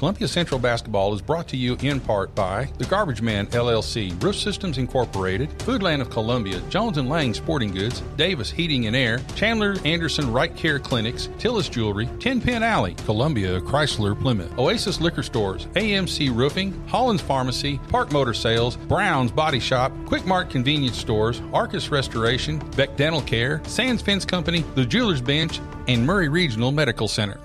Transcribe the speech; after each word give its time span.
Columbia 0.00 0.28
Central 0.28 0.58
Basketball 0.58 1.12
is 1.12 1.20
brought 1.20 1.46
to 1.48 1.58
you 1.58 1.76
in 1.82 2.00
part 2.00 2.34
by 2.34 2.64
The 2.78 2.86
Garbage 2.86 3.20
Man 3.20 3.46
LLC, 3.48 4.10
Roof 4.22 4.34
Systems 4.34 4.78
Incorporated, 4.78 5.50
Foodland 5.58 6.00
of 6.00 6.08
Columbia, 6.08 6.58
Jones 6.70 6.96
and 6.96 7.10
Lang 7.10 7.34
Sporting 7.34 7.70
Goods, 7.70 8.00
Davis 8.16 8.50
Heating 8.50 8.86
and 8.86 8.96
Air, 8.96 9.20
Chandler 9.34 9.76
Anderson 9.84 10.32
Right 10.32 10.56
Care 10.56 10.78
Clinics, 10.78 11.26
Tillis 11.36 11.70
Jewelry, 11.70 12.08
Ten 12.18 12.40
Pin 12.40 12.62
Alley, 12.62 12.94
Columbia 13.04 13.60
Chrysler 13.60 14.18
Plymouth, 14.18 14.58
Oasis 14.58 15.02
Liquor 15.02 15.22
Stores, 15.22 15.66
AMC 15.74 16.34
Roofing, 16.34 16.72
Hollins 16.88 17.20
Pharmacy, 17.20 17.78
Park 17.88 18.10
Motor 18.10 18.32
Sales, 18.32 18.76
Brown's 18.76 19.30
Body 19.30 19.60
Shop, 19.60 19.92
Quick 20.06 20.24
Mart 20.24 20.48
Convenience 20.48 20.96
Stores, 20.96 21.42
Arcus 21.52 21.90
Restoration, 21.90 22.58
Beck 22.74 22.96
Dental 22.96 23.20
Care, 23.20 23.60
Sands 23.66 24.00
Fence 24.00 24.24
Company, 24.24 24.64
The 24.76 24.86
Jeweler's 24.86 25.20
Bench, 25.20 25.60
and 25.88 26.06
Maury 26.06 26.30
Regional 26.30 26.72
Medical 26.72 27.06
Center. 27.06 27.38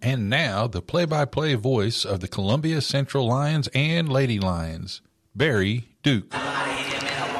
And 0.00 0.30
now, 0.30 0.68
the 0.68 0.80
play 0.80 1.06
by 1.06 1.24
play 1.24 1.56
voice 1.56 2.04
of 2.04 2.20
the 2.20 2.28
Columbia 2.28 2.80
Central 2.80 3.26
Lions 3.26 3.68
and 3.74 4.08
Lady 4.08 4.38
Lions, 4.38 5.00
Barry 5.34 5.88
Duke. 6.04 6.32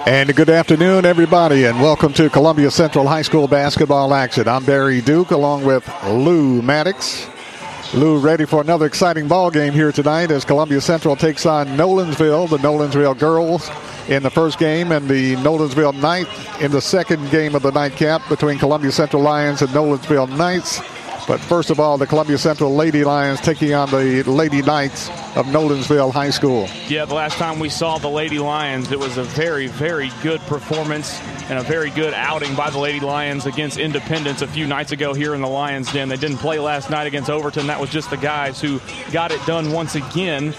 And 0.08 0.34
good 0.34 0.50
afternoon, 0.50 1.04
everybody, 1.04 1.66
and 1.66 1.80
welcome 1.80 2.12
to 2.14 2.28
Columbia 2.28 2.72
Central 2.72 3.06
High 3.06 3.22
School 3.22 3.46
basketball 3.46 4.12
action. 4.12 4.48
I'm 4.48 4.64
Barry 4.64 5.00
Duke 5.00 5.30
along 5.30 5.66
with 5.66 5.88
Lou 6.06 6.60
Maddox. 6.60 7.28
Lou 7.94 8.18
ready 8.18 8.44
for 8.44 8.60
another 8.60 8.86
exciting 8.86 9.28
ball 9.28 9.52
game 9.52 9.72
here 9.72 9.92
tonight 9.92 10.32
as 10.32 10.44
Columbia 10.44 10.80
Central 10.80 11.14
takes 11.14 11.46
on 11.46 11.68
Nolensville, 11.68 12.50
the 12.50 12.58
Nolensville 12.58 13.16
girls 13.16 13.70
in 14.08 14.24
the 14.24 14.30
first 14.30 14.58
game, 14.58 14.90
and 14.90 15.08
the 15.08 15.36
Nolensville 15.36 15.94
Knights 15.94 16.30
in 16.60 16.72
the 16.72 16.82
second 16.82 17.30
game 17.30 17.54
of 17.54 17.62
the 17.62 17.70
nightcap 17.70 18.28
between 18.28 18.58
Columbia 18.58 18.90
Central 18.90 19.22
Lions 19.22 19.62
and 19.62 19.70
Nolensville 19.70 20.36
Knights. 20.36 20.80
But 21.28 21.40
first 21.40 21.68
of 21.68 21.78
all, 21.78 21.98
the 21.98 22.06
Columbia 22.06 22.38
Central 22.38 22.74
Lady 22.74 23.04
Lions 23.04 23.38
taking 23.42 23.74
on 23.74 23.90
the 23.90 24.22
Lady 24.22 24.62
Knights 24.62 25.10
of 25.36 25.44
Nolensville 25.44 26.10
High 26.10 26.30
School. 26.30 26.66
Yeah, 26.88 27.04
the 27.04 27.14
last 27.14 27.36
time 27.36 27.58
we 27.58 27.68
saw 27.68 27.98
the 27.98 28.08
Lady 28.08 28.38
Lions, 28.38 28.90
it 28.90 28.98
was 28.98 29.18
a 29.18 29.24
very, 29.24 29.66
very 29.66 30.10
good 30.22 30.40
performance 30.42 31.20
and 31.50 31.58
a 31.58 31.62
very 31.62 31.90
good 31.90 32.14
outing 32.14 32.54
by 32.54 32.70
the 32.70 32.78
Lady 32.78 33.00
Lions 33.00 33.44
against 33.44 33.76
Independence 33.76 34.40
a 34.40 34.46
few 34.46 34.66
nights 34.66 34.90
ago 34.90 35.12
here 35.12 35.34
in 35.34 35.42
the 35.42 35.48
Lions 35.48 35.92
Den. 35.92 36.08
They 36.08 36.16
didn't 36.16 36.38
play 36.38 36.58
last 36.58 36.88
night 36.88 37.06
against 37.06 37.28
Overton. 37.28 37.66
That 37.66 37.78
was 37.78 37.90
just 37.90 38.08
the 38.08 38.16
guys 38.16 38.58
who 38.58 38.80
got 39.12 39.30
it 39.30 39.44
done 39.44 39.70
once 39.70 39.96
again 39.96 40.54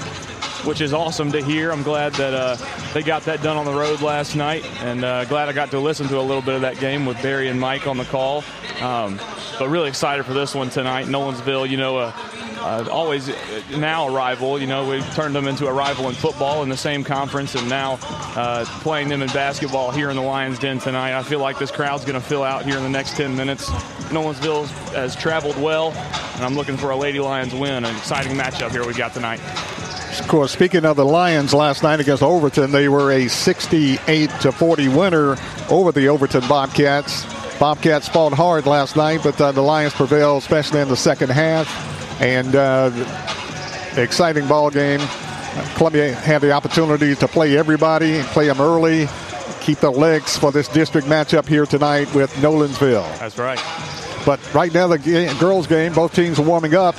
which 0.66 0.82
is 0.82 0.94
awesome 0.94 1.32
to 1.32 1.42
hear. 1.42 1.72
I'm 1.72 1.84
glad 1.84 2.14
that 2.14 2.34
uh, 2.34 2.56
they 2.94 3.04
got 3.04 3.24
that 3.24 3.42
done 3.42 3.58
on 3.58 3.66
the 3.66 3.74
road 3.74 4.02
last 4.02 4.36
night, 4.36 4.66
and 4.82 5.04
uh, 5.04 5.26
glad 5.26 5.50
I 5.50 5.54
got 5.54 5.72
to 5.72 5.80
listen 5.80 6.08
to 6.10 6.20
a 6.20 6.22
little 6.22 6.42
bit 6.42 6.56
of 6.56 6.62
that 6.62 6.80
game 6.80 7.06
with 7.06 7.22
Barry 7.22 7.48
and 7.48 7.60
Mike 7.60 7.88
on 7.88 7.98
the 7.98 8.06
call. 8.06 8.44
Um, 8.82 9.20
but 9.58 9.70
really 9.70 9.90
excited 9.90 10.26
for 10.26 10.34
this 10.34 10.56
one 10.56 10.70
tonight. 10.70 11.08
Nolensville, 11.08 11.70
you 11.70 11.78
know, 11.78 11.98
uh, 11.98 12.14
uh, 12.60 12.88
always 12.92 13.30
now 13.78 14.08
a 14.08 14.12
rival. 14.12 14.60
You 14.60 14.68
know, 14.68 14.90
we've 14.90 15.14
turned 15.14 15.36
them 15.36 15.48
into 15.48 15.68
a 15.68 15.74
rival 15.74 16.10
in 16.10 16.16
football 16.16 16.64
in 16.64 16.70
the 16.70 16.78
same 16.78 17.04
conference, 17.04 17.56
and 17.56 17.68
now 17.70 17.98
uh, 18.02 18.66
playing 18.82 19.10
them 19.10 19.22
in 19.22 19.30
basketball 19.30 19.92
here 19.92 20.10
in 20.10 20.16
the 20.16 20.22
Lions 20.22 20.60
Den 20.60 20.80
tonight. 20.80 21.18
I 21.18 21.24
feel 21.24 21.40
like 21.40 21.58
this 21.58 21.72
crowd's 21.72 22.06
going 22.06 22.20
to 22.20 22.26
fill 22.26 22.44
out 22.44 22.66
here 22.66 22.78
in 22.78 22.84
the 22.84 22.90
next 22.90 23.16
10 23.16 23.36
minutes. 23.36 23.70
Nolensville 24.10 24.68
has 24.94 25.16
traveled 25.16 25.58
well, 25.58 25.92
and 25.92 26.44
I'm 26.44 26.56
looking 26.56 26.78
for 26.78 26.92
a 26.92 26.96
Lady 26.96 27.20
Lions 27.20 27.54
win. 27.54 27.86
An 27.86 27.96
exciting 27.96 28.36
matchup 28.36 28.72
here 28.72 28.86
we 28.86 28.94
got 28.94 29.14
tonight. 29.14 29.40
Of 30.30 30.34
course, 30.34 30.52
speaking 30.52 30.86
of 30.86 30.96
the 30.96 31.06
Lions 31.06 31.56
last 31.56 31.82
night 31.82 32.00
against 32.00 32.22
Overton, 32.22 32.70
they 32.70 32.88
were 32.88 33.12
a 33.12 33.28
68 33.28 34.30
to 34.42 34.52
40 34.52 34.88
winner 34.90 35.38
over 35.72 35.92
the 35.92 36.08
Overton 36.10 36.48
Bobcats. 36.48 37.26
Bobcats 37.58 38.08
fought 38.08 38.34
hard 38.34 38.68
last 38.68 38.96
night, 38.96 39.22
but 39.24 39.42
uh, 39.42 39.52
the 39.52 39.64
Lions 39.64 39.92
prevailed, 39.94 40.44
especially 40.44 40.82
in 40.82 40.88
the 40.88 40.96
second 40.96 41.32
half. 41.32 41.68
And 42.22 42.56
uh, 42.56 42.92
exciting 43.98 44.48
ball 44.48 44.70
game. 44.70 45.00
Columbia 45.78 46.14
had 46.14 46.42
the 46.42 46.52
opportunity 46.52 47.16
to 47.16 47.28
play 47.28 47.58
everybody, 47.58 48.22
play 48.22 48.46
them 48.46 48.62
early, 48.62 49.08
keep 49.62 49.80
the 49.80 49.90
legs 49.90 50.38
for 50.38 50.52
this 50.52 50.68
district 50.68 51.08
matchup 51.08 51.48
here 51.48 51.66
tonight 51.66 52.14
with 52.14 52.32
Nolensville. 52.34 53.18
That's 53.18 53.40
right. 53.40 53.60
But 54.28 54.54
right 54.54 54.72
now, 54.72 54.90
the 54.90 55.36
girls' 55.40 55.66
game, 55.66 55.94
both 55.94 56.14
teams 56.14 56.38
are 56.38 56.44
warming 56.44 56.76
up 56.76 56.94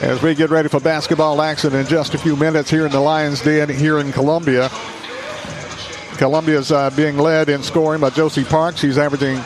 as 0.00 0.22
we 0.22 0.34
get 0.34 0.50
ready 0.50 0.68
for 0.68 0.80
basketball 0.80 1.42
action 1.42 1.74
in 1.74 1.86
just 1.86 2.14
a 2.14 2.18
few 2.18 2.36
minutes 2.36 2.70
here 2.70 2.86
in 2.86 2.92
the 2.92 3.00
Lions 3.00 3.42
Den 3.42 3.68
here 3.68 3.98
in 3.98 4.12
Columbia. 4.12 4.68
Columbia 6.18 6.58
is 6.58 6.70
uh, 6.70 6.90
being 6.90 7.16
led 7.16 7.48
in 7.48 7.62
scoring 7.62 8.00
by 8.00 8.10
Josie 8.10 8.44
Parks. 8.44 8.80
She's 8.80 8.98
averaging 8.98 9.40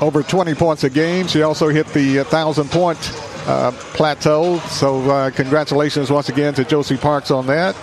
over 0.00 0.22
20 0.22 0.54
points 0.54 0.84
a 0.84 0.90
game. 0.90 1.26
She 1.26 1.42
also 1.42 1.68
hit 1.68 1.86
the 1.88 2.18
1,000 2.18 2.70
point 2.70 2.98
uh, 3.46 3.72
plateau. 3.72 4.58
So, 4.68 5.10
uh, 5.10 5.30
congratulations 5.30 6.10
once 6.10 6.28
again 6.28 6.54
to 6.54 6.64
Josie 6.64 6.96
Parks 6.96 7.30
on 7.30 7.46
that. 7.46 7.74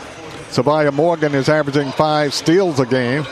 Savia 0.49 0.93
Morgan 0.93 1.35
is 1.35 1.49
averaging 1.49 1.91
five 1.91 2.33
steals 2.33 2.79
a 2.79 2.85
game. 2.85 3.25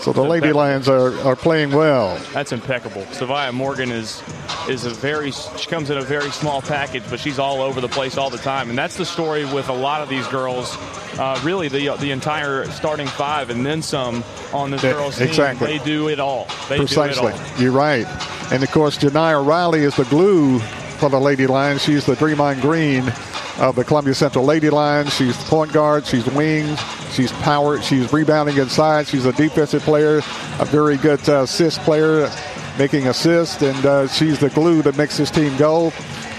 So 0.00 0.12
the 0.12 0.22
Lady 0.22 0.52
Lions 0.52 0.88
are, 0.88 1.18
are 1.20 1.34
playing 1.34 1.72
well. 1.72 2.16
That's 2.32 2.52
impeccable. 2.52 3.02
Savia 3.06 3.52
Morgan 3.52 3.90
is 3.90 4.22
is 4.68 4.84
a 4.84 4.90
very 4.90 5.30
she 5.30 5.68
comes 5.68 5.90
in 5.90 5.98
a 5.98 6.02
very 6.02 6.30
small 6.30 6.62
package, 6.62 7.02
but 7.08 7.20
she's 7.20 7.38
all 7.38 7.60
over 7.60 7.80
the 7.80 7.88
place 7.88 8.16
all 8.16 8.30
the 8.30 8.38
time, 8.38 8.68
and 8.70 8.78
that's 8.78 8.96
the 8.96 9.04
story 9.04 9.44
with 9.44 9.68
a 9.68 9.72
lot 9.72 10.00
of 10.00 10.08
these 10.08 10.26
girls. 10.28 10.76
Uh, 11.18 11.40
really, 11.42 11.68
the 11.68 11.96
the 11.96 12.10
entire 12.10 12.66
starting 12.70 13.06
five 13.06 13.50
and 13.50 13.64
then 13.64 13.82
some 13.82 14.22
on 14.52 14.70
this 14.70 14.82
girls' 14.82 15.16
team. 15.16 15.28
Exactly. 15.28 15.78
They 15.78 15.84
do 15.84 16.08
it 16.08 16.20
all. 16.20 16.46
They 16.68 16.78
Precisely. 16.78 17.32
All. 17.32 17.60
You're 17.60 17.72
right. 17.72 18.06
And 18.52 18.62
of 18.62 18.70
course, 18.70 18.98
Janiyah 18.98 19.44
Riley 19.44 19.80
is 19.80 19.96
the 19.96 20.04
glue 20.04 20.60
for 20.98 21.08
the 21.08 21.18
Lady 21.18 21.46
Lions. 21.46 21.82
She's 21.82 22.06
the 22.06 22.14
Draymond 22.14 22.60
Green 22.60 23.12
of 23.58 23.76
the 23.76 23.84
Columbia 23.84 24.14
Central 24.14 24.44
Lady 24.44 24.70
Lions. 24.70 25.14
She's 25.14 25.36
the 25.36 25.44
point 25.44 25.72
guard. 25.72 26.06
She's 26.06 26.26
wings. 26.26 26.78
She's 27.12 27.32
power. 27.32 27.80
She's 27.80 28.12
rebounding 28.12 28.58
inside. 28.58 29.06
She's 29.08 29.24
a 29.24 29.32
defensive 29.32 29.82
player, 29.82 30.18
a 30.58 30.64
very 30.66 30.96
good 30.98 31.26
uh, 31.28 31.42
assist 31.42 31.80
player, 31.80 32.30
making 32.78 33.08
assists, 33.08 33.62
and 33.62 33.86
uh, 33.86 34.08
she's 34.08 34.38
the 34.38 34.50
glue 34.50 34.82
that 34.82 34.96
makes 34.96 35.16
this 35.16 35.30
team 35.30 35.56
go. 35.56 35.92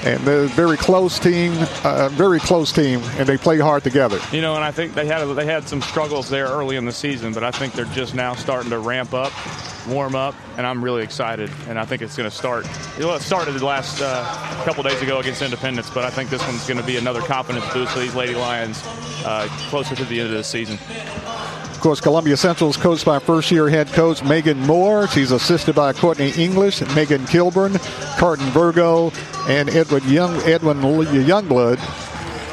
And 0.03 0.19
they're 0.21 0.43
a 0.43 0.47
very 0.47 0.77
close 0.77 1.17
team, 1.17 1.53
uh, 1.83 2.09
very 2.09 2.39
close 2.39 2.71
team, 2.71 3.01
and 3.17 3.27
they 3.27 3.35
play 3.35 3.57
hard 3.57 3.83
together. 3.83 4.19
You 4.31 4.41
know, 4.41 4.55
and 4.55 4.63
I 4.63 4.71
think 4.71 4.93
they 4.93 5.07
had 5.07 5.25
they 5.25 5.45
had 5.45 5.67
some 5.67 5.81
struggles 5.81 6.29
there 6.29 6.45
early 6.45 6.75
in 6.75 6.85
the 6.85 6.91
season, 6.91 7.33
but 7.33 7.43
I 7.43 7.51
think 7.51 7.73
they're 7.73 7.85
just 7.85 8.13
now 8.13 8.35
starting 8.35 8.69
to 8.69 8.79
ramp 8.79 9.13
up 9.13 9.33
warm 9.87 10.15
up, 10.15 10.35
and 10.57 10.67
I'm 10.67 10.83
really 10.83 11.03
excited. 11.03 11.49
And 11.67 11.79
I 11.79 11.85
think 11.85 12.01
it's 12.01 12.15
going 12.15 12.29
to 12.29 12.35
start. 12.35 12.67
Well, 12.99 13.15
it 13.15 13.21
started 13.21 13.53
the 13.53 13.65
last 13.65 14.01
uh, 14.01 14.23
couple 14.65 14.83
days 14.83 15.01
ago 15.01 15.19
against 15.19 15.41
Independence, 15.41 15.89
but 15.89 16.03
I 16.03 16.09
think 16.09 16.29
this 16.29 16.45
one's 16.45 16.67
going 16.67 16.79
to 16.79 16.85
be 16.85 16.97
another 16.97 17.21
confidence 17.21 17.65
boost 17.73 17.93
for 17.93 17.99
these 17.99 18.15
Lady 18.15 18.35
Lions 18.35 18.81
uh, 19.25 19.47
closer 19.69 19.95
to 19.95 20.05
the 20.05 20.19
end 20.19 20.29
of 20.29 20.35
the 20.35 20.43
season. 20.43 20.77
Of 21.77 21.83
course, 21.83 22.01
Columbia 22.01 22.35
Central 22.35 22.71
is 22.71 22.75
coached 22.75 23.05
by 23.05 23.19
first-year 23.19 23.69
head 23.69 23.85
coach 23.89 24.23
Megan 24.23 24.59
Moore. 24.61 25.07
She's 25.09 25.31
assisted 25.31 25.75
by 25.75 25.93
Courtney 25.93 26.31
English, 26.31 26.81
Megan 26.95 27.23
Kilburn, 27.27 27.73
Carton 28.17 28.47
Virgo, 28.47 29.11
and 29.47 29.69
Edward 29.69 30.03
Young, 30.05 30.35
Edwin 30.37 30.77
Youngblood. 30.79 31.77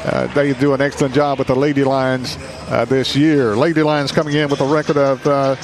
Uh, 0.05 0.27
they 0.35 0.53
do 0.53 0.75
an 0.75 0.81
excellent 0.81 1.15
job 1.15 1.39
with 1.39 1.47
the 1.47 1.55
Lady 1.55 1.83
Lions 1.83 2.37
uh, 2.69 2.85
this 2.85 3.15
year. 3.15 3.55
Lady 3.55 3.81
Lions 3.81 4.11
coming 4.11 4.35
in 4.35 4.47
with 4.47 4.61
a 4.61 4.65
record 4.65 4.97
of 4.97 5.25
uh, 5.25 5.55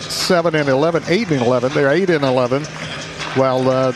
7 0.00 0.54
and 0.54 0.68
11, 0.68 1.04
8 1.06 1.30
and 1.30 1.40
11. 1.40 1.72
They're 1.72 1.90
8 1.90 2.10
and 2.10 2.24
11, 2.24 2.62
while 3.36 3.70
uh, 3.70 3.92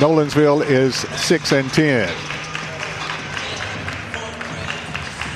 Nolensville 0.00 0.64
is 0.64 0.94
6 0.94 1.52
and 1.52 1.70
10. 1.70 2.27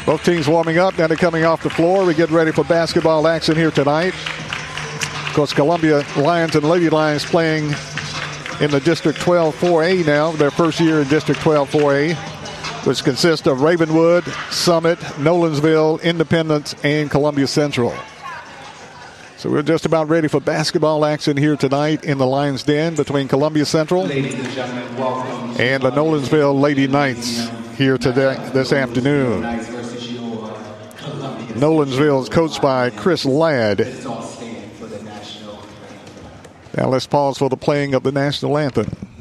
Both 0.05 0.25
teams 0.25 0.49
warming 0.49 0.79
up. 0.79 0.99
Now 0.99 1.07
they're 1.07 1.17
coming 1.17 1.45
off 1.45 1.63
the 1.63 1.71
floor. 1.71 2.05
We 2.05 2.15
get 2.15 2.31
ready 2.31 2.51
for 2.51 2.65
basketball 2.65 3.29
action 3.29 3.55
here 3.55 3.71
tonight. 3.71 4.15
Of 5.29 5.33
course, 5.35 5.53
Columbia 5.53 6.05
Lions 6.17 6.57
and 6.57 6.69
Lady 6.69 6.91
Lions 6.91 7.25
playing 7.25 7.73
in 8.61 8.71
the 8.71 8.81
District 8.85 9.19
12 9.21 9.55
4A 9.57 10.05
now, 10.05 10.33
their 10.33 10.51
first 10.51 10.81
year 10.81 11.01
in 11.01 11.09
District 11.09 11.41
12 11.41 11.71
4A, 11.71 12.15
which 12.85 13.05
consists 13.05 13.47
of 13.47 13.61
Ravenwood, 13.61 14.25
Summit, 14.51 14.99
Nolensville, 15.19 16.03
Independence, 16.03 16.75
and 16.83 17.09
Columbia 17.11 17.47
Central. 17.47 17.95
So 19.37 19.51
we're 19.51 19.63
just 19.63 19.87
about 19.87 20.09
ready 20.09 20.29
for 20.29 20.41
basketball 20.41 21.05
action 21.05 21.37
here 21.37 21.57
tonight 21.57 22.05
in 22.05 22.19
the 22.19 22.27
Lions 22.27 22.63
Den 22.65 22.95
between 22.97 23.27
Columbia 23.29 23.65
Central 23.65 24.03
and, 24.03 24.27
and 24.27 25.83
the 25.83 25.91
Nolensville 25.91 26.61
Lady 26.61 26.87
Knights 26.87 27.49
here 27.77 27.99
today 27.99 28.37
this 28.53 28.73
afternoon. 28.73 29.72
Nolensville 31.55 32.23
is 32.23 32.29
coached 32.29 32.63
by 32.63 32.91
Chris 32.91 33.25
Ladd. 33.25 33.79
Now 36.77 36.89
let's 36.89 37.07
pause 37.07 37.39
for 37.39 37.49
the 37.51 37.57
playing 37.57 37.95
of 37.95 38.03
the 38.03 38.13
national 38.13 38.57
anthem. 38.57 39.12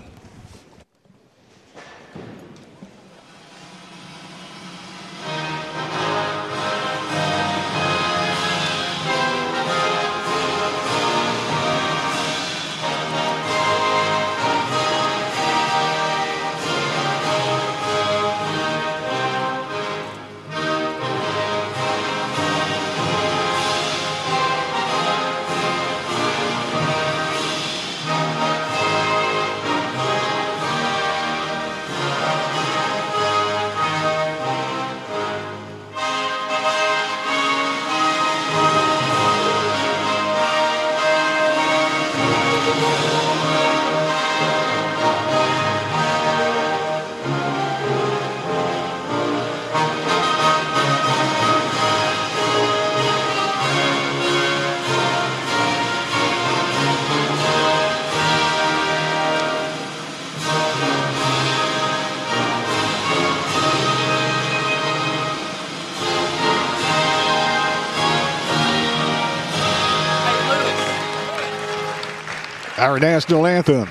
Our 72.92 73.00
national 73.00 73.48
anthem. 73.48 73.88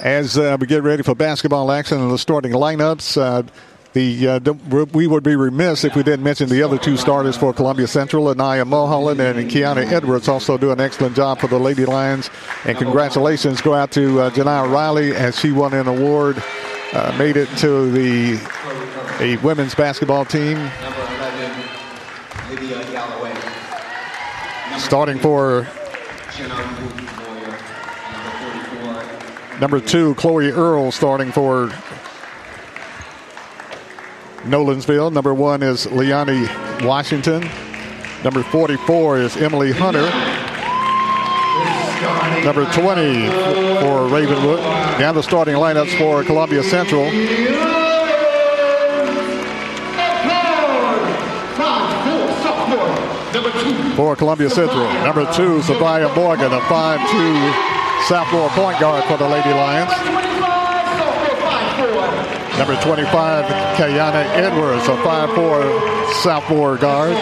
As 0.00 0.36
uh, 0.36 0.58
we 0.60 0.66
get 0.66 0.82
ready 0.82 1.02
for 1.02 1.14
basketball 1.14 1.72
action 1.72 1.98
and 1.98 2.10
the 2.10 2.18
starting 2.18 2.52
lineups, 2.52 3.16
uh, 3.16 3.42
the 3.94 4.28
uh, 4.28 4.52
we 4.92 5.06
would 5.06 5.22
be 5.22 5.36
remiss 5.36 5.84
if 5.84 5.96
we 5.96 6.02
didn't 6.02 6.22
mention 6.22 6.50
the 6.50 6.62
other 6.62 6.76
two 6.76 6.98
starters 6.98 7.34
for 7.34 7.54
Columbia 7.54 7.86
Central, 7.86 8.28
Anaya 8.28 8.66
Mulholland 8.66 9.20
and 9.20 9.50
Kiana 9.50 9.90
Edwards, 9.90 10.28
also 10.28 10.58
do 10.58 10.70
an 10.70 10.80
excellent 10.80 11.16
job 11.16 11.38
for 11.40 11.46
the 11.46 11.58
Lady 11.58 11.86
Lions. 11.86 12.28
And 12.66 12.76
congratulations 12.76 13.62
go 13.62 13.72
out 13.72 13.90
to 13.92 14.20
uh, 14.20 14.30
Janiyah 14.30 14.70
Riley 14.70 15.14
as 15.16 15.38
she 15.38 15.50
won 15.50 15.72
an 15.72 15.88
award, 15.88 16.42
uh, 16.92 17.14
made 17.18 17.38
it 17.38 17.48
to 17.58 17.90
the 17.90 18.38
a 19.20 19.36
women's 19.38 19.74
basketball 19.74 20.26
team. 20.26 20.58
Starting 24.78 25.18
for 25.18 25.66
number 29.62 29.78
two, 29.78 30.12
Chloe 30.16 30.50
Earl, 30.50 30.90
starting 30.90 31.30
for 31.30 31.68
Nolensville. 34.42 35.12
Number 35.12 35.32
one 35.32 35.62
is 35.62 35.86
Leonie 35.86 36.48
Washington. 36.84 37.48
Number 38.24 38.42
44 38.42 39.18
is 39.18 39.36
Emily 39.36 39.70
Hunter. 39.70 40.02
Number 42.44 42.64
20 42.72 43.28
for 43.80 44.08
Ravenwood. 44.08 44.58
Now 44.98 45.12
the 45.12 45.22
starting 45.22 45.54
lineups 45.54 45.96
for 45.96 46.24
Columbia 46.24 46.64
Central. 46.64 47.08
For 53.94 54.16
Columbia 54.16 54.50
Central. 54.50 54.92
Number 55.04 55.24
two, 55.32 55.60
Sabaya 55.60 56.12
Morgan, 56.16 56.52
a 56.52 56.58
5'2 56.62 57.81
sophomore 58.08 58.48
point 58.50 58.80
guard 58.80 59.04
for 59.04 59.16
the 59.16 59.28
Lady 59.28 59.50
Lions. 59.50 59.90
Number 62.58 62.76
25, 62.82 63.44
Kayana 63.76 64.24
Edwards, 64.34 64.86
a 64.88 64.96
5'4 64.96 66.12
sophomore 66.22 66.76
guard. 66.76 67.12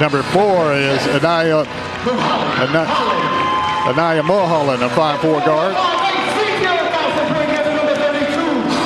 Number 0.00 0.22
four 0.24 0.72
is 0.74 1.00
Anaya, 1.08 1.64
Anaya 3.88 4.22
Mulholland, 4.22 4.82
a 4.82 4.88
5'4 4.88 5.44
guard. 5.46 5.74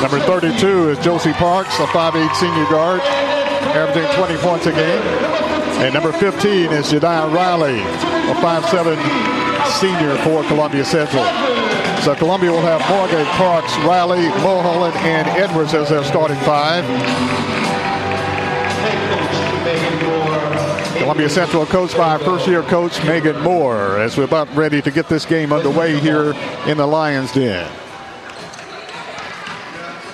Number 0.03 0.21
32 0.21 0.91
is 0.91 0.99
Josie 0.99 1.33
Parks, 1.33 1.79
a 1.79 1.87
5'8 1.87 2.35
senior 2.37 2.65
guard, 2.71 3.01
averaging 3.01 4.11
20 4.17 4.37
points 4.39 4.67
a 4.67 4.73
game. 4.73 5.50
And 5.81 5.95
number 5.95 6.13
15 6.13 6.73
is 6.73 6.93
Janiyah 6.93 7.33
Riley, 7.35 7.81
a 7.81 8.35
5'7 8.35 8.97
senior 9.81 10.15
for 10.19 10.45
Columbia 10.45 10.85
Central. 10.85 11.25
So 12.03 12.15
Columbia 12.15 12.51
will 12.51 12.61
have 12.61 12.87
Morgan, 12.91 13.25
Parks, 13.37 13.75
Riley, 13.79 14.29
Mulholland, 14.43 14.95
and 14.97 15.27
Edwards 15.29 15.73
as 15.73 15.89
their 15.89 16.05
starting 16.05 16.37
five. 16.41 16.85
Columbia 20.99 21.31
Central 21.31 21.65
coached 21.65 21.97
by 21.97 22.19
first-year 22.19 22.63
coach 22.65 23.03
Megan 23.05 23.41
Moore 23.41 23.99
as 23.99 24.19
we're 24.19 24.25
about 24.25 24.55
ready 24.55 24.83
to 24.83 24.91
get 24.91 25.09
this 25.09 25.25
game 25.25 25.51
underway 25.51 25.99
here 25.99 26.35
in 26.67 26.77
the 26.77 26.87
Lions 26.87 27.33
Den. 27.33 27.67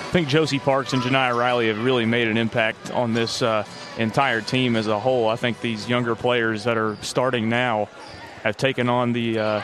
I 0.07 0.09
think 0.11 0.29
Josie 0.29 0.59
Parks 0.59 0.93
and 0.93 1.01
Janiyah 1.01 1.37
Riley 1.37 1.67
have 1.67 1.83
really 1.83 2.05
made 2.05 2.29
an 2.29 2.37
impact 2.37 2.89
on 2.91 3.13
this 3.13 3.41
uh, 3.41 3.65
entire 3.97 4.41
team 4.41 4.75
as 4.75 4.87
a 4.87 4.99
whole. 4.99 5.27
I 5.27 5.35
think 5.35 5.61
these 5.61 5.87
younger 5.89 6.15
players 6.15 6.63
that 6.63 6.77
are 6.77 6.97
starting 7.01 7.49
now 7.49 7.89
have 8.43 8.57
taken 8.57 8.89
on 8.89 9.13
the 9.13 9.39
uh, 9.39 9.61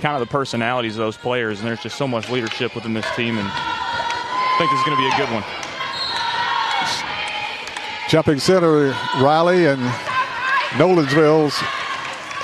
kind 0.00 0.14
of 0.14 0.20
the 0.20 0.30
personalities 0.30 0.94
of 0.94 1.00
those 1.00 1.16
players, 1.16 1.60
and 1.60 1.68
there's 1.68 1.82
just 1.82 1.96
so 1.96 2.08
much 2.08 2.30
leadership 2.30 2.74
within 2.74 2.94
this 2.94 3.06
team, 3.16 3.38
and 3.38 3.48
I 3.50 4.54
think 4.58 4.72
is 4.72 4.82
going 4.84 4.96
to 4.96 5.02
be 5.02 5.08
a 5.08 5.16
good 5.16 5.32
one. 5.32 5.44
Jumping 8.08 8.40
center, 8.40 8.88
Riley 9.20 9.66
and 9.66 9.82
Nolensville's 10.78 11.54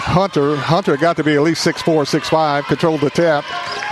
Hunter. 0.04 0.56
Hunter 0.56 0.98
got 0.98 1.16
to 1.16 1.24
be 1.24 1.34
at 1.34 1.42
least 1.42 1.66
6'4", 1.66 2.04
6'5", 2.04 2.64
controlled 2.64 3.00
the 3.00 3.10
tap. 3.10 3.44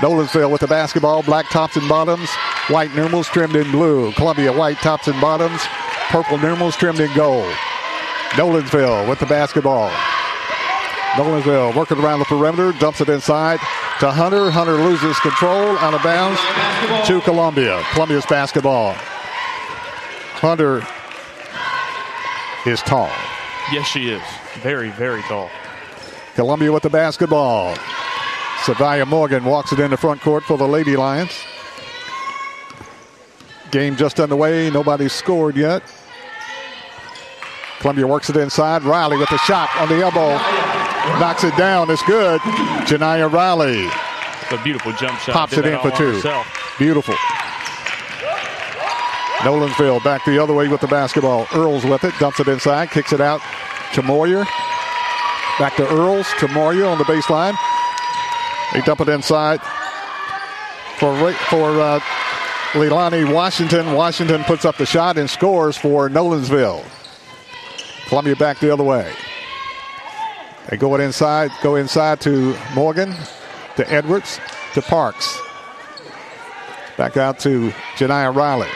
Nolensville 0.02 0.50
with 0.50 0.60
the 0.60 0.66
basketball, 0.66 1.22
black 1.22 1.48
tops 1.48 1.76
and 1.76 1.88
bottoms, 1.88 2.28
white 2.68 2.94
numerals 2.94 3.28
trimmed 3.28 3.56
in 3.56 3.70
blue. 3.70 4.12
Columbia 4.12 4.52
white 4.52 4.76
tops 4.78 5.08
and 5.08 5.18
bottoms, 5.20 5.62
purple 6.08 6.38
numerals 6.38 6.76
trimmed 6.76 7.00
in 7.00 7.12
gold. 7.14 7.52
Nolensville 8.30 9.08
with 9.08 9.18
the 9.18 9.26
basketball. 9.26 9.90
Nolensville 11.12 11.74
working 11.74 11.98
around 11.98 12.20
the 12.20 12.24
perimeter, 12.24 12.72
dumps 12.78 13.00
it 13.00 13.08
inside 13.08 13.58
to 14.00 14.10
Hunter. 14.10 14.50
Hunter 14.50 14.74
loses 14.74 15.18
control, 15.20 15.76
out 15.78 15.94
of 15.94 16.02
bounds 16.02 16.40
to 17.06 17.20
Columbia. 17.20 17.82
Columbia's 17.92 18.26
basketball. 18.26 18.94
Hunter 20.40 20.82
is 22.66 22.80
tall. 22.82 23.10
Yes, 23.70 23.86
she 23.86 24.08
is. 24.08 24.22
Very, 24.60 24.90
very 24.90 25.22
tall. 25.22 25.50
Columbia 26.34 26.72
with 26.72 26.82
the 26.82 26.90
basketball. 26.90 27.74
Savia 28.64 29.06
Morgan 29.06 29.44
walks 29.44 29.72
it 29.72 29.80
in 29.80 29.90
the 29.90 29.96
front 29.96 30.20
court 30.20 30.44
for 30.44 30.56
the 30.56 30.66
Lady 30.66 30.96
Lions. 30.96 31.32
Game 33.72 33.96
just 33.96 34.20
underway. 34.20 34.70
Nobody's 34.70 35.14
scored 35.14 35.56
yet. 35.56 35.82
Columbia 37.80 38.06
works 38.06 38.30
it 38.30 38.36
inside. 38.36 38.84
Riley 38.84 39.16
with 39.16 39.30
the 39.30 39.38
shot 39.38 39.68
on 39.78 39.88
the 39.88 39.96
elbow. 39.96 40.28
Knocks 41.18 41.42
it 41.42 41.56
down. 41.56 41.90
It's 41.90 42.02
good. 42.04 42.38
Janiyah 42.86 43.32
Riley. 43.32 43.86
It's 44.42 44.52
a 44.52 44.62
beautiful 44.62 44.92
jump 44.92 45.18
shot. 45.20 45.32
Pops 45.32 45.54
it 45.54 45.64
in 45.64 45.80
for 45.80 45.90
two. 45.90 46.12
Herself. 46.12 46.46
Beautiful. 46.78 47.14
Nolensville 49.38 50.04
back 50.04 50.24
the 50.26 50.40
other 50.40 50.52
way 50.52 50.68
with 50.68 50.82
the 50.82 50.86
basketball. 50.86 51.48
Earls 51.54 51.84
with 51.84 52.04
it. 52.04 52.12
Dumps 52.20 52.40
it 52.40 52.48
inside. 52.48 52.90
Kicks 52.90 53.12
it 53.12 53.20
out 53.20 53.40
to 53.94 54.02
Moyer. 54.02 54.44
Back 55.58 55.74
to 55.76 55.88
Earls. 55.88 56.28
To 56.40 56.48
Moyer 56.48 56.84
on 56.84 56.98
the 56.98 57.04
baseline. 57.04 57.56
They 58.74 58.82
dump 58.82 59.00
it 59.00 59.08
inside 59.08 59.60
for, 60.98 61.32
for 61.32 61.80
uh, 61.80 62.00
Leilani 62.72 63.30
Washington. 63.30 63.92
Washington 63.92 64.44
puts 64.44 64.64
up 64.64 64.78
the 64.78 64.86
shot 64.86 65.18
and 65.18 65.28
scores 65.28 65.76
for 65.76 66.08
Nolensville. 66.08 66.82
Columbia 68.06 68.34
back 68.34 68.58
the 68.60 68.72
other 68.72 68.84
way. 68.84 69.12
They 70.68 70.78
go 70.78 70.94
it 70.94 71.00
inside, 71.00 71.50
go 71.62 71.76
inside 71.76 72.20
to 72.22 72.56
Morgan, 72.74 73.14
to 73.76 73.92
Edwards, 73.92 74.40
to 74.72 74.80
Parks. 74.80 75.38
Back 76.96 77.18
out 77.18 77.38
to 77.40 77.70
Janiyah 77.96 78.34
Riley. 78.34 78.68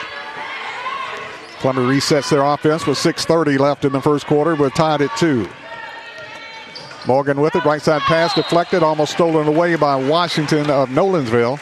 Columbia 1.59 1.85
resets 1.85 2.29
their 2.29 2.43
offense 2.43 2.85
with 2.85 2.99
6.30 2.99 3.57
left 3.57 3.83
in 3.83 3.93
the 3.93 4.01
first 4.01 4.27
quarter. 4.27 4.55
We're 4.55 4.69
tied 4.69 5.01
at 5.01 5.15
two. 5.17 5.47
Morgan 7.07 7.41
with 7.41 7.55
it, 7.55 7.65
right 7.65 7.81
side 7.81 8.01
pass 8.01 8.35
deflected, 8.35 8.83
almost 8.83 9.13
stolen 9.13 9.47
away 9.47 9.75
by 9.75 9.95
Washington 9.95 10.69
of 10.69 10.89
Nolensville. 10.89 11.59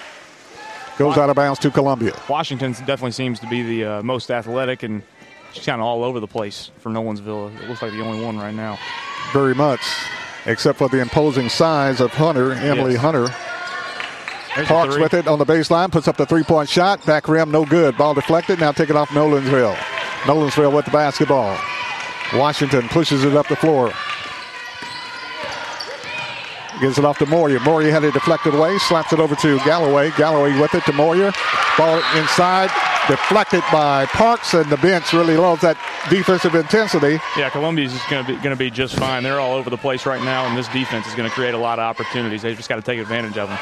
Goes 0.98 1.18
out 1.18 1.30
of 1.30 1.36
bounds 1.36 1.60
to 1.60 1.72
Columbia. 1.72 2.14
Washington 2.30 2.72
definitely 2.72 3.12
seems 3.12 3.40
to 3.42 3.48
be 3.48 3.64
the 3.64 3.86
uh, 3.86 4.04
most 4.04 4.32
athletic 4.32 4.84
and 4.84 5.04
just 5.54 5.66
kind 5.66 5.82
of 5.82 5.86
all 5.86 6.04
over 6.04 6.20
the 6.20 6.28
place 6.28 6.72
for 6.80 6.90
Nolensville. 6.90 7.54
It 7.62 7.68
looks 7.70 7.82
like 7.82 7.92
the 7.92 8.02
only 8.02 8.24
one 8.24 8.38
right 8.38 8.54
now. 8.54 8.78
Very 9.34 9.54
much, 9.56 9.82
except 10.46 10.78
for 10.78 10.88
the 10.88 11.00
imposing 11.02 11.50
size 11.50 12.00
of 12.00 12.12
Hunter, 12.12 12.54
Emily 12.54 12.94
Yes. 12.94 13.02
Hunter. 13.02 13.28
There's 14.56 14.68
Parks 14.70 14.98
with 14.98 15.14
it 15.14 15.28
on 15.28 15.38
the 15.38 15.46
baseline, 15.46 15.92
puts 15.92 16.08
up 16.08 16.16
the 16.16 16.26
three 16.26 16.44
point 16.44 16.70
shot. 16.70 17.06
Back 17.06 17.28
rim, 17.28 17.52
no 17.52 17.66
good. 17.66 17.98
Ball 17.98 18.14
deflected. 18.14 18.60
Now 18.62 18.72
taken 18.72 18.96
off 18.96 19.10
Nolensville. 19.10 19.76
Nolensville 20.24 20.74
with 20.74 20.86
the 20.86 20.92
basketball. 20.92 21.58
Washington 22.34 22.88
pushes 22.88 23.26
it 23.26 23.36
up 23.36 23.48
the 23.50 23.56
floor. 23.58 23.92
Gives 26.82 26.98
it 26.98 27.06
off 27.06 27.18
to 27.20 27.26
Moyer. 27.26 27.60
Moyer 27.62 27.90
had 27.90 28.04
it 28.04 28.14
deflected 28.14 28.54
away, 28.54 28.78
slaps 28.80 29.14
it 29.14 29.20
over 29.20 29.36
to 29.36 29.58
Galloway. 29.60 30.12
Galloway 30.18 30.60
with 30.60 30.76
it 30.76 30.84
to 30.86 30.94
Moyer. 30.94 31.32
Ball 31.78 31.98
inside, 32.18 32.70
deflected 33.08 33.64
by 33.72 34.06
Parks, 34.08 34.54
and 34.54 34.70
the 34.70 34.78
bench 34.78 35.14
really 35.14 35.38
loves 35.38 35.62
that 35.62 35.78
defensive 36.10 36.54
intensity. 36.54 37.20
Yeah, 37.38 37.50
Columbia's 37.50 37.94
is 37.94 38.02
going 38.10 38.26
to 38.26 38.34
be 38.34 38.38
going 38.38 38.56
to 38.56 38.60
be 38.60 38.70
just 38.70 38.98
fine. 38.98 39.24
They're 39.24 39.40
all 39.40 39.54
over 39.54 39.70
the 39.70 39.78
place 39.78 40.06
right 40.06 40.22
now, 40.22 40.46
and 40.48 40.58
this 40.58 40.68
defense 40.68 41.08
is 41.08 41.16
going 41.16 41.30
to 41.30 41.34
create 41.34 41.54
a 41.54 41.58
lot 41.58 41.80
of 41.80 41.84
opportunities. 41.84 42.42
They've 42.42 42.58
just 42.58 42.70
got 42.70 42.76
to 42.76 42.82
take 42.82 43.00
advantage 43.00 43.38
of 43.38 43.48
them. 43.50 43.60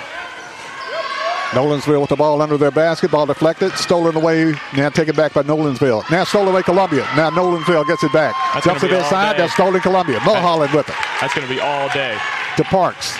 Nolensville 1.51 2.01
with 2.01 2.09
the 2.09 2.15
ball 2.15 2.41
under 2.41 2.57
their 2.57 2.71
basket. 2.71 3.11
Ball 3.11 3.27
deflected, 3.27 3.71
stolen 3.73 4.15
away. 4.15 4.55
Now 4.75 4.89
taken 4.89 5.15
back 5.15 5.33
by 5.33 5.43
Nolensville. 5.43 6.09
Now 6.09 6.23
stolen 6.23 6.47
away 6.47 6.63
Columbia. 6.63 7.07
Now 7.15 7.29
Nolensville 7.29 7.85
gets 7.85 8.03
it 8.03 8.11
back. 8.11 8.33
That's 8.55 8.65
Jumps 8.65 8.81
it 8.81 8.87
gonna 8.87 9.01
be 9.01 9.03
all 9.03 9.05
inside. 9.05 9.37
That's 9.37 9.53
stolen 9.53 9.79
Columbia. 9.81 10.19
Mulholland 10.25 10.73
with 10.73 10.89
it 10.89 10.95
That's 11.21 11.35
going 11.35 11.47
to 11.47 11.53
be 11.53 11.59
all 11.59 11.89
day. 11.89 12.17
To 12.57 12.63
Parks. 12.65 13.17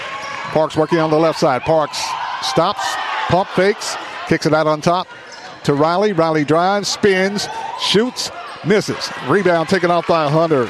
Parks 0.52 0.76
working 0.76 1.00
on 1.00 1.10
the 1.10 1.18
left 1.18 1.40
side. 1.40 1.62
Parks 1.64 1.98
stops, 2.42 2.84
pump 3.28 3.50
fakes, 3.50 3.96
kicks 4.28 4.46
it 4.46 4.54
out 4.54 4.68
on 4.68 4.82
top 4.82 5.08
to 5.64 5.74
Riley. 5.74 6.14
Riley 6.14 6.46
drives, 6.46 6.88
spins, 6.88 7.48
shoots, 7.82 8.32
misses. 8.66 9.12
Rebound 9.28 9.70
taken 9.70 9.90
off 9.90 10.08
by 10.08 10.30
Hunter. 10.30 10.68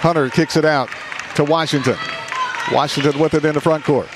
Hunter 0.00 0.28
kicks 0.30 0.56
it 0.56 0.64
out 0.64 0.88
to 1.36 1.44
Washington. 1.44 1.96
Washington 2.72 3.18
with 3.18 3.34
it 3.34 3.44
in 3.44 3.54
the 3.54 3.60
front 3.60 3.84
court. 3.84 4.08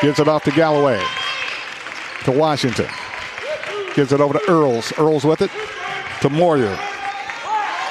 Gives 0.00 0.18
it 0.18 0.28
off 0.28 0.44
to 0.44 0.50
Galloway. 0.50 1.02
To 2.24 2.32
Washington. 2.32 2.88
Gives 3.94 4.12
it 4.12 4.20
over 4.20 4.38
to 4.38 4.50
Earls. 4.50 4.92
Earls 4.98 5.24
with 5.24 5.42
it 5.42 5.50
to 6.20 6.30
Moyer. 6.30 6.78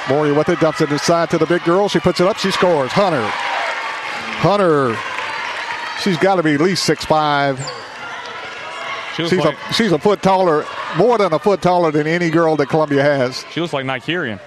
Moyer 0.08 0.34
with 0.34 0.48
it, 0.50 0.60
dumps 0.60 0.80
it 0.80 0.90
inside 0.90 1.30
to 1.30 1.38
the 1.38 1.46
big 1.46 1.62
girl. 1.64 1.88
She 1.88 1.98
puts 1.98 2.20
it 2.20 2.26
up, 2.26 2.36
she 2.36 2.50
scores. 2.50 2.92
Hunter. 2.92 3.30
Hunter. 4.36 4.96
She's 6.00 6.16
got 6.18 6.36
to 6.36 6.42
be 6.42 6.54
at 6.54 6.60
least 6.60 6.84
six 6.84 7.04
five. 7.04 7.58
She 9.16 9.28
she's 9.28 9.38
like, 9.38 9.56
a 9.56 9.72
she's 9.72 9.92
a 9.92 9.98
foot 9.98 10.22
taller, 10.22 10.66
more 10.96 11.18
than 11.18 11.32
a 11.32 11.38
foot 11.38 11.62
taller 11.62 11.90
than 11.92 12.06
any 12.06 12.30
girl 12.30 12.56
that 12.56 12.66
Columbia 12.68 13.02
has. 13.02 13.44
She 13.52 13.60
looks 13.60 13.72
like 13.72 13.84
Nigerian. 13.86 14.40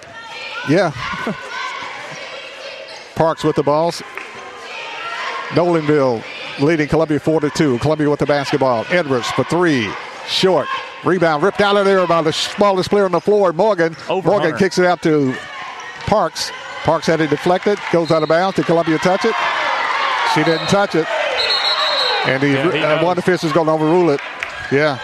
Yeah. 0.68 0.90
Parks 3.14 3.42
with 3.42 3.56
the 3.56 3.62
balls. 3.62 4.02
Nolensville 5.48 6.22
leading 6.60 6.88
Columbia 6.88 7.18
4 7.18 7.40
to 7.40 7.50
2. 7.50 7.78
Columbia 7.78 8.10
with 8.10 8.20
the 8.20 8.26
basketball. 8.26 8.84
Edwards 8.90 9.26
for 9.28 9.44
three. 9.44 9.90
Short. 10.26 10.68
Rebound 11.04 11.42
ripped 11.42 11.60
out 11.60 11.76
of 11.76 11.86
there 11.86 12.06
by 12.06 12.20
the 12.22 12.32
smallest 12.32 12.90
player 12.90 13.06
on 13.06 13.12
the 13.12 13.20
floor, 13.20 13.52
Morgan. 13.52 13.96
Over 14.08 14.28
Morgan 14.30 14.50
Hunter. 14.50 14.58
kicks 14.58 14.78
it 14.78 14.84
out 14.84 15.02
to 15.02 15.34
Parks. 16.06 16.50
Parks 16.82 17.06
had 17.06 17.20
it 17.20 17.30
deflected. 17.30 17.78
Goes 17.92 18.10
out 18.10 18.22
of 18.22 18.28
bounds. 18.28 18.56
Did 18.56 18.66
Columbia 18.66 18.98
touch 18.98 19.24
it? 19.24 19.34
She 20.34 20.44
didn't 20.44 20.66
touch 20.68 20.94
it. 20.94 21.06
And 22.26 22.42
the, 22.42 22.48
Yeah, 22.48 22.72
he 22.72 22.78
uh, 22.80 23.04
one 23.04 23.18
official's 23.18 23.52
going 23.52 23.66
to 23.66 23.72
overrule 23.72 24.10
it. 24.10 24.20
Yeah. 24.70 24.98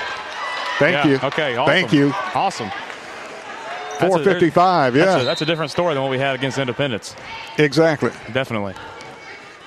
Thank 0.79 1.05
Yeah, 1.05 1.07
you. 1.07 1.19
Okay. 1.29 1.57
Awesome. 1.57 1.73
Thank 1.73 1.93
you. 1.93 2.13
Awesome. 2.35 2.69
That's 2.69 4.03
a- 4.05 4.09
455. 4.09 4.95
That's 4.95 5.07
Yeah, 5.07 5.23
a, 5.23 5.25
that's 5.25 5.41
a 5.43 5.47
different 5.47 5.71
story 5.71 5.95
than 5.95 6.03
what 6.03 6.11
we 6.11 6.19
had 6.19 6.35
against 6.35 6.59
Independence. 6.59 7.15
exactly. 7.59 8.11
Definitely. 8.33 8.75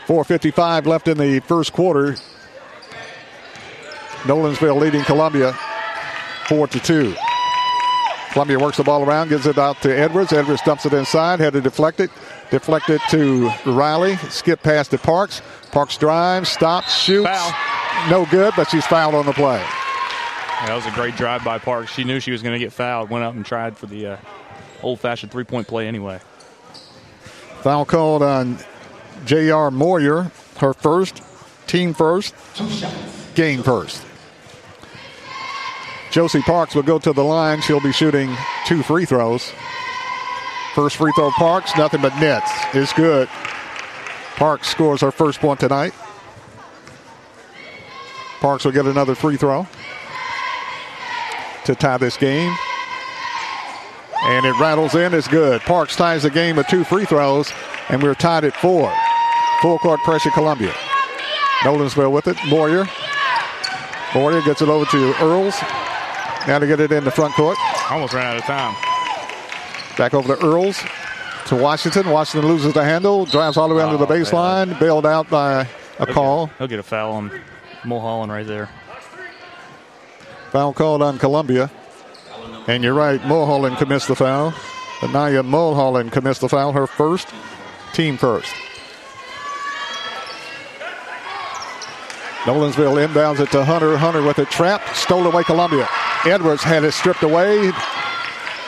4.55 0.07 0.85
left 0.85 1.07
in 1.07 1.17
the 1.17 1.39
first 1.41 1.73
quarter. 1.73 2.15
Nolensville 4.23 4.79
leading 4.79 5.03
Columbia 5.03 5.53
4 6.47 6.67
to 6.67 6.79
2. 6.79 7.15
Columbia 8.31 8.59
works 8.59 8.77
the 8.77 8.83
ball 8.83 9.03
around, 9.03 9.29
gives 9.29 9.45
it 9.47 9.57
out 9.57 9.81
to 9.81 9.89
Edwards. 9.97 10.31
Edwards 10.33 10.61
dumps 10.63 10.85
it 10.85 10.93
inside, 10.93 11.39
had 11.39 11.53
to 11.53 11.61
deflect 11.61 11.99
it. 11.99 12.11
Deflect 12.49 12.89
it 12.89 13.01
to 13.09 13.49
Riley. 13.65 14.15
Skip 14.29 14.63
past 14.63 14.91
to 14.91 14.97
Parks. 14.97 15.41
Parks 15.71 15.97
drives, 15.97 16.49
stops, 16.49 16.95
shoots. 16.95 17.27
Foul. 17.27 18.09
No 18.09 18.25
good, 18.31 18.53
but 18.55 18.69
she's 18.69 18.85
fouled 18.85 19.15
on 19.15 19.25
the 19.25 19.33
play. 19.33 19.57
Yeah, 19.59 20.67
that 20.67 20.75
was 20.75 20.85
a 20.85 20.91
great 20.91 21.15
drive 21.15 21.43
by 21.43 21.57
Parks. 21.59 21.91
She 21.91 22.03
knew 22.03 22.19
she 22.19 22.31
was 22.31 22.41
going 22.41 22.53
to 22.53 22.59
get 22.59 22.71
fouled. 22.71 23.09
Went 23.09 23.25
up 23.25 23.35
and 23.35 23.45
tried 23.45 23.77
for 23.77 23.85
the 23.85 24.07
uh, 24.07 24.17
old-fashioned 24.81 25.31
three-point 25.31 25.67
play 25.67 25.87
anyway. 25.87 26.19
Foul 27.61 27.85
called 27.85 28.23
on 28.23 28.59
J.R. 29.25 29.69
Moyer, 29.71 30.31
her 30.57 30.73
first, 30.73 31.21
team 31.67 31.93
first, 31.93 32.33
game 33.35 33.61
first. 33.61 34.03
Josie 36.11 36.41
Parks 36.41 36.73
will 36.73 36.83
go 36.83 36.97
to 36.97 37.11
the 37.11 37.23
line. 37.23 37.61
She'll 37.61 37.81
be 37.81 37.91
shooting 37.91 38.35
two 38.65 38.81
free 38.81 39.05
throws. 39.05 39.51
First 40.77 40.97
free 40.97 41.11
throw, 41.15 41.31
Parks, 41.31 41.75
nothing 41.75 42.03
but 42.03 42.15
nets. 42.19 42.51
It's 42.71 42.93
good. 42.93 43.27
Parks 44.35 44.69
scores 44.69 45.01
her 45.01 45.09
first 45.09 45.39
point 45.39 45.59
tonight. 45.59 45.91
Parks 48.41 48.63
will 48.63 48.71
get 48.71 48.85
another 48.85 49.15
free 49.15 49.37
throw 49.37 49.65
to 51.65 51.73
tie 51.73 51.97
this 51.97 52.15
game. 52.15 52.55
And 54.25 54.45
it 54.45 54.53
rattles 54.59 54.93
in. 54.93 55.15
It's 55.15 55.27
good. 55.27 55.61
Parks 55.61 55.95
ties 55.95 56.21
the 56.21 56.29
game 56.29 56.57
with 56.57 56.67
two 56.67 56.83
free 56.83 57.05
throws, 57.05 57.51
and 57.89 58.03
we're 58.03 58.13
tied 58.13 58.43
at 58.43 58.53
four. 58.53 58.93
Full 59.63 59.79
court 59.79 59.99
pressure, 60.01 60.29
Columbia. 60.29 60.75
Nolensville 61.61 62.11
with 62.11 62.27
it. 62.27 62.37
Moyer. 62.49 62.85
Moyer 64.13 64.43
gets 64.43 64.61
it 64.61 64.69
over 64.69 64.85
to 64.85 65.15
Earls. 65.23 65.55
Now 66.47 66.59
to 66.59 66.67
get 66.67 66.79
it 66.79 66.91
in 66.91 67.03
the 67.03 67.09
front 67.09 67.33
court. 67.33 67.57
Almost 67.89 68.13
ran 68.13 68.27
out 68.27 68.37
of 68.37 68.43
time. 68.43 68.86
Back 69.97 70.13
over 70.13 70.35
to 70.35 70.45
Earls. 70.45 70.79
To 71.47 71.55
Washington. 71.55 72.09
Washington 72.09 72.49
loses 72.49 72.73
the 72.73 72.83
handle. 72.83 73.25
Drives 73.25 73.57
all 73.57 73.69
the 73.69 73.75
way 73.75 73.81
under 73.83 73.97
the 73.97 74.05
Oh, 74.05 74.09
man. 74.09 74.23
baseline. 74.23 74.79
Bailed 74.79 75.05
out 75.05 75.29
by 75.29 75.67
a 75.97 76.05
call. 76.05 76.47
He'll 76.57 76.67
get 76.67 76.79
a 76.79 76.83
foul 76.83 77.13
on 77.13 77.41
Mulholland 77.85 78.31
right 78.31 78.45
there. 78.45 78.69
Foul 80.51 80.73
called 80.73 81.01
on 81.01 81.17
Columbia. 81.17 81.71
And 82.67 82.83
you're 82.83 82.93
right, 82.93 83.25
Mulholland 83.25 83.77
commits 83.77 84.07
the 84.07 84.15
foul. 84.15 84.53
Anaya 85.01 85.41
Mulholland 85.43 86.11
commits 86.11 86.39
the 86.39 86.49
foul, 86.49 86.73
her 86.73 86.85
first, 86.85 87.29
team 87.93 88.17
first. 88.17 88.53
Nolensville 92.43 93.05
inbounds 93.07 93.39
it 93.39 93.51
to 93.51 93.63
Hunter. 93.63 93.97
Hunter 93.97 94.21
with 94.21 94.37
a 94.39 94.45
trap, 94.45 94.81
stole 94.95 95.25
away 95.27 95.43
Columbia. 95.43 95.87
Edwards 96.25 96.63
had 96.63 96.83
it 96.83 96.93
stripped 96.93 97.23
away 97.23 97.71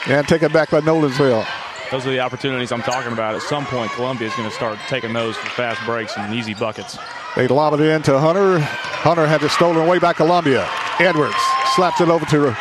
and 0.06 0.26
taken 0.26 0.52
back 0.52 0.70
by 0.70 0.80
Nolensville. 0.80 1.46
Those 1.90 2.06
are 2.06 2.10
the 2.10 2.20
opportunities 2.20 2.70
I'm 2.70 2.82
talking 2.82 3.12
about. 3.12 3.34
At 3.34 3.42
some 3.42 3.66
point, 3.66 3.90
Columbia 3.92 4.28
is 4.28 4.34
going 4.34 4.48
to 4.48 4.54
start 4.54 4.78
taking 4.88 5.12
those 5.12 5.36
for 5.36 5.50
fast 5.50 5.84
breaks 5.84 6.16
and 6.16 6.32
easy 6.32 6.54
buckets. 6.54 6.96
They 7.34 7.48
lob 7.48 7.74
it 7.74 7.80
in 7.80 8.02
to 8.02 8.18
Hunter. 8.18 8.60
Hunter 8.60 9.26
had 9.26 9.42
it 9.42 9.50
stolen 9.50 9.76
away 9.76 9.98
by 9.98 10.12
Columbia. 10.12 10.68
Edwards 11.00 11.34
slaps 11.74 12.00
it 12.00 12.08
over 12.08 12.24
to 12.26 12.56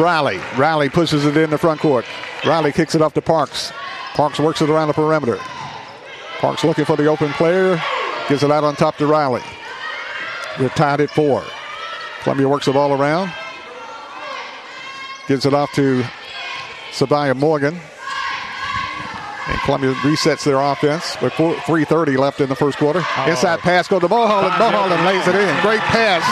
Riley. 0.00 0.40
Riley 0.56 0.88
pushes 0.88 1.26
it 1.26 1.36
in 1.36 1.50
the 1.50 1.58
front 1.58 1.80
court. 1.80 2.06
Riley 2.46 2.72
kicks 2.72 2.94
it 2.94 3.02
off 3.02 3.12
to 3.14 3.22
Parks. 3.22 3.72
Parks 4.14 4.38
works 4.38 4.62
it 4.62 4.70
around 4.70 4.88
the 4.88 4.94
perimeter. 4.94 5.38
Parks 6.38 6.64
looking 6.64 6.84
for 6.84 6.96
the 6.96 7.06
open 7.06 7.30
player. 7.32 7.80
Gives 8.28 8.42
it 8.42 8.50
out 8.50 8.64
on 8.64 8.74
top 8.74 8.96
to 8.96 9.06
Riley. 9.06 9.42
We're 10.58 10.68
tied 10.70 11.00
at 11.00 11.10
four. 11.10 11.42
Columbia 12.22 12.48
works 12.48 12.66
the 12.66 12.72
ball 12.72 12.92
around. 12.92 13.32
Gives 15.28 15.44
it 15.44 15.52
off 15.52 15.72
to 15.72 16.04
Sabaya 16.92 17.34
Morgan. 17.36 17.74
And 19.48 19.58
Columbia 19.62 19.92
resets 20.04 20.44
their 20.44 20.60
offense 20.60 21.16
with 21.20 21.32
3.30 21.32 22.16
left 22.16 22.40
in 22.40 22.48
the 22.48 22.54
first 22.54 22.78
quarter. 22.78 23.00
Oh. 23.02 23.26
Inside 23.28 23.58
pass 23.58 23.88
go 23.88 23.98
to 23.98 24.08
Mulholland. 24.08 24.54
Mulholland 24.58 25.04
lays 25.04 25.26
it 25.26 25.34
in. 25.34 25.62
Great 25.62 25.80
pass. 25.80 26.22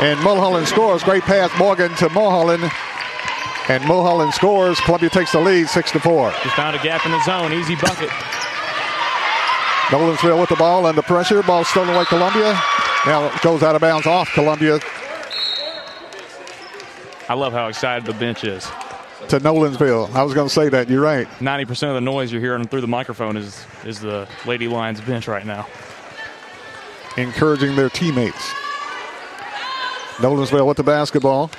And 0.00 0.20
Mulholland 0.22 0.68
scores. 0.68 1.02
Great 1.02 1.24
pass. 1.24 1.50
Morgan 1.58 1.92
to 1.96 2.08
Mulholland. 2.10 2.70
And 3.68 3.84
Mulholland 3.86 4.34
scores. 4.34 4.78
Columbia 4.80 5.10
takes 5.10 5.32
the 5.32 5.40
lead 5.40 5.68
6 5.68 5.90
to 5.92 6.00
4. 6.00 6.30
Just 6.30 6.54
found 6.54 6.76
a 6.76 6.82
gap 6.82 7.04
in 7.06 7.12
the 7.12 7.24
zone. 7.24 7.52
Easy 7.52 7.74
bucket. 7.74 8.10
Nolansville 9.88 10.40
with 10.40 10.50
the 10.50 10.56
ball 10.56 10.86
under 10.86 11.02
pressure. 11.02 11.42
Ball 11.42 11.64
stolen 11.64 11.94
away 11.94 12.04
Columbia. 12.04 12.52
Now 13.06 13.26
it 13.26 13.42
goes 13.42 13.62
out 13.62 13.74
of 13.74 13.80
bounds 13.80 14.06
off 14.06 14.30
Columbia 14.32 14.80
I 17.26 17.34
love 17.34 17.54
how 17.54 17.68
excited 17.68 18.04
the 18.04 18.12
bench 18.12 18.44
is. 18.44 18.70
To 19.28 19.40
Nolensville. 19.40 20.12
I 20.14 20.22
was 20.22 20.34
going 20.34 20.48
to 20.48 20.54
say 20.54 20.68
that. 20.68 20.88
You're 20.88 21.02
right. 21.02 21.26
90% 21.40 21.88
of 21.88 21.94
the 21.94 22.00
noise 22.00 22.30
you're 22.30 22.40
hearing 22.40 22.66
through 22.66 22.82
the 22.82 22.86
microphone 22.86 23.36
is, 23.36 23.64
is 23.84 24.00
the 24.00 24.28
Lady 24.46 24.68
Lions 24.68 25.00
bench 25.00 25.28
right 25.28 25.46
now. 25.46 25.66
Encouraging 27.16 27.74
their 27.74 27.88
teammates. 27.88 28.52
Nolensville 30.16 30.66
with 30.66 30.76
the 30.76 30.82
basketball. 30.82 31.50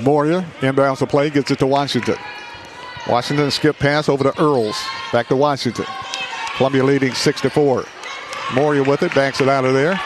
Moria 0.00 0.46
inbounds 0.60 0.98
the 0.98 1.06
play, 1.06 1.30
gets 1.30 1.50
it 1.50 1.58
to 1.60 1.66
Washington. 1.66 2.16
Washington 3.08 3.50
skip 3.50 3.78
pass 3.78 4.08
over 4.08 4.24
to 4.24 4.42
Earls. 4.42 4.76
Back 5.12 5.28
to 5.28 5.36
Washington. 5.36 5.86
Columbia 6.56 6.84
leading 6.84 7.14
6 7.14 7.40
to 7.42 7.50
4. 7.50 7.84
Moria 8.54 8.82
with 8.82 9.02
it, 9.02 9.14
backs 9.14 9.40
it 9.40 9.48
out 9.48 9.64
of 9.64 9.72
there. 9.72 10.00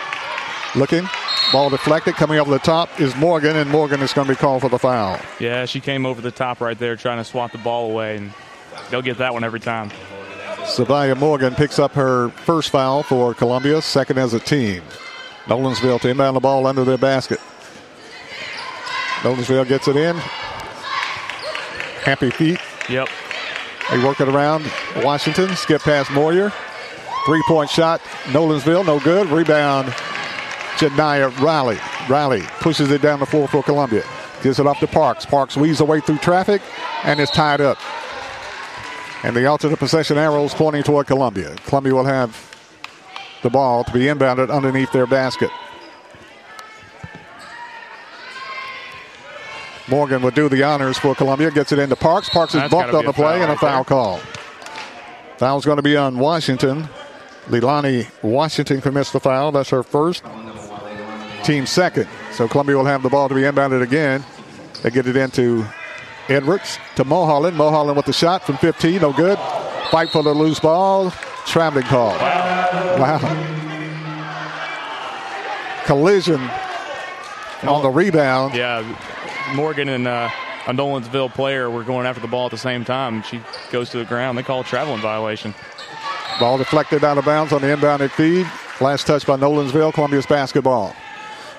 Looking. 0.77 1.09
Ball 1.53 1.71
deflected. 1.71 2.15
Coming 2.15 2.39
over 2.39 2.51
the 2.51 2.59
top 2.59 3.01
is 3.01 3.15
Morgan, 3.17 3.57
and 3.57 3.71
Morgan 3.71 4.01
is 4.01 4.13
going 4.13 4.27
to 4.27 4.33
be 4.33 4.37
called 4.37 4.63
for 4.63 4.69
the 4.69 4.79
foul. 4.79 5.21
Yeah, 5.39 5.67
she 5.67 5.81
came 5.81 6.07
over 6.07 6.21
the 6.21 6.31
top 6.31 6.61
right 6.61 6.79
there 6.79 6.97
trying 6.97 7.19
to 7.19 7.25
swat 7.25 7.53
the 7.53 7.59
ball 7.59 7.91
away, 7.91 8.17
and 8.17 8.33
they'll 8.91 9.03
get 9.03 9.19
that 9.19 9.33
one 9.33 9.45
every 9.45 9.61
time. 9.61 9.91
Savia 10.65 11.17
Morgan 11.17 11.55
picks 11.55 11.79
up 11.79 11.93
her 11.93 12.31
first 12.31 12.71
foul 12.71 13.03
for 13.03 13.35
Columbia, 13.35 13.83
second 13.83 14.19
as 14.19 14.33
a 14.33 14.41
team. 14.41 14.83
Nolensville 15.45 16.01
to 16.01 16.09
inbound 16.09 16.37
the 16.37 16.41
ball 16.41 16.67
under 16.67 16.85
their 16.85 16.97
basket. 16.97 17.39
Nolensville 19.21 19.69
gets 19.69 19.89
it 19.89 19.97
in. 19.97 20.17
Happy 22.03 22.31
feet. 22.31 22.59
Yep. 22.89 23.09
They 23.91 23.99
work 24.03 24.21
it 24.21 24.29
around 24.29 24.71
Washington. 25.03 25.55
Skip 25.57 25.83
past 25.83 26.11
Moyer. 26.11 26.53
Three 27.27 27.43
point 27.47 27.71
shot. 27.71 28.01
Nolensville, 28.25 28.85
no 28.87 28.99
good. 29.01 29.29
Rebound. 29.29 29.95
Janiyah 30.77 31.39
Riley. 31.41 31.79
Riley 32.09 32.43
pushes 32.61 32.91
it 32.91 33.01
down 33.03 33.21
the 33.21 33.27
floor 33.27 33.47
for 33.49 33.63
Columbia. 33.63 34.05
Gives 34.43 34.59
it 34.59 34.67
off 34.67 34.79
to 34.81 34.87
Parks. 34.87 35.25
Parks 35.25 35.57
weaves 35.57 35.81
away 35.81 36.01
through 36.01 36.19
traffic 36.19 36.61
and 37.05 37.21
is 37.21 37.31
tied 37.31 37.61
up. 37.61 37.79
And 39.23 39.35
the 39.35 39.47
alternate 39.47 39.79
possession 39.79 40.19
arrows 40.19 40.53
pointing 40.53 40.83
toward 40.83 41.07
Columbia. 41.07 41.55
Columbia 41.67 41.95
will 41.95 42.05
have 42.05 42.37
the 43.43 43.49
ball 43.51 43.85
to 43.85 43.93
be 43.93 44.01
inbounded 44.01 44.51
underneath 44.51 44.93
their 44.93 45.07
basket. 45.07 45.51
Morgan 49.89 50.23
would 50.23 50.35
do 50.35 50.49
the 50.49 50.63
honors 50.63 50.99
for 50.99 51.15
Columbia. 51.15 51.51
Gets 51.51 51.73
it 51.73 51.79
into 51.79 51.97
Parks. 51.97 52.29
Parks 52.29 52.55
is 52.55 52.63
That's 52.63 52.73
bumped 52.73 52.95
on 52.95 53.05
the 53.05 53.13
play 53.13 53.43
and 53.43 53.51
a 53.53 53.57
foul 53.57 53.79
there. 53.79 53.85
call. 53.85 54.21
Foul's 55.39 55.65
going 55.65 55.77
to 55.77 55.83
be 55.83 55.97
on 55.97 56.19
Washington. 56.19 56.89
Leilani 57.49 58.07
Washington 58.23 58.81
commits 58.81 59.13
the 59.13 59.21
foul. 59.21 59.53
That's 59.53 59.71
her 59.71 59.83
first. 59.83 60.25
Team 61.45 61.67
second. 61.67 62.09
So 62.33 62.49
Columbia 62.49 62.77
will 62.77 62.87
have 62.87 63.03
the 63.03 63.11
ball 63.11 63.29
to 63.29 63.35
be 63.35 63.43
inbounded 63.43 63.83
again. 63.83 64.25
They 64.83 64.91
get 64.91 65.07
it 65.07 65.17
into 65.17 65.67
Edwards 66.29 66.79
to 66.97 67.05
Mulholland. 67.05 67.57
Mulholland 67.57 67.97
with 67.97 68.07
the 68.07 68.13
shot 68.13 68.45
from 68.45 68.57
15. 68.57 69.03
No 69.03 69.13
good. 69.13 69.39
Fight 69.91 70.09
for 70.11 70.23
the 70.23 70.33
loose 70.33 70.59
ball. 70.61 71.11
Traveling 71.47 71.85
call. 71.85 72.13
Wow. 72.99 73.19
Collision 75.85 76.41
on 77.63 77.83
the 77.83 77.91
rebound. 77.91 78.55
Yeah, 78.55 78.83
Morgan 79.55 79.91
and 79.91 80.09
uh, 80.09 80.31
a 80.67 80.73
Nolensville 80.73 81.33
player 81.35 81.71
were 81.71 81.85
going 81.85 82.07
after 82.07 82.21
the 82.21 82.29
ball 82.29 82.47
at 82.47 82.51
the 82.51 82.59
same 82.59 82.85
time. 82.85 83.23
She 83.23 83.41
goes 83.71 83.91
to 83.91 83.99
the 83.99 84.05
ground. 84.05 84.39
They 84.39 84.43
call 84.43 84.61
a 84.61 84.65
traveling 84.65 85.01
violation. 85.01 85.55
Ball 86.41 86.59
deflected 86.59 87.05
out 87.05 87.19
of 87.19 87.25
bounds 87.27 87.53
on 87.53 87.61
the 87.61 87.69
inbounded 87.69 88.11
feed. 88.11 88.47
Last 88.81 89.07
touch 89.07 89.27
by 89.27 89.37
Nolensville. 89.37 89.93
Columbia's 89.93 90.27
basketball. 90.27 90.97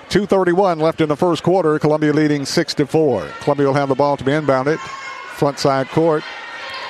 2.31 0.10 0.80
left 0.80 1.02
in 1.02 1.10
the 1.10 1.16
first 1.16 1.44
quarter. 1.44 1.78
Columbia 1.80 2.14
leading 2.14 2.46
6 2.46 2.74
to 2.76 2.86
4. 2.86 3.28
Columbia 3.42 3.68
will 3.68 3.74
have 3.74 3.90
the 3.90 3.96
ball 3.96 4.18
to 4.18 4.24
be 4.24 4.32
inbounded. 4.32 4.78
Front 4.78 5.60
side 5.60 5.88
court. 5.90 6.24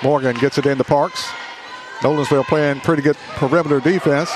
Morgan 0.03 0.35
gets 0.37 0.57
it 0.57 0.65
into 0.65 0.83
Parks. 0.83 1.25
Nolensville 1.99 2.45
playing 2.45 2.81
pretty 2.81 3.01
good 3.01 3.17
perimeter 3.35 3.79
defense. 3.79 4.31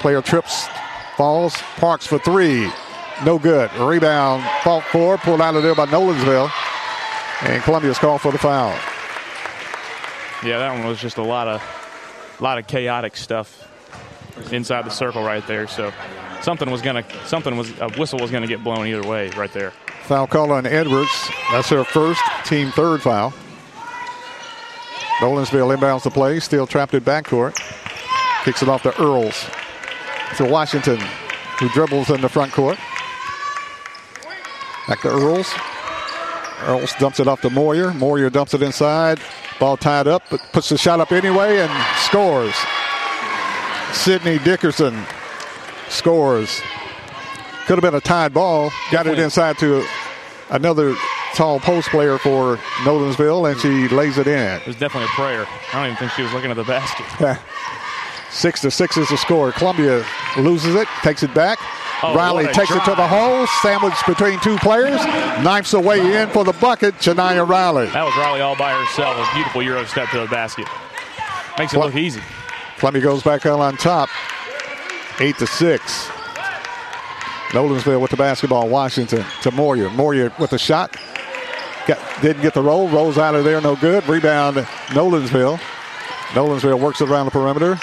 Player 0.00 0.20
trips, 0.20 0.68
falls. 1.16 1.54
Parks 1.76 2.06
for 2.06 2.18
three. 2.18 2.70
No 3.24 3.38
good. 3.38 3.72
Rebound, 3.74 4.42
fault 4.62 4.84
four, 4.84 5.16
pulled 5.18 5.40
out 5.40 5.54
of 5.56 5.62
there 5.62 5.74
by 5.74 5.86
Nolensville. 5.86 6.50
And 7.42 7.62
Columbia's 7.62 7.98
called 7.98 8.20
for 8.20 8.32
the 8.32 8.38
foul. 8.38 8.70
Yeah, 10.44 10.58
that 10.58 10.72
one 10.72 10.86
was 10.86 11.00
just 11.00 11.18
a 11.18 11.22
lot 11.22 11.48
of, 11.48 11.62
lot 12.40 12.58
of 12.58 12.66
chaotic 12.66 13.16
stuff 13.16 13.68
inside 14.52 14.84
the 14.84 14.90
circle 14.90 15.22
right 15.22 15.46
there. 15.46 15.66
So 15.66 15.92
something 16.42 16.70
was 16.70 16.82
gonna, 16.82 17.04
something 17.26 17.56
was, 17.56 17.70
a 17.80 17.88
whistle 17.98 18.18
was 18.18 18.30
gonna 18.30 18.46
get 18.46 18.62
blown 18.62 18.86
either 18.86 19.06
way 19.06 19.30
right 19.30 19.52
there. 19.52 19.72
Foul 20.04 20.26
call 20.26 20.52
on 20.52 20.66
Edwards. 20.66 21.30
That's 21.50 21.68
her 21.70 21.84
first, 21.84 22.20
team 22.44 22.70
third 22.72 23.02
foul. 23.02 23.32
Nolensville 25.20 25.76
inbounds 25.76 26.02
the 26.02 26.10
play, 26.10 26.40
still 26.40 26.66
trapped 26.66 26.94
in 26.94 27.02
backcourt. 27.02 27.56
Kicks 28.44 28.62
it 28.62 28.68
off 28.68 28.82
to 28.82 29.00
Earls. 29.00 29.46
To 30.38 30.44
Washington, 30.44 30.98
who 31.60 31.68
dribbles 31.68 32.10
in 32.10 32.20
the 32.20 32.28
front 32.28 32.52
court. 32.52 32.76
Back 34.88 35.00
to 35.02 35.08
Earls. 35.08 35.52
Earls 36.64 36.92
dumps 36.98 37.20
it 37.20 37.28
off 37.28 37.40
to 37.42 37.50
Moyer. 37.50 37.94
Moyer 37.94 38.30
dumps 38.30 38.54
it 38.54 38.62
inside. 38.62 39.20
Ball 39.60 39.76
tied 39.76 40.08
up, 40.08 40.22
but 40.28 40.40
puts 40.52 40.70
the 40.70 40.78
shot 40.78 40.98
up 40.98 41.12
anyway 41.12 41.58
and 41.58 41.70
scores. 41.98 42.54
Sydney 43.92 44.38
Dickerson 44.40 45.04
scores. 45.92 46.60
Could 47.66 47.76
have 47.76 47.82
been 47.82 47.94
a 47.94 48.00
tied 48.00 48.34
ball. 48.34 48.70
Got 48.90 49.06
it 49.06 49.18
inside 49.18 49.58
to 49.58 49.84
another 50.50 50.94
tall 51.34 51.60
post 51.60 51.88
player 51.90 52.18
for 52.18 52.56
Nolensville, 52.84 53.50
and 53.50 53.60
she 53.60 53.88
lays 53.94 54.18
it 54.18 54.26
in. 54.26 54.60
It 54.60 54.66
was 54.66 54.76
definitely 54.76 55.06
a 55.06 55.14
prayer. 55.14 55.46
I 55.72 55.72
don't 55.74 55.86
even 55.86 55.96
think 55.96 56.12
she 56.12 56.22
was 56.22 56.32
looking 56.32 56.50
at 56.50 56.56
the 56.56 56.64
basket. 56.64 57.38
six 58.30 58.60
to 58.62 58.70
six 58.70 58.96
is 58.96 59.08
the 59.08 59.16
score. 59.16 59.52
Columbia 59.52 60.04
loses 60.38 60.74
it, 60.74 60.88
takes 61.02 61.22
it 61.22 61.32
back. 61.34 61.58
Oh, 62.04 62.16
Riley 62.16 62.46
takes 62.48 62.72
it 62.72 62.82
to 62.84 62.94
the 62.96 63.06
hole, 63.06 63.46
sandwiched 63.62 64.04
between 64.08 64.40
two 64.40 64.56
players, 64.58 64.98
knifes 65.44 65.72
away 65.72 66.20
in 66.20 66.28
for 66.30 66.42
the 66.42 66.52
bucket. 66.54 66.94
Janaya 66.96 67.48
Riley. 67.48 67.86
That 67.90 68.04
was 68.04 68.16
Riley 68.16 68.40
all 68.40 68.56
by 68.56 68.72
herself. 68.72 69.16
A 69.16 69.34
beautiful 69.34 69.62
Euro 69.62 69.84
step 69.84 70.08
to 70.10 70.18
the 70.18 70.26
basket. 70.26 70.66
Makes 71.58 71.74
it 71.74 71.76
What? 71.78 71.86
look 71.86 71.94
easy. 71.96 72.20
Columbia 72.78 73.02
goes 73.02 73.22
back 73.22 73.46
on 73.46 73.76
top, 73.76 74.08
eight 75.22 75.38
to 75.38 75.46
six. 75.46 76.08
Nolensville 77.50 78.00
with 78.00 78.10
the 78.10 78.16
basketball. 78.16 78.68
Washington 78.68 79.24
to 79.42 79.50
Moyer. 79.50 79.88
Moyer 79.90 80.32
with 80.38 80.50
the 80.50 80.58
shot. 80.58 80.96
Got, 81.86 81.98
didn't 82.22 82.42
get 82.42 82.54
the 82.54 82.62
roll. 82.62 82.88
Rolls 82.88 83.18
out 83.18 83.34
of 83.34 83.44
there. 83.44 83.60
No 83.60 83.76
good. 83.76 84.06
Rebound. 84.08 84.56
Nolensville. 84.88 85.58
Nolensville 86.30 86.80
works 86.80 87.00
it 87.00 87.08
around 87.08 87.26
the 87.26 87.30
perimeter. 87.30 87.78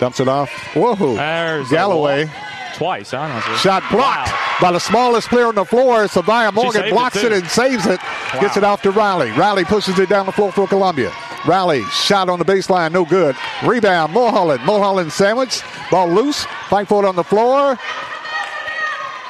Dumps 0.00 0.20
it 0.20 0.28
off. 0.28 0.50
Whoa. 0.74 1.14
There's 1.14 1.70
a 1.70 1.74
Galloway. 1.74 2.30
Twice, 2.74 3.12
honestly. 3.14 3.54
Shot 3.56 3.82
blocked 3.90 4.28
Wow. 4.32 4.58
by 4.60 4.72
the 4.72 4.80
smallest 4.80 5.28
player 5.28 5.46
on 5.46 5.54
the 5.54 5.64
floor. 5.64 6.06
Savia 6.06 6.52
Morgan 6.52 6.72
saved 6.72 6.86
it, 6.86 6.92
blocks 6.92 7.16
it, 7.16 7.32
and 7.32 7.46
saves 7.46 7.86
it. 7.86 8.00
Gets 8.40 8.56
it 8.56 8.64
off 8.64 8.82
to 8.82 8.90
Riley. 8.90 9.30
Riley 9.32 9.64
pushes 9.64 9.98
it 10.00 10.08
down 10.08 10.26
the 10.26 10.32
floor 10.32 10.50
for 10.50 10.66
Columbia. 10.66 11.12
Riley 11.46 11.82
shot 11.84 12.28
on 12.28 12.38
the 12.38 12.44
baseline, 12.44 12.92
no 12.92 13.04
good. 13.04 13.36
Rebound, 13.64 14.12
Mulholland. 14.12 14.64
Mulholland 14.64 15.12
sandwich. 15.12 15.62
Ball 15.90 16.08
loose. 16.08 16.44
Fight 16.68 16.88
for 16.88 17.04
it 17.04 17.06
on 17.06 17.16
the 17.16 17.24
floor. 17.24 17.78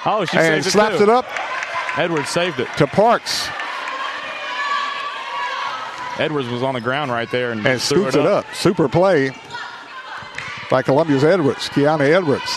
Oh, 0.07 0.25
she 0.25 0.37
and 0.37 0.65
saved 0.65 0.97
it 0.97 1.01
it 1.01 1.09
up 1.09 1.25
Edwards 1.97 2.29
saved 2.29 2.61
it. 2.61 2.69
to 2.77 2.87
Parks 2.87 3.49
Edwards 6.19 6.49
was 6.49 6.63
on 6.63 6.75
the 6.75 6.81
ground 6.81 7.11
right 7.11 7.31
there 7.31 7.51
and, 7.51 7.67
and 7.67 7.81
scoops 7.81 8.15
it 8.15 8.25
up. 8.27 8.45
Super 8.55 8.89
play 8.89 9.31
by 10.71 10.83
Columbia's 10.83 11.25
Edwards. 11.25 11.69
Kiana 11.71 12.09
Edwards. 12.09 12.57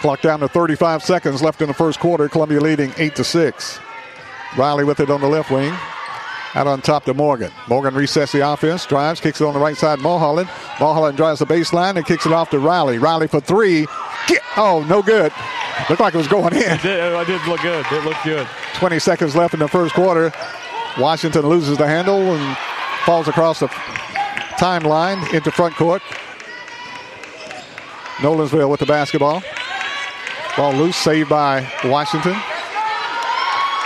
Clock 0.00 0.22
down 0.22 0.40
to 0.40 0.48
35 0.48 1.02
seconds 1.02 1.42
left 1.42 1.60
in 1.60 1.68
the 1.68 1.74
first 1.74 2.00
quarter. 2.00 2.28
Columbia 2.28 2.60
leading 2.60 2.92
8 2.96 3.14
to 3.16 3.24
6. 3.24 3.78
Riley 4.56 4.84
with 4.84 5.00
it 5.00 5.10
on 5.10 5.20
the 5.20 5.28
left 5.28 5.50
wing. 5.50 5.74
Out 6.54 6.66
on 6.66 6.82
top 6.82 7.04
to 7.06 7.14
Morgan. 7.14 7.50
Morgan 7.66 7.94
resets 7.94 8.32
the 8.32 8.46
offense, 8.46 8.84
drives, 8.84 9.20
kicks 9.20 9.40
it 9.40 9.44
on 9.44 9.54
the 9.54 9.60
right 9.60 9.76
side. 9.76 10.00
Mulholland. 10.00 10.50
Mulholland 10.78 11.16
drives 11.16 11.38
the 11.38 11.46
baseline 11.46 11.96
and 11.96 12.04
kicks 12.04 12.26
it 12.26 12.32
off 12.32 12.50
to 12.50 12.58
Riley. 12.58 12.98
Riley 12.98 13.26
for 13.26 13.40
three. 13.40 13.86
Get, 14.28 14.42
oh, 14.58 14.84
no 14.88 15.00
good. 15.00 15.32
Looked 15.88 16.00
like 16.00 16.14
it 16.14 16.18
was 16.18 16.28
going 16.28 16.52
in. 16.54 16.62
It 16.62 16.82
did, 16.82 17.12
it 17.12 17.26
did 17.26 17.46
look 17.48 17.62
good. 17.62 17.86
It 17.90 18.04
looked 18.04 18.22
good. 18.22 18.46
20 18.74 18.98
seconds 18.98 19.34
left 19.34 19.54
in 19.54 19.60
the 19.60 19.68
first 19.68 19.94
quarter. 19.94 20.30
Washington 20.98 21.48
loses 21.48 21.78
the 21.78 21.86
handle 21.86 22.20
and 22.20 22.56
falls 23.06 23.28
across 23.28 23.60
the 23.60 23.68
timeline 24.58 25.32
into 25.32 25.50
front 25.50 25.74
court. 25.76 26.02
Nolensville 28.18 28.68
with 28.68 28.80
the 28.80 28.86
basketball. 28.86 29.42
Ball 30.56 30.74
loose, 30.74 30.96
saved 30.96 31.30
by 31.30 31.66
Washington. 31.82 32.36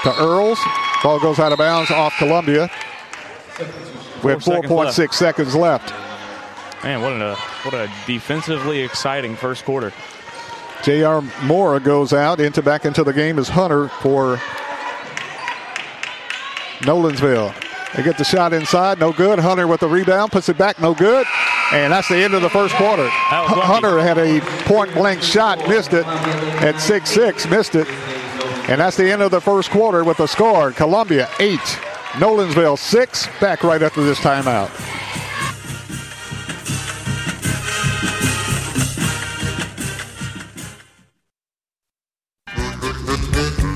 To 0.03 0.15
Earls. 0.19 0.59
Ball 1.03 1.21
goes 1.21 1.39
out 1.39 1.53
of 1.53 1.59
bounds 1.59 1.91
off 1.91 2.15
Columbia. 2.19 2.71
We 4.23 4.33
have 4.33 4.43
seconds 4.43 4.73
4.6 4.73 5.15
seconds 5.15 5.55
left. 5.55 5.93
Man, 6.85 7.01
what 7.01 7.13
a 7.13 7.25
uh, 7.25 7.37
what 7.63 7.75
a 7.75 7.91
defensively 8.07 8.81
exciting 8.81 9.35
first 9.37 9.65
quarter. 9.65 9.93
J.R. 10.83 11.23
Mora 11.43 11.81
goes 11.81 12.13
out 12.13 12.39
into 12.39 12.63
back 12.63 12.85
into 12.85 13.03
the 13.03 13.13
game 13.13 13.39
as 13.39 13.49
Hunter 13.49 13.89
for 13.89 14.37
Nolensville. 16.81 17.55
They 17.95 18.03
get 18.03 18.19
the 18.19 18.25
shot 18.25 18.53
inside, 18.53 18.99
no 18.99 19.13
good. 19.13 19.39
Hunter 19.39 19.67
with 19.67 19.81
the 19.81 19.89
rebound, 19.89 20.31
puts 20.31 20.49
it 20.49 20.59
back, 20.59 20.81
no 20.81 20.95
good. 20.95 21.27
And 21.73 21.93
that's 21.93 22.09
the 22.09 22.17
end 22.17 22.35
of 22.35 22.43
the 22.43 22.51
first 22.51 22.75
quarter. 22.75 23.09
Hunter 23.11 23.99
had 23.99 24.19
a 24.19 24.41
point 24.65 24.93
blank 24.95 25.23
shot, 25.23 25.59
missed 25.69 25.93
it 25.93 26.07
at 26.07 26.79
6 26.79 27.11
6, 27.11 27.49
missed 27.49 27.75
it. 27.75 27.89
And 28.69 28.81
that's 28.81 28.97
the 28.97 29.11
end 29.11 29.23
of 29.23 29.31
the 29.31 29.41
first 29.41 29.71
quarter 29.71 30.03
with 30.03 30.17
the 30.17 30.27
score 30.27 30.73
Columbia 30.73 31.29
8, 31.39 31.59
Nolensville 32.19 32.79
6. 32.79 33.29
Back 33.41 33.63
right 33.63 33.81
after 33.81 34.03
this 34.03 34.19
timeout. 34.19 34.71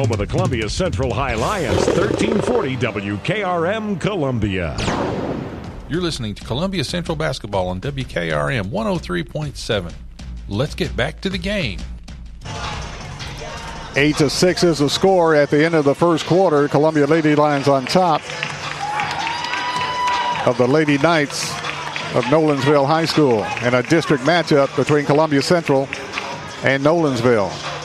Home 0.00 0.12
of 0.12 0.18
the 0.18 0.26
Columbia 0.26 0.66
Central 0.70 1.12
High 1.12 1.34
Lions, 1.34 1.76
1340 1.88 2.76
WKRM 2.78 4.00
Columbia. 4.00 4.74
You're 5.90 6.00
listening 6.00 6.34
to 6.36 6.44
Columbia 6.44 6.84
Central 6.84 7.16
Basketball 7.16 7.68
on 7.68 7.82
WKRM 7.82 8.70
103.7. 8.70 9.92
Let's 10.48 10.74
get 10.74 10.96
back 10.96 11.20
to 11.20 11.28
the 11.28 11.36
game. 11.36 11.80
Eight 13.94 14.16
to 14.16 14.30
six 14.30 14.64
is 14.64 14.78
the 14.78 14.88
score 14.88 15.34
at 15.34 15.50
the 15.50 15.62
end 15.62 15.74
of 15.74 15.84
the 15.84 15.94
first 15.94 16.24
quarter. 16.24 16.66
Columbia 16.68 17.06
Lady 17.06 17.34
Lions 17.34 17.68
on 17.68 17.84
top 17.84 18.22
of 20.46 20.56
the 20.56 20.66
Lady 20.66 20.96
Knights 20.96 21.50
of 22.14 22.24
Nolensville 22.30 22.86
High 22.86 23.04
School 23.04 23.44
in 23.66 23.74
a 23.74 23.82
district 23.82 24.24
matchup 24.24 24.74
between 24.76 25.04
Columbia 25.04 25.42
Central 25.42 25.90
and 26.62 26.82
Nolensville. 26.82 27.79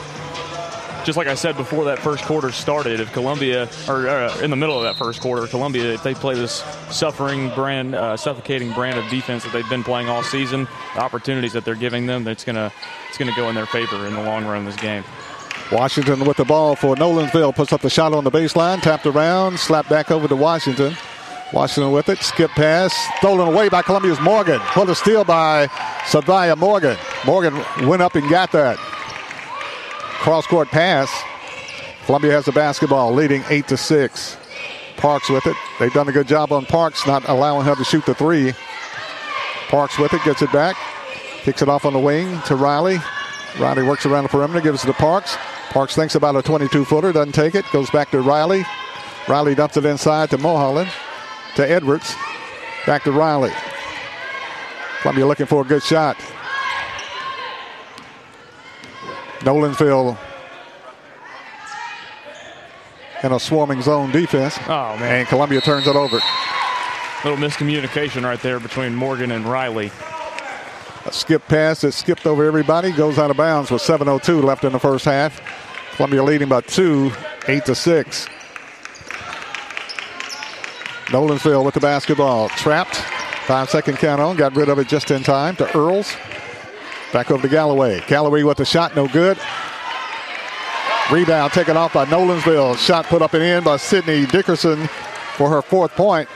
Just 1.06 1.18
like 1.18 1.28
I 1.28 1.36
said 1.36 1.56
before 1.56 1.86
that 1.86 2.00
first 2.00 2.24
quarter 2.24 2.52
started, 2.52 3.00
if 3.00 3.14
Columbia, 3.14 3.70
or 3.88 4.08
uh, 4.08 4.40
in 4.40 4.50
the 4.50 4.56
middle 4.56 4.76
of 4.76 4.84
that 4.86 4.96
first 4.96 5.22
quarter, 5.22 5.46
Columbia, 5.46 5.94
if 5.94 6.02
they 6.02 6.16
play 6.16 6.34
this 6.34 6.64
suffering 6.90 7.54
brand, 7.54 7.94
uh, 7.94 8.18
suffocating 8.18 8.74
brand 8.74 8.98
of 8.98 9.08
defense 9.12 9.44
that 9.44 9.54
they've 9.54 9.70
been 9.70 9.84
playing 9.84 10.10
all 10.10 10.24
season, 10.24 10.68
the 10.96 11.02
opportunities 11.02 11.54
that 11.54 11.64
they're 11.64 11.76
giving 11.76 12.08
them, 12.08 12.28
it's 12.28 12.44
gonna, 12.44 12.74
it's 13.08 13.20
gonna 13.20 13.36
go 13.36 13.50
in 13.50 13.56
their 13.56 13.68
favor 13.68 14.08
in 14.08 14.16
the 14.16 14.24
long 14.24 14.46
run 14.46 14.66
this 14.66 14.76
game. 14.78 15.04
Washington 15.72 16.26
with 16.26 16.38
the 16.38 16.46
ball 16.46 16.76
for 16.76 16.96
Nolensville 16.96 17.56
puts 17.56 17.72
up 17.72 17.82
the 17.82 17.90
shot 17.90 18.12
on 18.12 18.24
the 18.24 18.32
baseline, 18.32 18.82
tapped 18.82 19.06
around, 19.06 19.60
slapped 19.60 19.90
back 19.90 20.10
over 20.10 20.28
to 20.28 20.36
Washington. 20.36 20.98
Washington 21.54 21.92
with 21.92 22.10
it. 22.10 22.18
Skip 22.18 22.50
pass. 22.52 22.92
Stolen 23.20 23.48
away 23.48 23.70
by 23.70 23.84
Columbia's 23.84 24.20
Morgan. 24.20 24.60
Put 24.60 24.90
a 24.90 24.96
steal 24.96 25.24
by 25.24 25.68
Savia 26.08 26.58
Morgan. 26.58 26.98
Morgan 27.26 27.54
went 27.88 28.02
up 28.02 28.16
and 28.16 28.28
got 28.30 28.52
that. 28.54 28.80
Cross 30.26 30.48
court 30.48 30.70
pass. 30.70 31.08
Columbia 32.08 32.32
has 32.32 32.46
the 32.46 32.52
basketball, 32.52 33.14
leading 33.14 33.44
8 33.48 33.68
to 33.68 33.78
6. 33.78 34.38
Parks 34.98 35.30
with 35.30 35.46
it. 35.46 35.56
They've 35.80 35.94
done 35.94 36.10
a 36.10 36.12
good 36.12 36.28
job 36.28 36.52
on 36.52 36.66
Parks, 36.66 37.06
not 37.06 37.30
allowing 37.30 37.64
her 37.68 37.76
to 37.76 37.84
shoot 37.84 38.04
the 38.08 38.16
three. 38.16 38.54
Parks 39.68 40.00
with 40.00 40.16
it, 40.16 40.24
gets 40.24 40.42
it 40.42 40.52
back. 40.52 40.76
Kicks 41.44 41.62
it 41.62 41.70
off 41.70 41.86
on 41.86 41.94
the 41.94 42.00
wing 42.00 42.42
to 42.48 42.56
Riley. 42.56 42.98
Riley 43.60 43.84
works 43.84 44.08
around 44.08 44.24
the 44.24 44.30
perimeter, 44.30 44.62
gives 44.62 44.84
it 44.84 44.88
to 44.88 44.94
Parks. 44.94 45.38
Parks 45.70 45.94
thinks 45.94 46.16
about 46.16 46.36
a 46.36 46.42
22 46.42 46.86
footer, 46.86 47.12
doesn't 47.12 47.36
take 47.36 47.54
it, 47.54 47.64
goes 47.72 47.92
back 47.92 48.10
to 48.10 48.20
Riley. 48.20 48.66
Riley 49.28 49.54
dumps 49.54 49.78
it 49.78 49.86
inside 49.86 50.32
to 50.32 50.40
Mulholland 50.40 50.90
to 51.56 51.70
Edwards. 51.70 52.16
Back 52.88 53.04
to 53.04 53.12
Riley. 53.12 53.52
Columbia 55.04 55.28
looking 55.28 55.46
for 55.46 55.62
a 55.62 55.66
good 55.66 55.84
shot. 55.84 56.18
Nolensville 59.46 60.18
in 63.24 63.32
a 63.32 63.40
swarming 63.40 63.82
zone 63.82 64.12
defense. 64.12 64.58
Oh, 64.68 64.98
man. 64.98 65.20
And 65.20 65.28
Columbia 65.28 65.62
turns 65.62 65.86
it 65.88 65.96
over. 65.96 66.20
Little 67.24 67.40
miscommunication 67.40 68.24
right 68.24 68.40
there 68.42 68.60
between 68.60 68.96
Morgan 68.96 69.32
and 69.32 69.46
Riley. 69.46 69.92
A 71.06 71.14
skip 71.14 71.48
pass 71.48 71.82
that 71.82 71.92
skipped 71.92 72.26
over 72.26 72.44
everybody 72.44 72.92
goes 72.92 73.20
out 73.20 73.30
of 73.30 73.38
bounds 73.38 73.70
with 73.70 73.84
7.02 73.84 74.44
left 74.44 74.64
in 74.64 74.72
the 74.74 74.80
first 74.80 75.06
half. 75.06 75.40
Columbia 75.96 76.24
leading 76.24 76.50
by 76.50 76.62
two, 76.62 77.12
8 77.48 77.66
to 77.66 77.76
6. 77.76 78.28
Nolensville 81.06 81.64
with 81.64 81.76
the 81.76 81.80
basketball. 81.80 82.50
Trapped. 82.50 82.96
Five 83.46 83.70
second 83.70 83.98
count 83.98 84.20
on. 84.20 84.36
Got 84.38 84.56
rid 84.56 84.70
of 84.70 84.80
it 84.80 84.88
just 84.88 85.12
in 85.12 85.22
time 85.22 85.56
to 85.58 85.78
Earls. 85.78 86.16
Back 87.14 87.32
over 87.32 87.42
to 87.42 87.48
Galloway. 87.48 88.02
Galloway 88.08 88.44
with 88.44 88.58
the 88.58 88.66
shot, 88.66 88.96
no 88.96 89.08
good. 89.08 89.38
Rebound 91.12 91.54
taken 91.54 91.78
off 91.78 91.94
by 91.94 92.06
Nolensville. 92.06 92.78
Shot 92.78 93.06
put 93.06 93.22
up 93.22 93.34
and 93.34 93.44
in 93.44 93.64
by 93.64 93.78
Sydney 93.78 94.26
Dickerson 94.26 94.88
for 95.36 95.50
her 95.50 95.62
fourth 95.62 95.92
point. 95.92 96.28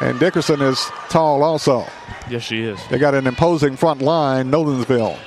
And 0.00 0.18
Dickerson 0.20 0.60
is 0.62 0.78
tall 1.08 1.42
also. 1.42 1.84
Yes, 2.30 2.42
she 2.42 2.62
is. 2.62 2.78
They 2.88 2.98
got 2.98 3.14
an 3.14 3.26
imposing 3.26 3.76
front 3.76 4.00
line, 4.00 4.50
Nolensville. 4.50 5.18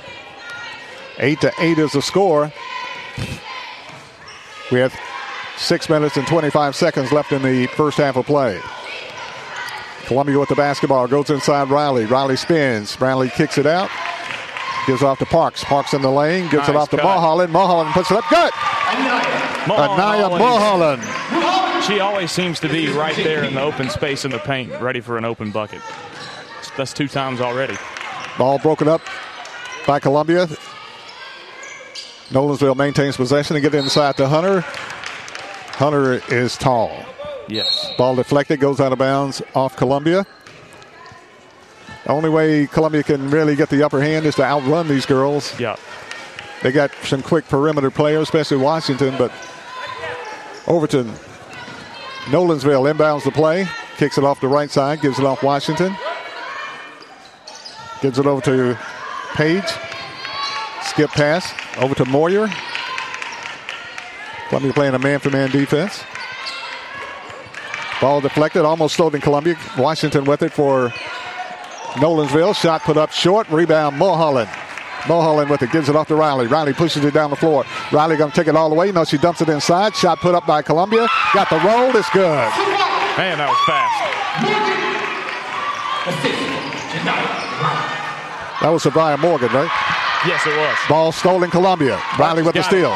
Eight 1.18 1.40
to 1.42 1.52
eight 1.58 1.78
is 1.78 1.92
the 1.92 2.00
score. 2.00 2.50
We 4.70 4.78
have 4.78 4.98
six 5.58 5.90
minutes 5.90 6.16
and 6.16 6.26
25 6.26 6.74
seconds 6.74 7.12
left 7.12 7.32
in 7.32 7.42
the 7.42 7.66
first 7.68 7.98
half 7.98 8.16
of 8.16 8.24
play. 8.24 8.58
Columbia 10.06 10.38
with 10.38 10.48
the 10.48 10.54
basketball 10.54 11.06
goes 11.06 11.28
inside 11.28 11.68
Riley. 11.68 12.06
Riley 12.06 12.36
spins. 12.36 12.98
Riley 13.00 13.28
kicks 13.28 13.58
it 13.58 13.66
out. 13.66 13.90
Gives 14.86 15.02
it 15.02 15.04
off 15.06 15.18
to 15.20 15.26
Parks. 15.26 15.62
Parks 15.64 15.94
in 15.94 16.02
the 16.02 16.10
lane. 16.10 16.44
Gives 16.44 16.66
Nice 16.66 16.68
it 16.70 16.76
off 16.76 16.90
to 16.90 16.96
cut. 16.96 17.04
Mulholland. 17.04 17.52
Mulholland 17.52 17.90
puts 17.92 18.10
it 18.10 18.16
up. 18.16 18.24
Good. 18.28 18.52
Anaya 19.70 20.28
Mulholland. 20.38 21.02
She 21.84 22.00
always 22.00 22.30
seems 22.30 22.60
to 22.60 22.68
be 22.68 22.88
right 22.88 23.16
there 23.16 23.44
in 23.44 23.54
the 23.54 23.60
open 23.62 23.90
space 23.90 24.24
in 24.24 24.30
the 24.30 24.38
paint, 24.38 24.72
ready 24.80 25.00
for 25.00 25.18
an 25.18 25.24
open 25.24 25.50
bucket. 25.50 25.80
That's 26.76 26.92
two 26.92 27.08
times 27.08 27.40
already. 27.40 27.76
Ball 28.38 28.58
broken 28.58 28.88
up 28.88 29.02
by 29.86 29.98
Columbia. 29.98 30.46
Nolensville 32.30 32.76
maintains 32.76 33.16
possession 33.16 33.56
and 33.56 33.62
get 33.62 33.74
inside 33.74 34.16
to 34.16 34.26
Hunter. 34.28 34.60
Hunter 35.74 36.22
is 36.32 36.56
tall. 36.56 37.04
Yes. 37.48 37.90
Ball 37.98 38.14
deflected, 38.14 38.60
goes 38.60 38.80
out 38.80 38.92
of 38.92 38.98
bounds 38.98 39.42
off 39.54 39.76
Columbia. 39.76 40.24
The 42.04 42.10
only 42.10 42.30
way 42.30 42.66
Columbia 42.66 43.02
can 43.02 43.30
really 43.30 43.54
get 43.54 43.68
the 43.68 43.84
upper 43.84 44.00
hand 44.00 44.26
is 44.26 44.34
to 44.36 44.42
outrun 44.44 44.88
these 44.88 45.06
girls. 45.06 45.58
Yeah. 45.58 45.76
They 46.62 46.72
got 46.72 46.92
some 47.04 47.22
quick 47.22 47.48
perimeter 47.48 47.90
players, 47.90 48.22
especially 48.22 48.58
Washington, 48.58 49.14
but 49.18 49.32
Overton, 50.66 51.12
Nolensville 52.26 52.92
inbounds 52.92 53.24
the 53.24 53.30
play, 53.30 53.68
kicks 53.96 54.18
it 54.18 54.24
off 54.24 54.40
the 54.40 54.48
right 54.48 54.70
side, 54.70 55.00
gives 55.00 55.18
it 55.18 55.24
off 55.24 55.42
Washington. 55.42 55.96
Gives 58.00 58.18
it 58.18 58.26
over 58.26 58.40
to 58.42 58.78
Page. 59.34 59.64
Skip 60.82 61.10
pass 61.10 61.52
over 61.78 61.94
to 61.94 62.04
Moyer. 62.04 62.48
Columbia 64.48 64.72
playing 64.72 64.94
a 64.94 64.98
man-for-man 64.98 65.50
defense. 65.50 66.02
Ball 68.00 68.20
deflected, 68.20 68.64
almost 68.64 68.96
slowed 68.96 69.14
in 69.14 69.20
Columbia. 69.20 69.56
Washington 69.78 70.24
with 70.24 70.42
it 70.42 70.52
for 70.52 70.92
Nolensville. 71.94 72.54
Shot 72.54 72.82
put 72.82 72.96
up 72.96 73.10
short. 73.12 73.48
Rebound 73.48 73.96
Mulholland. 73.98 74.50
Mulholland 75.08 75.50
with 75.50 75.62
it. 75.62 75.70
Gives 75.72 75.88
it 75.88 75.96
off 75.96 76.08
to 76.08 76.14
Riley. 76.14 76.46
Riley 76.46 76.72
pushes 76.72 77.04
it 77.04 77.12
down 77.14 77.30
the 77.30 77.36
floor. 77.36 77.64
Riley 77.90 78.16
going 78.16 78.30
to 78.30 78.36
take 78.36 78.46
it 78.48 78.56
all 78.56 78.68
the 78.68 78.74
way. 78.74 78.92
No, 78.92 79.04
she 79.04 79.18
dumps 79.18 79.40
it 79.40 79.48
inside. 79.48 79.94
Shot 79.96 80.18
put 80.20 80.34
up 80.34 80.46
by 80.46 80.62
Columbia. 80.62 81.08
Got 81.34 81.50
the 81.50 81.56
roll. 81.56 81.94
It's 81.96 82.08
good. 82.10 82.48
Man, 83.18 83.38
that 83.38 83.48
was 83.48 83.58
fast. 83.66 85.02
That 88.62 88.70
was 88.70 88.84
Savia 88.84 89.18
Morgan, 89.18 89.50
right? 89.50 89.70
Yes, 90.24 90.46
it 90.46 90.54
was. 90.56 90.78
Ball 90.88 91.10
stolen 91.10 91.50
Columbia. 91.50 92.00
Riley 92.18 92.42
with 92.42 92.54
the 92.54 92.62
steal. 92.62 92.94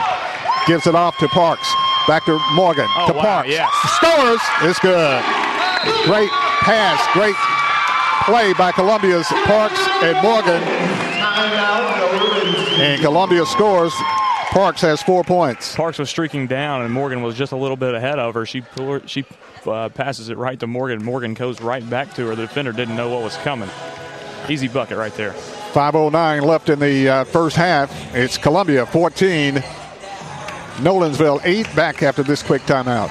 Gives 0.67 0.87
it 0.87 0.95
off 0.95 1.19
to 1.19 1.27
Parks. 1.29 1.67
Back 2.07 2.25
to 2.27 2.39
Morgan. 2.55 2.87
Oh, 2.97 3.09
to 3.09 3.15
wow, 3.15 3.43
Parks. 3.43 3.49
yes. 3.51 3.67
Scores. 3.99 4.41
It's 4.63 4.79
good. 4.79 5.23
Great 6.07 6.31
pass. 6.63 7.03
Great 7.15 7.35
play 8.27 8.53
by 8.55 8.73
Columbia's 8.73 9.29
Parks 9.29 9.79
and 10.03 10.21
Morgan. 10.21 10.61
And 12.83 13.01
Columbia 13.01 13.47
scores. 13.47 13.95
Parks 14.51 14.81
has 14.81 15.01
four 15.01 15.23
points. 15.23 15.77
Parks 15.77 15.99
was 15.99 16.11
streaking 16.11 16.47
down, 16.49 16.83
and 16.83 16.93
Morgan 16.93 17.23
was 17.23 17.37
just 17.37 17.53
a 17.53 17.57
little 17.57 17.77
bit 17.77 17.95
ahead 17.95 18.19
of 18.19 18.35
her. 18.35 18.45
She 18.45 18.65
she 19.07 19.25
uh, 19.65 19.89
passes 19.91 20.29
it 20.29 20.37
right 20.37 20.59
to 20.59 20.67
Morgan. 20.67 21.05
Morgan 21.05 21.35
goes 21.35 21.61
right 21.61 21.89
back 21.89 22.15
to 22.15 22.27
her. 22.27 22.35
The 22.35 22.43
defender 22.43 22.73
didn't 22.73 22.97
know 22.97 23.09
what 23.09 23.23
was 23.23 23.37
coming. 23.39 23.71
Easy 24.49 24.67
bucket 24.69 24.99
right 24.99 25.15
there. 25.15 25.33
5.09 25.73 26.43
left 26.43 26.69
in 26.69 26.79
the 26.79 27.09
uh, 27.09 27.25
first 27.25 27.55
half. 27.55 27.93
It's 28.15 28.39
Columbia 28.39 28.87
14. 28.87 29.57
Nolensville 30.77 31.41
8 31.45 31.75
back 31.77 32.03
after 32.03 32.23
this 32.23 32.43
quick 32.43 32.63
timeout. 32.63 33.11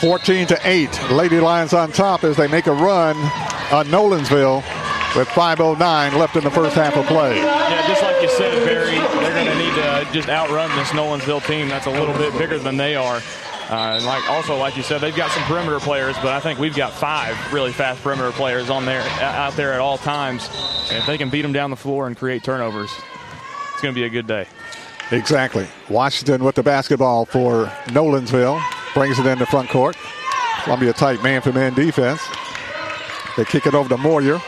14 0.00 0.46
to 0.46 0.58
8. 0.64 1.10
Lady 1.10 1.40
Lions 1.40 1.74
on 1.74 1.92
top 1.92 2.24
as 2.24 2.36
they 2.36 2.48
make 2.48 2.66
a 2.66 2.72
run 2.72 3.16
on 3.70 3.86
Nolensville 3.88 4.64
with 5.14 5.28
5.09 5.28 5.78
left 6.16 6.36
in 6.36 6.44
the 6.44 6.50
first 6.50 6.74
half 6.74 6.96
of 6.96 7.04
play. 7.04 7.36
Yeah, 7.36 7.86
just 7.86 8.02
like 8.02 8.22
you 8.22 8.30
said, 8.30 8.64
Barry, 8.64 8.92
they're 8.92 9.34
going 9.34 9.46
to 9.46 9.58
need 9.58 9.74
to 9.74 10.08
just 10.12 10.30
outrun 10.30 10.70
this 10.76 10.88
Nolensville 10.88 11.46
team. 11.46 11.68
That's 11.68 11.84
a 11.84 11.90
little 11.90 12.14
bit 12.14 12.32
bigger 12.38 12.58
than 12.58 12.78
they 12.78 12.96
are. 12.96 13.16
Uh, 13.68 13.96
and 13.96 14.06
like 14.06 14.28
also, 14.30 14.56
like 14.56 14.74
you 14.74 14.82
said, 14.82 15.02
they've 15.02 15.14
got 15.14 15.30
some 15.32 15.42
perimeter 15.44 15.78
players, 15.78 16.16
but 16.16 16.28
I 16.28 16.40
think 16.40 16.58
we've 16.58 16.74
got 16.74 16.92
five 16.92 17.36
really 17.52 17.72
fast 17.72 18.02
perimeter 18.02 18.32
players 18.32 18.70
on 18.70 18.86
there 18.86 19.02
out 19.20 19.52
there 19.54 19.74
at 19.74 19.80
all 19.80 19.98
times. 19.98 20.48
And 20.88 20.96
if 20.98 21.06
they 21.06 21.18
can 21.18 21.28
beat 21.28 21.42
them 21.42 21.52
down 21.52 21.68
the 21.68 21.76
floor 21.76 22.06
and 22.06 22.16
create 22.16 22.42
turnovers, 22.42 22.90
it's 23.72 23.82
going 23.82 23.94
to 23.94 24.00
be 24.00 24.06
a 24.06 24.10
good 24.10 24.26
day. 24.26 24.46
Exactly. 25.12 25.68
Washington 25.90 26.42
with 26.42 26.54
the 26.54 26.62
basketball 26.62 27.26
for 27.26 27.66
Nolensville. 27.86 28.60
Brings 28.94 29.18
it 29.18 29.26
into 29.26 29.46
front 29.46 29.68
court. 29.70 29.96
Columbia 30.64 30.92
tight 30.92 31.22
man 31.22 31.40
for 31.40 31.52
man 31.52 31.74
defense. 31.74 32.20
They 33.36 33.44
kick 33.44 33.66
it 33.66 33.74
over 33.74 33.88
to 33.88 33.96
Moyer. 33.96 34.40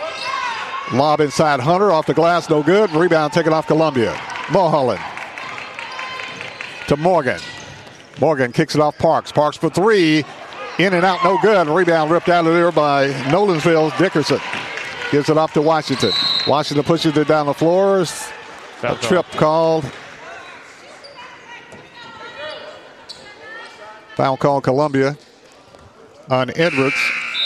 Lob 0.92 1.20
inside 1.20 1.60
Hunter 1.60 1.92
off 1.92 2.06
the 2.06 2.14
glass, 2.14 2.50
no 2.50 2.62
good. 2.62 2.90
Rebound 2.90 3.32
taken 3.32 3.52
off 3.52 3.66
Columbia. 3.66 4.18
Mulholland 4.50 5.00
to 6.88 6.96
Morgan. 6.96 7.40
Morgan 8.20 8.52
kicks 8.52 8.74
it 8.74 8.80
off 8.80 8.98
Parks. 8.98 9.32
Parks 9.32 9.56
for 9.56 9.70
three. 9.70 10.24
In 10.78 10.94
and 10.94 11.04
out, 11.04 11.22
no 11.24 11.38
good. 11.40 11.68
Rebound 11.68 12.10
ripped 12.10 12.28
out 12.28 12.46
of 12.46 12.52
there 12.52 12.72
by 12.72 13.08
Nolensville. 13.30 13.96
Dickerson 13.98 14.40
gives 15.10 15.28
it 15.30 15.38
off 15.38 15.52
to 15.54 15.62
Washington. 15.62 16.12
Washington 16.46 16.84
pushes 16.84 17.16
it 17.16 17.28
down 17.28 17.46
the 17.46 17.54
floors. 17.54 18.28
A 18.82 18.96
trip 18.96 19.26
called. 19.32 19.84
Foul 24.16 24.36
call 24.36 24.60
Columbia 24.60 25.16
on 26.30 26.50
Edwards. 26.56 26.96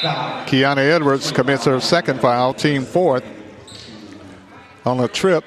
Kiana 0.01 0.79
Edwards 0.79 1.33
commits 1.33 1.65
her 1.65 1.81
second 1.81 2.21
foul, 2.21 2.53
team 2.53 2.85
fourth 2.85 3.25
on 4.85 5.01
a 5.01 5.09
trip. 5.09 5.45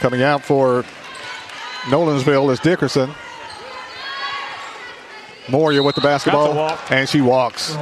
Coming 0.00 0.22
out 0.22 0.42
for 0.42 0.84
Nolensville 1.84 2.50
is 2.52 2.60
Dickerson. 2.60 3.10
Moria 5.48 5.82
with 5.82 5.94
the 5.94 6.00
basketball, 6.00 6.78
and 6.88 7.06
she 7.08 7.20
walks. 7.20 7.76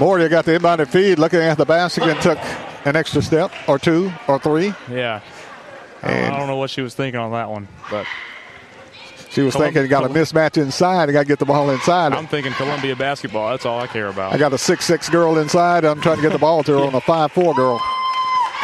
Moria 0.00 0.28
got 0.28 0.44
the 0.44 0.58
inbounded 0.58 0.88
feed, 0.88 1.18
looking 1.18 1.38
at 1.40 1.56
the 1.56 1.64
basket, 1.64 2.04
and 2.04 2.20
took 2.20 2.38
an 2.84 2.96
extra 2.96 3.22
step 3.22 3.52
or 3.68 3.78
two 3.78 4.12
or 4.26 4.38
three. 4.38 4.74
Yeah. 4.90 5.20
Don't, 6.02 6.12
I 6.12 6.38
don't 6.38 6.46
know 6.48 6.56
what 6.56 6.70
she 6.70 6.80
was 6.80 6.94
thinking 6.94 7.20
on 7.20 7.32
that 7.32 7.48
one, 7.50 7.68
but 7.90 8.06
she 9.30 9.42
was 9.42 9.54
thinking, 9.54 9.86
got 9.88 10.04
a 10.04 10.08
mismatch 10.08 10.56
inside. 10.60 11.08
I 11.08 11.12
got 11.12 11.20
to 11.20 11.24
get 11.26 11.38
the 11.38 11.44
ball 11.44 11.70
inside. 11.70 12.12
I'm 12.12 12.26
thinking 12.26 12.52
Columbia 12.52 12.96
basketball. 12.96 13.50
That's 13.50 13.66
all 13.66 13.78
I 13.80 13.86
care 13.86 14.08
about. 14.08 14.32
I 14.32 14.38
got 14.38 14.52
a 14.52 14.58
six-six 14.58 15.08
girl 15.08 15.38
inside. 15.38 15.84
I'm 15.84 16.00
trying 16.00 16.16
to 16.16 16.22
get 16.22 16.32
the 16.32 16.38
ball 16.38 16.62
to 16.64 16.72
her 16.72 16.84
on 16.84 16.94
a 16.94 17.00
five-four 17.00 17.54
girl. 17.54 17.80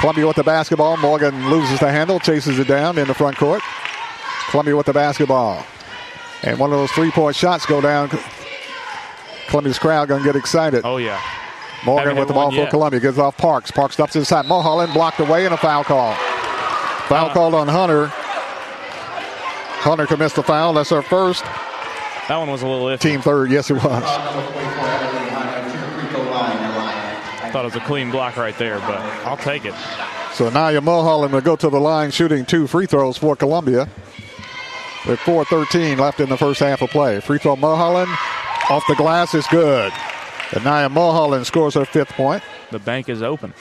Columbia 0.01 0.27
with 0.27 0.37
the 0.37 0.43
basketball. 0.43 0.97
Morgan 0.97 1.51
loses 1.51 1.81
the 1.81 1.91
handle, 1.91 2.19
chases 2.19 2.59
it 2.59 2.67
down 2.67 2.99
in 2.99 3.07
the 3.07 3.15
front 3.15 3.37
court. 3.37 3.63
Columbia 4.51 4.77
with 4.77 4.87
the 4.87 4.93
basketball. 4.93 5.65
And 6.43 6.59
one 6.59 6.73
of 6.73 6.79
those 6.79 6.91
three-point 6.93 7.37
shots 7.37 7.65
go 7.67 7.81
down. 7.81 8.11
Columbia's 9.49 9.79
crowd 9.79 10.09
going 10.09 10.23
to 10.23 10.27
get 10.27 10.37
excited. 10.37 10.83
Oh, 10.85 10.97
yeah. 10.97 11.21
Morgan 11.85 12.17
with 12.17 12.29
the 12.29 12.35
ball 12.35 12.51
for. 12.51 12.67
Columbia. 12.69 13.01
Gives 13.01 13.19
off 13.19 13.37
Parks. 13.37 13.71
Parks 13.71 13.95
stops 13.95 14.17
inside. 14.17 14.47
Mulholland 14.47 14.93
blocked 14.95 15.21
away 15.21 15.45
and 15.45 15.55
a 15.55 15.59
foul 15.59 15.85
call. 15.85 16.15
Foul 17.09 17.27
Uh. 17.29 17.33
called 17.35 17.55
on 17.55 17.69
Hunter. 17.69 18.11
Hunter 19.85 20.07
commits 20.07 20.35
the 20.35 20.43
foul. 20.43 20.73
That's 20.75 20.91
her 20.91 21.03
first. 21.03 21.45
That 21.45 22.37
one 22.39 22.51
was 22.51 22.63
a 22.63 22.67
little 22.67 22.87
iffy. 22.87 23.01
Team 23.01 23.21
third. 23.21 23.51
Yes, 23.51 23.71
it 23.71 23.75
was. 23.75 23.85
I 27.37 27.51
thought 27.53 27.65
it 27.65 27.75
was 27.75 27.77
a 27.77 27.81
clean 27.81 28.11
block 28.11 28.37
right 28.37 28.57
there, 28.59 28.79
but 28.81 28.99
I'll 29.27 29.37
take 29.37 29.65
it. 29.65 29.75
So 30.33 30.49
Naya 30.51 30.81
Mulholland 30.81 31.33
will 31.33 31.41
go 31.41 31.55
to 31.57 31.69
the 31.69 31.79
line 31.81 32.11
shooting 32.11 32.45
two 32.45 32.67
free 32.67 32.87
throws 32.87 33.17
for 33.19 33.37
Columbia. 33.37 33.89
With 35.07 35.21
4.13 35.21 35.99
left 35.99 36.19
in 36.21 36.31
the 36.31 36.37
first 36.39 36.61
half 36.61 36.81
of 36.81 36.89
play. 36.91 37.21
Free 37.21 37.39
throw 37.39 37.57
Mulholland 37.57 38.11
off 38.71 38.83
the 38.89 38.95
glass 38.95 39.35
is 39.35 39.47
good. 39.49 39.93
And 40.53 40.65
Naya 40.65 40.89
Mulholland 40.89 41.47
scores 41.47 41.75
her 41.75 41.85
fifth 41.85 42.13
point 42.13 42.43
The 42.71 42.79
bank 42.79 43.09
is 43.11 43.23
open. 43.23 43.53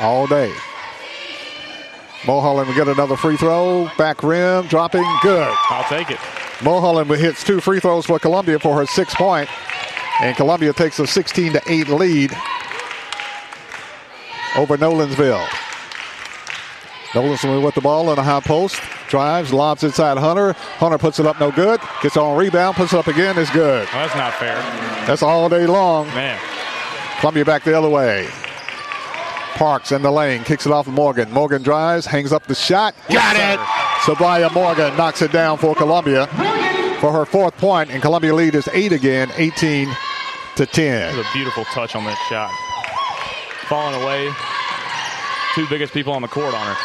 all 0.00 0.28
day. 0.28 0.52
Mulholland 2.28 2.68
will 2.68 2.76
get 2.76 2.88
another 2.88 3.16
free 3.16 3.38
throw. 3.38 3.90
Back 3.96 4.22
rim, 4.22 4.66
dropping, 4.66 5.02
good. 5.22 5.50
I'll 5.70 5.88
take 5.88 6.10
it. 6.10 6.18
Mulholland 6.62 7.10
hits 7.10 7.42
two 7.42 7.58
free 7.58 7.80
throws 7.80 8.04
for 8.04 8.18
Columbia 8.18 8.58
for 8.58 8.76
her 8.76 8.84
sixth 8.84 9.16
point, 9.16 9.48
and 10.20 10.36
Columbia 10.36 10.74
takes 10.74 10.98
a 10.98 11.06
16 11.06 11.54
to 11.54 11.62
8 11.66 11.88
lead 11.88 12.32
over 14.56 14.76
Nolensville. 14.76 15.42
Nolensville 17.12 17.64
with 17.64 17.74
the 17.74 17.80
ball 17.80 18.12
in 18.12 18.18
a 18.18 18.22
high 18.22 18.40
post, 18.40 18.78
drives, 19.08 19.50
lobs 19.50 19.82
inside 19.82 20.18
Hunter. 20.18 20.52
Hunter 20.52 20.98
puts 20.98 21.18
it 21.18 21.24
up, 21.24 21.40
no 21.40 21.50
good. 21.50 21.80
Gets 22.02 22.18
on 22.18 22.36
rebound, 22.36 22.76
puts 22.76 22.92
it 22.92 22.98
up 22.98 23.06
again, 23.06 23.38
is 23.38 23.48
good. 23.48 23.88
Oh, 23.88 23.92
that's 23.92 24.14
not 24.14 24.34
fair. 24.34 24.56
That's 25.06 25.22
all 25.22 25.48
day 25.48 25.66
long. 25.66 26.08
Man, 26.08 26.38
Columbia 27.20 27.46
back 27.46 27.64
the 27.64 27.72
other 27.72 27.88
way. 27.88 28.28
Parks 29.58 29.90
in 29.90 30.02
the 30.02 30.10
lane, 30.12 30.44
kicks 30.44 30.66
it 30.66 30.72
off 30.72 30.86
of 30.86 30.94
Morgan. 30.94 31.32
Morgan 31.32 31.64
drives, 31.64 32.06
hangs 32.06 32.32
up 32.32 32.46
the 32.46 32.54
shot. 32.54 32.94
Got 33.10 33.34
it! 33.34 33.58
Sabaya 34.02 34.54
Morgan 34.54 34.96
knocks 34.96 35.20
it 35.20 35.32
down 35.32 35.58
for 35.58 35.74
Columbia 35.74 36.28
for 37.00 37.10
her 37.10 37.24
fourth 37.24 37.56
point, 37.56 37.90
and 37.90 38.00
Columbia 38.00 38.32
lead 38.32 38.54
is 38.54 38.68
eight 38.72 38.92
again, 38.92 39.32
18 39.34 39.88
to 40.54 40.64
10. 40.64 41.10
that 41.10 41.16
was 41.16 41.26
a 41.26 41.32
beautiful 41.32 41.64
touch 41.64 41.96
on 41.96 42.04
that 42.04 42.16
shot. 42.28 42.52
Falling 43.66 44.00
away. 44.00 44.30
Two 45.56 45.68
biggest 45.68 45.92
people 45.92 46.12
on 46.12 46.22
the 46.22 46.28
court 46.28 46.54
on 46.54 46.64
her. 46.64 46.76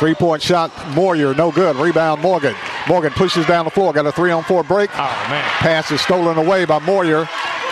Three 0.00 0.14
point 0.14 0.42
shot, 0.42 0.72
Moyer, 0.96 1.32
no 1.32 1.52
good. 1.52 1.76
Rebound, 1.76 2.20
Morgan. 2.22 2.56
Morgan 2.88 3.12
pushes 3.12 3.46
down 3.46 3.66
the 3.66 3.70
floor, 3.70 3.92
got 3.92 4.04
a 4.04 4.10
three 4.10 4.32
on 4.32 4.42
four 4.42 4.64
break. 4.64 4.90
Oh, 4.94 5.26
man. 5.30 5.44
Pass 5.60 5.92
is 5.92 6.00
stolen 6.00 6.38
away 6.38 6.64
by 6.64 6.80
Moyer 6.80 7.28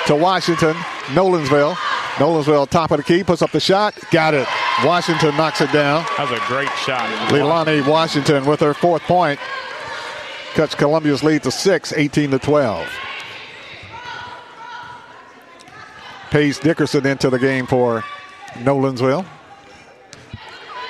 to 0.06 0.14
Washington, 0.14 0.74
Nolensville. 1.06 1.76
Nolensville, 2.14 2.68
top 2.68 2.92
of 2.92 2.98
the 2.98 3.02
key, 3.02 3.24
puts 3.24 3.42
up 3.42 3.50
the 3.50 3.58
shot, 3.60 3.94
got 4.12 4.34
it. 4.34 4.46
Washington 4.84 5.36
knocks 5.36 5.60
it 5.60 5.72
down. 5.72 6.04
That 6.16 6.30
was 6.30 6.38
a 6.38 6.46
great 6.46 6.70
shot. 6.78 7.08
Leilani 7.30 7.86
Washington 7.86 8.44
with 8.44 8.60
her 8.60 8.72
fourth 8.72 9.02
point 9.02 9.40
cuts 10.54 10.76
Columbia's 10.76 11.24
lead 11.24 11.42
to 11.42 11.50
six, 11.50 11.92
18 11.92 12.30
to 12.30 12.38
12. 12.38 12.88
Paige 16.30 16.60
Dickerson 16.60 17.04
into 17.06 17.30
the 17.30 17.38
game 17.38 17.66
for 17.66 18.04
Nolensville. 18.54 19.26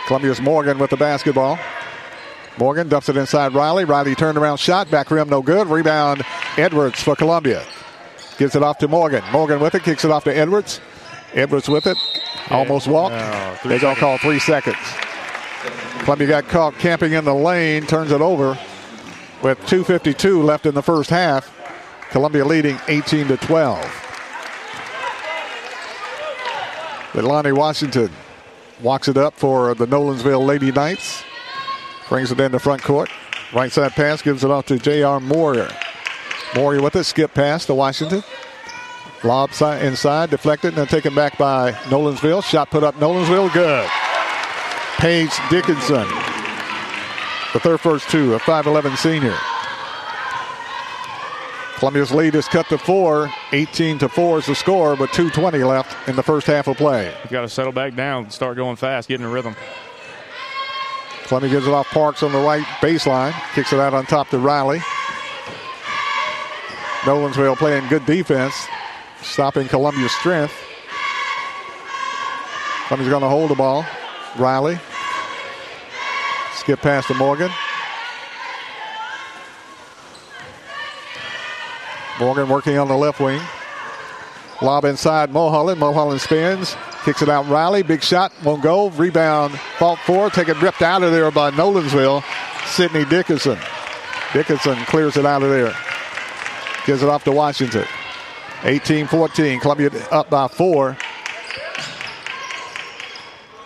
Columbia's 0.07 0.41
Morgan 0.41 0.79
with 0.79 0.91
the 0.91 0.97
basketball. 0.99 1.59
Morgan 2.59 2.89
dumps 2.89 3.09
it 3.09 3.17
inside 3.17 3.55
Riley. 3.55 3.85
Riley 3.85 4.15
turned 4.15 4.39
around 4.39 4.59
shot, 4.59 4.91
back 4.91 5.11
rim 5.11 5.29
no 5.29 5.43
good. 5.43 5.67
Rebound 5.67 6.23
Edwards 6.59 7.03
for 7.03 7.17
Columbia. 7.17 7.65
Gives 8.37 8.55
it 8.55 8.63
off 8.63 8.79
to 8.79 8.89
Morgan. 8.89 9.25
Morgan 9.33 9.61
with 9.61 9.75
it, 9.75 9.83
kicks 9.83 10.05
it 10.05 10.11
off 10.11 10.25
to 10.25 10.37
Edwards. 10.37 10.81
Edwards 11.35 11.69
with 11.69 11.87
it. 11.87 11.99
Almost 12.51 12.89
walked. 12.89 13.15
Three 13.61 13.71
They're 13.71 13.81
going 13.81 13.95
to 13.95 14.01
call 14.01 14.19
three 14.19 14.39
seconds. 14.39 14.77
Columbia 16.01 16.29
got 16.29 16.49
caught 16.49 16.75
camping 16.79 17.13
in 17.13 17.25
the 17.25 17.35
lane, 17.35 17.87
turns 17.87 18.13
it 18.13 18.21
over 18.21 18.59
with 19.43 19.59
2.52 19.61 20.45
left 20.45 20.67
in 20.67 20.75
the 20.75 20.83
first 20.83 21.11
half. 21.11 21.51
Columbia 22.11 22.45
leading 22.45 22.79
18 22.89 23.29
to 23.29 23.37
12. 23.39 24.01
Lonnie 27.15 27.53
Washington 27.53 28.11
walks 28.83 29.09
it 29.09 29.17
up 29.17 29.35
for 29.35 29.75
the 29.75 29.87
Nolensville 29.87 30.45
Lady 30.45 30.73
Knights. 30.73 31.25
Brings 32.09 32.31
it 32.31 32.41
in 32.41 32.53
the 32.53 32.59
front 32.59 32.83
court. 32.83 33.09
Right 33.53 33.73
side 33.73 33.93
pass 33.93 34.21
gives 34.21 34.45
it 34.45 34.51
off 34.51 34.67
to 34.67 34.79
J.R. 34.79 35.21
Moyer. 35.21 35.71
Moyer 36.55 36.83
with 36.83 36.97
it, 36.97 37.05
skip 37.05 37.33
pass 37.35 37.67
to 37.67 37.75
Washington. 37.75 38.23
Lob 39.25 39.55
side, 39.55 39.83
inside, 39.83 40.31
deflected, 40.31 40.69
and 40.69 40.77
then 40.77 40.87
taken 40.87 41.15
back 41.15 41.39
by 41.39 41.73
Nolensville. 41.85 42.45
Shot 42.45 42.71
put 42.71 42.85
up 42.85 42.95
Nolensville, 42.97 43.53
good. 43.55 43.89
Paige 44.99 45.33
Dickerson, 45.51 46.07
the 47.53 47.61
third 47.61 47.81
first 47.81 48.09
two, 48.11 48.35
a 48.35 48.39
5'11 48.39 48.97
senior. 48.97 49.35
Columbia's 51.77 52.13
lead 52.13 52.35
is 52.35 52.47
cut 52.49 52.67
to 52.69 52.79
four. 52.79 53.31
18 53.53 53.99
to 53.99 54.09
4 54.09 54.39
is 54.39 54.47
the 54.47 54.55
score, 54.55 54.97
but 54.97 55.11
2.20 55.11 55.67
left 55.67 56.09
in 56.09 56.17
the 56.17 56.23
first 56.23 56.47
half 56.47 56.69
of 56.69 56.77
play. 56.77 57.15
You 57.25 57.31
got 57.31 57.43
to 57.43 57.49
settle 57.49 57.73
back 57.73 57.95
down, 57.95 58.31
start 58.31 58.57
going 58.57 58.77
fast, 58.77 59.09
getting 59.09 59.25
in 59.25 59.31
a 59.31 59.33
rhythm. 59.35 59.57
Columbia 61.25 61.51
gives 61.51 61.67
it 61.67 61.73
off 61.73 61.89
Parks 61.89 62.23
on 62.23 62.33
the 62.33 62.39
right 62.39 62.65
baseline. 62.81 63.35
Kicks 63.55 63.73
it 63.73 63.81
out 63.81 63.93
on 63.95 64.07
top 64.07 64.29
to 64.31 64.39
Riley. 64.39 64.79
Nolensville 67.03 67.57
playing 67.57 67.87
good 67.89 68.07
defense, 68.07 68.55
stopping 69.25 69.69
Columbia's 69.69 70.13
strength. 70.13 70.55
Somebody's 72.89 73.11
going 73.11 73.23
to 73.23 73.29
hold 73.29 73.51
the 73.51 73.55
ball. 73.55 73.85
Riley. 74.37 74.79
Skip 76.55 76.81
past 76.81 77.09
to 77.09 77.15
Morgan. 77.15 77.51
Morgan 82.21 82.49
working 82.49 82.79
on 82.79 82.89
the 82.89 82.97
left 82.97 83.21
wing. 83.21 83.41
Lob 84.63 84.85
inside 84.85 85.31
Mulholland. 85.31 85.81
Mulholland 85.81 86.21
spins. 86.21 86.77
Kicks 87.05 87.23
it 87.23 87.29
out 87.29 87.49
Riley. 87.49 87.83
Big 87.83 88.03
shot. 88.03 88.33
Won't 88.45 88.63
go. 88.63 88.91
Rebound. 88.91 89.59
Fault 89.79 89.99
four. 90.01 90.31
Taken 90.31 90.59
ripped 90.61 90.83
out 90.83 91.03
of 91.03 91.13
there 91.13 91.31
by 91.31 91.51
Nolensville. 91.51 92.23
Sydney 92.67 93.05
Dickinson. 93.05 93.59
Dickinson 94.33 94.77
clears 94.87 95.17
it 95.17 95.27
out 95.27 95.43
of 95.43 95.51
there. 95.51 95.75
Gives 96.87 97.03
it 97.03 97.09
off 97.09 97.25
to 97.25 97.33
Washington. 97.33 97.87
18-14. 98.65 99.61
Columbia 99.61 99.91
up 100.11 100.31
by 100.31 100.49
four. 100.49 100.97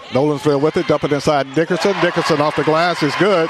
Nolensville 0.08 0.60
with 0.60 0.76
it. 0.76 0.86
Dump 0.88 1.04
it 1.04 1.12
inside 1.12 1.54
Dickerson. 1.54 1.94
Dickerson 2.00 2.40
off 2.40 2.56
the 2.56 2.64
glass 2.64 3.02
is 3.02 3.14
good. 3.16 3.48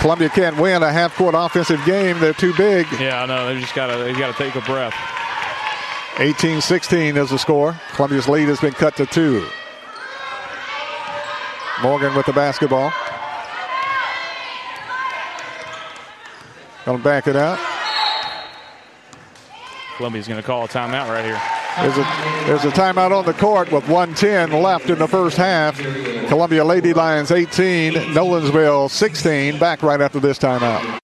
Columbia 0.00 0.28
can't 0.28 0.58
win 0.58 0.82
a 0.82 0.92
half 0.92 1.16
court 1.16 1.34
offensive 1.36 1.82
game. 1.86 2.20
They're 2.20 2.34
too 2.34 2.52
big. 2.54 2.86
Yeah, 3.00 3.22
I 3.22 3.26
know. 3.26 3.46
They 3.46 3.58
just 3.58 3.74
got 3.74 3.86
to 3.86 3.96
they 3.96 4.12
got 4.12 4.36
to 4.36 4.42
take 4.42 4.54
a 4.54 4.60
breath. 4.60 4.94
18 6.18 6.60
16 6.60 7.16
is 7.16 7.30
the 7.30 7.38
score. 7.38 7.72
Columbia's 7.92 8.28
lead 8.28 8.48
has 8.48 8.60
been 8.60 8.74
cut 8.74 8.96
to 8.96 9.06
two. 9.06 9.46
Morgan 11.82 12.14
with 12.14 12.26
the 12.26 12.32
basketball. 12.34 12.92
Gonna 16.84 17.02
back 17.02 17.26
it 17.26 17.36
out. 17.36 17.73
Columbia's 19.96 20.26
going 20.26 20.40
to 20.40 20.46
call 20.46 20.64
a 20.64 20.68
timeout 20.68 21.08
right 21.08 21.24
here. 21.24 21.40
There's 21.76 21.96
a, 21.96 22.46
there's 22.46 22.64
a 22.64 22.70
timeout 22.70 23.16
on 23.16 23.24
the 23.26 23.32
court 23.34 23.70
with 23.72 23.88
110 23.88 24.62
left 24.62 24.90
in 24.90 24.98
the 24.98 25.08
first 25.08 25.36
half. 25.36 25.78
Columbia 26.28 26.64
Lady 26.64 26.92
Lions 26.92 27.30
18, 27.30 27.92
Nolensville 28.14 28.90
16. 28.90 29.58
Back 29.58 29.82
right 29.82 30.00
after 30.00 30.20
this 30.20 30.38
timeout. 30.38 31.03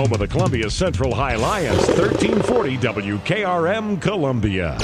Home 0.00 0.12
of 0.14 0.18
the 0.18 0.28
Columbia 0.28 0.70
Central 0.70 1.14
High 1.14 1.36
Lions, 1.36 1.86
1340 1.88 2.78
WKRM 2.78 4.00
Columbia. 4.00 4.78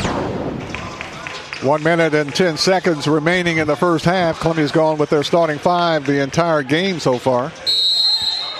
One 1.62 1.82
minute 1.82 2.12
and 2.12 2.34
10 2.34 2.58
seconds 2.58 3.08
remaining 3.08 3.56
in 3.56 3.66
the 3.66 3.76
first 3.76 4.04
half. 4.04 4.38
Columbia's 4.40 4.72
gone 4.72 4.98
with 4.98 5.08
their 5.08 5.22
starting 5.22 5.56
five 5.56 6.04
the 6.04 6.20
entire 6.20 6.62
game 6.62 7.00
so 7.00 7.16
far, 7.16 7.48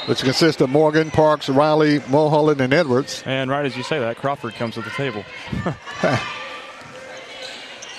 which 0.07 0.23
consists 0.23 0.63
of 0.63 0.71
Morgan, 0.71 1.11
Parks, 1.11 1.51
Riley, 1.51 2.01
Mulholland, 2.09 2.63
and 2.63 2.73
Edwards. 2.73 3.23
And 3.27 3.51
right 3.51 3.67
as 3.67 3.77
you 3.77 3.83
say 3.83 3.99
that, 3.99 4.17
Crawford 4.17 4.55
comes 4.55 4.77
to 4.77 4.81
the 4.81 4.89
table. 4.89 5.27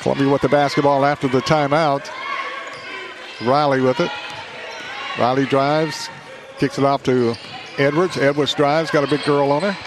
Columbia 0.01 0.29
with 0.29 0.41
the 0.41 0.49
basketball 0.49 1.05
after 1.05 1.27
the 1.27 1.41
timeout. 1.41 2.09
Riley 3.45 3.81
with 3.81 3.99
it. 3.99 4.09
Riley 5.19 5.45
drives, 5.45 6.09
kicks 6.57 6.79
it 6.79 6.83
off 6.83 7.03
to 7.03 7.35
Edwards. 7.77 8.17
Edwards 8.17 8.53
drives, 8.53 8.91
got 8.91 9.03
a 9.03 9.07
big 9.07 9.23
girl 9.23 9.51
on 9.51 9.61
her. 9.61 9.77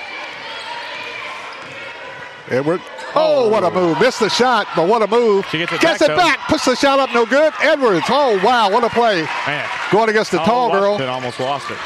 Edward. 2.48 2.80
Oh, 3.14 3.46
oh, 3.46 3.48
what 3.48 3.64
a 3.64 3.70
move. 3.70 3.98
Missed 4.00 4.20
the 4.20 4.28
shot, 4.28 4.68
but 4.76 4.88
what 4.88 5.02
a 5.02 5.06
move. 5.06 5.44
She 5.50 5.58
gets 5.58 5.72
it 5.72 5.80
gets 5.80 6.00
back, 6.00 6.10
it 6.10 6.16
back. 6.16 6.38
Puts 6.48 6.64
the 6.64 6.76
shot 6.76 7.00
up, 7.00 7.12
no 7.12 7.26
good. 7.26 7.52
Edwards. 7.60 8.06
Oh, 8.08 8.40
wow, 8.44 8.70
what 8.70 8.84
a 8.84 8.88
play. 8.88 9.22
Man. 9.46 9.68
Going 9.90 10.08
against 10.08 10.30
the 10.30 10.40
oh, 10.40 10.44
tall 10.44 10.68
Oh, 10.68 10.72
girl. 10.72 10.90
Washington 10.92 11.08
almost 11.08 11.40
lost 11.40 11.70
it. 11.70 11.78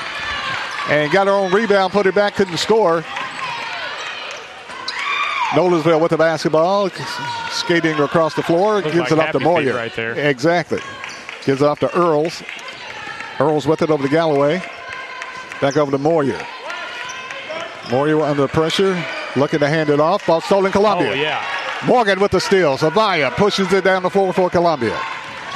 And 0.90 1.10
got 1.10 1.26
her 1.26 1.32
own 1.32 1.50
rebound, 1.52 1.92
put 1.94 2.06
it 2.06 2.14
back, 2.14 2.34
couldn't 2.34 2.58
score. 2.58 3.02
Nolensville 5.50 6.00
with 6.00 6.10
the 6.10 6.18
basketball, 6.18 6.90
skating 7.50 7.98
across 8.00 8.34
the 8.34 8.42
floor, 8.42 8.76
Looked 8.76 8.88
gives 8.88 8.98
like 8.98 9.12
it 9.12 9.18
off 9.18 9.32
to 9.32 9.40
Moyer. 9.40 9.74
right 9.74 9.94
there. 9.94 10.12
Exactly. 10.28 10.80
Gives 11.44 11.62
it 11.62 11.66
off 11.66 11.78
to 11.80 11.96
Earls. 11.96 12.42
Earls 13.38 13.66
with 13.66 13.80
it 13.82 13.90
over 13.90 14.02
to 14.02 14.08
Galloway. 14.08 14.62
Back 15.64 15.78
over 15.78 15.90
to 15.92 15.96
Moyer. 15.96 16.38
Moyer 17.90 18.20
under 18.20 18.46
pressure, 18.46 19.02
looking 19.34 19.60
to 19.60 19.66
hand 19.66 19.88
it 19.88 19.98
off. 19.98 20.26
Ball 20.26 20.42
stolen 20.42 20.70
Columbia. 20.70 21.12
Oh, 21.12 21.14
yeah. 21.14 21.42
Morgan 21.86 22.20
with 22.20 22.32
the 22.32 22.38
steal. 22.38 22.76
Zavaya 22.76 23.30
pushes 23.30 23.72
it 23.72 23.82
down 23.82 24.02
the 24.02 24.10
floor 24.10 24.34
for 24.34 24.50
Columbia. 24.50 24.94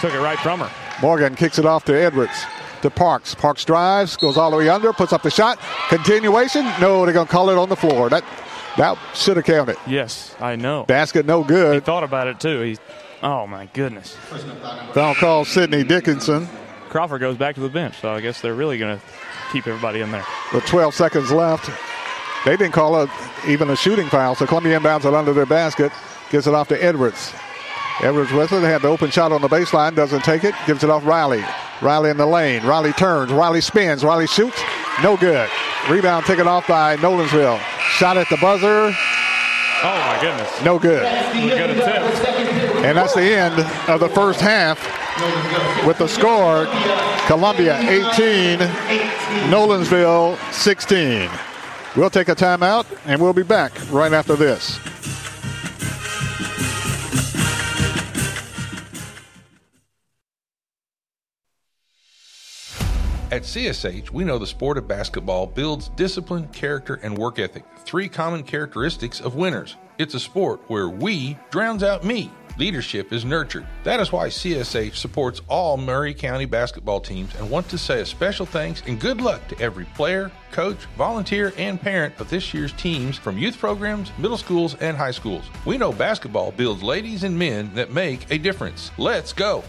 Took 0.01 0.15
it 0.15 0.21
right 0.21 0.39
from 0.39 0.61
her. 0.61 0.71
Morgan 1.03 1.35
kicks 1.35 1.59
it 1.59 1.67
off 1.67 1.85
to 1.85 1.93
Edwards. 1.95 2.33
To 2.81 2.89
Parks. 2.89 3.35
Parks 3.35 3.67
drives, 3.67 4.17
goes 4.17 4.39
all 4.39 4.51
the 4.51 4.57
way 4.57 4.71
under, 4.71 4.95
puts 4.95 5.13
up 5.13 5.23
the 5.23 5.31
shot. 5.31 5.59
Continuation. 5.91 6.65
No, 6.81 7.05
they're 7.05 7.13
going 7.13 7.27
to 7.27 7.31
call 7.31 7.51
it 7.51 7.59
on 7.59 7.69
the 7.69 7.77
floor. 7.77 8.09
That 8.09 8.25
that 8.79 8.97
should 9.15 9.37
have 9.37 9.45
counted. 9.45 9.77
Yes, 9.87 10.35
I 10.41 10.57
know. 10.57 10.85
Basket 10.85 11.27
no 11.27 11.43
He 11.43 11.49
good. 11.49 11.85
thought 11.85 12.03
about 12.03 12.29
it 12.29 12.41
too. 12.41 12.63
He, 12.63 12.79
oh 13.23 13.47
my 13.47 13.67
goodness. 13.75 14.17
Foul 14.95 15.15
call 15.17 15.45
Sidney 15.45 15.85
Dickinson. 15.85 16.49
Crawford 16.89 17.21
goes 17.21 17.37
back 17.37 17.57
to 17.57 17.61
the 17.61 17.69
bench, 17.69 18.01
so 18.01 18.11
I 18.11 18.23
guess 18.23 18.41
they're 18.41 18.55
really 18.55 18.79
going 18.79 18.99
to 18.99 19.05
keep 19.53 19.67
everybody 19.67 20.01
in 20.01 20.11
there. 20.11 20.25
With 20.53 20.65
12 20.67 20.95
seconds 20.95 21.33
left. 21.33 21.71
They 22.45 22.57
didn't 22.57 22.73
call 22.73 23.03
it 23.03 23.11
even 23.47 23.69
a 23.71 23.77
shooting 23.77 24.07
foul, 24.09 24.35
so 24.35 24.47
Columbia 24.47 24.79
inbounds 24.79 25.05
it 25.05 25.15
under 25.15 25.33
their 25.33 25.47
basket. 25.47 25.93
Gives 26.31 26.47
it 26.47 26.55
off 26.55 26.69
to 26.69 26.83
Edwards. 26.83 27.33
Edwards 28.01 28.33
with 28.33 28.53
it. 28.53 28.61
They 28.61 28.71
had 28.71 28.83
the 28.83 28.89
open 28.89 29.11
shot 29.11 29.33
on 29.33 29.41
the 29.41 29.49
baseline. 29.49 29.95
Doesn't 29.95 30.23
take 30.23 30.45
it. 30.45 30.55
Gives 30.67 30.85
it 30.85 30.91
off 30.91 31.05
Riley. 31.05 31.45
Riley 31.83 32.11
in 32.11 32.17
the 32.17 32.27
lane. 32.27 32.65
Riley 32.65 32.93
turns. 32.93 33.33
Riley 33.33 33.61
spins. 33.61 34.05
Riley 34.05 34.27
shoots. 34.27 34.61
No 35.03 35.17
good. 35.17 35.49
Rebound 35.91 36.27
taken 36.27 36.47
off 36.47 36.67
by 36.69 36.97
Nolensville. 36.97 37.59
Shot 37.81 38.17
at 38.17 38.29
the 38.29 38.37
buzzer. 38.37 38.95
Oh 39.81 39.83
my 39.83 40.19
goodness. 40.21 40.63
No 40.65 40.79
good. 40.79 41.05
And 42.85 42.97
that's 42.97 43.15
the 43.15 43.23
end 43.23 43.59
of 43.89 44.01
the 44.01 44.09
first 44.09 44.41
half 44.41 44.79
with 45.87 45.99
the 45.99 46.07
score 46.07 46.67
Columbia 47.27 47.79
18, 47.79 48.59
Nolensville 49.51 50.37
16. 50.53 51.31
We'll 51.97 52.11
take 52.11 52.29
a 52.29 52.35
timeout 52.35 52.87
and 53.07 53.21
we'll 53.21 53.33
be 53.33 53.43
back 53.43 53.73
right 53.91 54.13
after 54.13 54.37
this. 54.37 54.79
At 63.31 63.43
CSH, 63.43 64.11
we 64.11 64.25
know 64.25 64.39
the 64.39 64.47
sport 64.47 64.79
of 64.79 64.89
basketball 64.89 65.47
builds 65.47 65.91
discipline, 65.91 66.49
character, 66.49 66.95
and 67.03 67.17
work 67.17 67.39
ethic, 67.39 67.63
three 67.85 68.09
common 68.09 68.43
characteristics 68.43 69.21
of 69.21 69.35
winners. 69.35 69.77
It's 69.99 70.15
a 70.15 70.21
sport 70.21 70.63
where 70.69 70.89
we 70.89 71.37
drowns 71.51 71.83
out 71.83 72.05
me. 72.05 72.31
Leadership 72.59 73.13
is 73.13 73.25
nurtured. 73.25 73.65
That 73.85 74.01
is 74.01 74.11
why 74.11 74.29
CSA 74.29 74.93
supports 74.97 75.41
all 75.47 75.77
Maury 75.77 76.13
County 76.13 76.45
basketball 76.45 77.01
teams 77.01 77.33
and 77.37 77.49
want 77.49 77.69
to 77.69 77.79
say 77.79 78.01
a 78.01 78.07
special 78.07 78.45
thanks 78.45 78.83
and 78.85 79.01
good 79.01 79.21
luck 79.21 79.47
to 79.49 79.61
every 79.61 79.85
player, 79.95 80.33
coach, 80.51 80.87
volunteer, 80.97 81.53
and 81.57 81.81
parent 81.81 82.19
of 82.19 82.29
this 82.29 82.53
year's 82.53 82.73
teams 82.73 83.17
from 83.17 83.39
youth 83.39 83.57
programs, 83.59 84.11
middle 84.19 84.37
schools, 84.37 84.75
and 84.81 84.97
high 84.97 85.13
schools. 85.13 85.45
We 85.65 85.79
know 85.79 85.93
basketball 85.93 86.51
builds 86.51 86.83
ladies 86.83 87.23
and 87.23 87.39
men 87.39 87.73
that 87.75 87.93
make 87.93 88.29
a 88.33 88.39
difference. 88.39 88.91
Let's 88.99 89.33
go. 89.33 89.63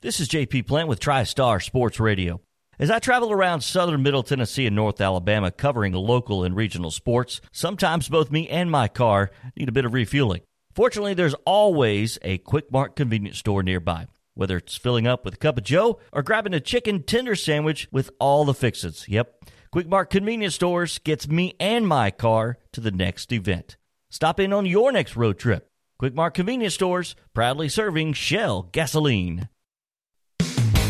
This 0.00 0.18
is 0.18 0.28
JP 0.28 0.66
Plant 0.66 0.88
with 0.88 0.98
TriStar 0.98 1.62
Sports 1.62 2.00
Radio. 2.00 2.40
As 2.78 2.90
I 2.90 2.98
travel 2.98 3.30
around 3.30 3.62
southern 3.62 4.02
Middle 4.02 4.22
Tennessee 4.22 4.66
and 4.66 4.76
North 4.76 5.00
Alabama 5.00 5.50
covering 5.52 5.92
local 5.94 6.42
and 6.44 6.56
regional 6.56 6.90
sports, 6.90 7.40
sometimes 7.52 8.08
both 8.08 8.32
me 8.32 8.48
and 8.48 8.70
my 8.70 8.88
car 8.88 9.30
need 9.56 9.68
a 9.68 9.72
bit 9.72 9.86
of 9.86 9.94
refueling. 9.94 10.42
Fortunately, 10.76 11.14
there's 11.14 11.34
always 11.46 12.18
a 12.20 12.36
Quick 12.36 12.70
Mart 12.70 12.96
convenience 12.96 13.38
store 13.38 13.62
nearby. 13.62 14.08
Whether 14.34 14.58
it's 14.58 14.76
filling 14.76 15.06
up 15.06 15.24
with 15.24 15.32
a 15.32 15.38
cup 15.38 15.56
of 15.56 15.64
Joe 15.64 15.98
or 16.12 16.22
grabbing 16.22 16.52
a 16.52 16.60
chicken 16.60 17.02
tender 17.02 17.34
sandwich 17.34 17.88
with 17.90 18.10
all 18.20 18.44
the 18.44 18.52
fixins. 18.52 19.08
Yep, 19.08 19.46
Quick 19.72 19.88
Mart 19.88 20.10
convenience 20.10 20.54
stores 20.54 20.98
gets 20.98 21.28
me 21.28 21.54
and 21.58 21.88
my 21.88 22.10
car 22.10 22.58
to 22.72 22.82
the 22.82 22.90
next 22.90 23.32
event. 23.32 23.78
Stop 24.10 24.38
in 24.38 24.52
on 24.52 24.66
your 24.66 24.92
next 24.92 25.16
road 25.16 25.38
trip. 25.38 25.70
Quick 25.98 26.14
Mart 26.14 26.34
convenience 26.34 26.74
stores 26.74 27.16
proudly 27.32 27.70
serving 27.70 28.12
Shell 28.12 28.68
gasoline. 28.72 29.48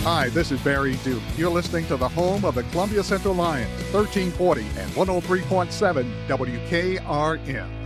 Hi, 0.02 0.30
this 0.30 0.50
is 0.50 0.60
Barry 0.62 0.96
Duke. 1.04 1.22
You're 1.36 1.50
listening 1.50 1.86
to 1.86 1.96
the 1.96 2.08
home 2.08 2.44
of 2.44 2.56
the 2.56 2.64
Columbia 2.64 3.04
Central 3.04 3.34
Lions, 3.34 3.70
1340 3.92 4.62
and 4.62 4.90
103.7 4.92 6.26
WKRM. 6.26 7.85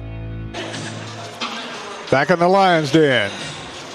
Back 2.11 2.31
in 2.31 2.41
the 2.41 2.49
Lions 2.49 2.91
Den. 2.91 3.31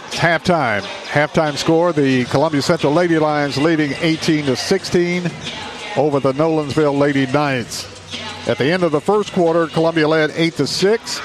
It's 0.08 0.16
halftime. 0.16 0.84
Halftime 1.04 1.58
score, 1.58 1.92
the 1.92 2.24
Columbia 2.26 2.62
Central 2.62 2.94
Lady 2.94 3.20
Lions 3.20 3.58
leading 3.58 3.92
18 4.00 4.46
to 4.46 4.56
16 4.56 5.24
over 5.98 6.22
the 6.22 6.32
Nolensville 6.32 6.98
Lady 6.98 7.26
Knights. 7.26 7.84
At 8.48 8.58
the 8.58 8.72
end 8.72 8.84
of 8.84 8.94
the 8.94 9.02
first 9.02 9.34
quarter, 9.34 9.68
Columbia 9.68 10.08
led 10.08 10.32
8 10.32 10.54
to 10.54 10.66
6. 10.66 11.22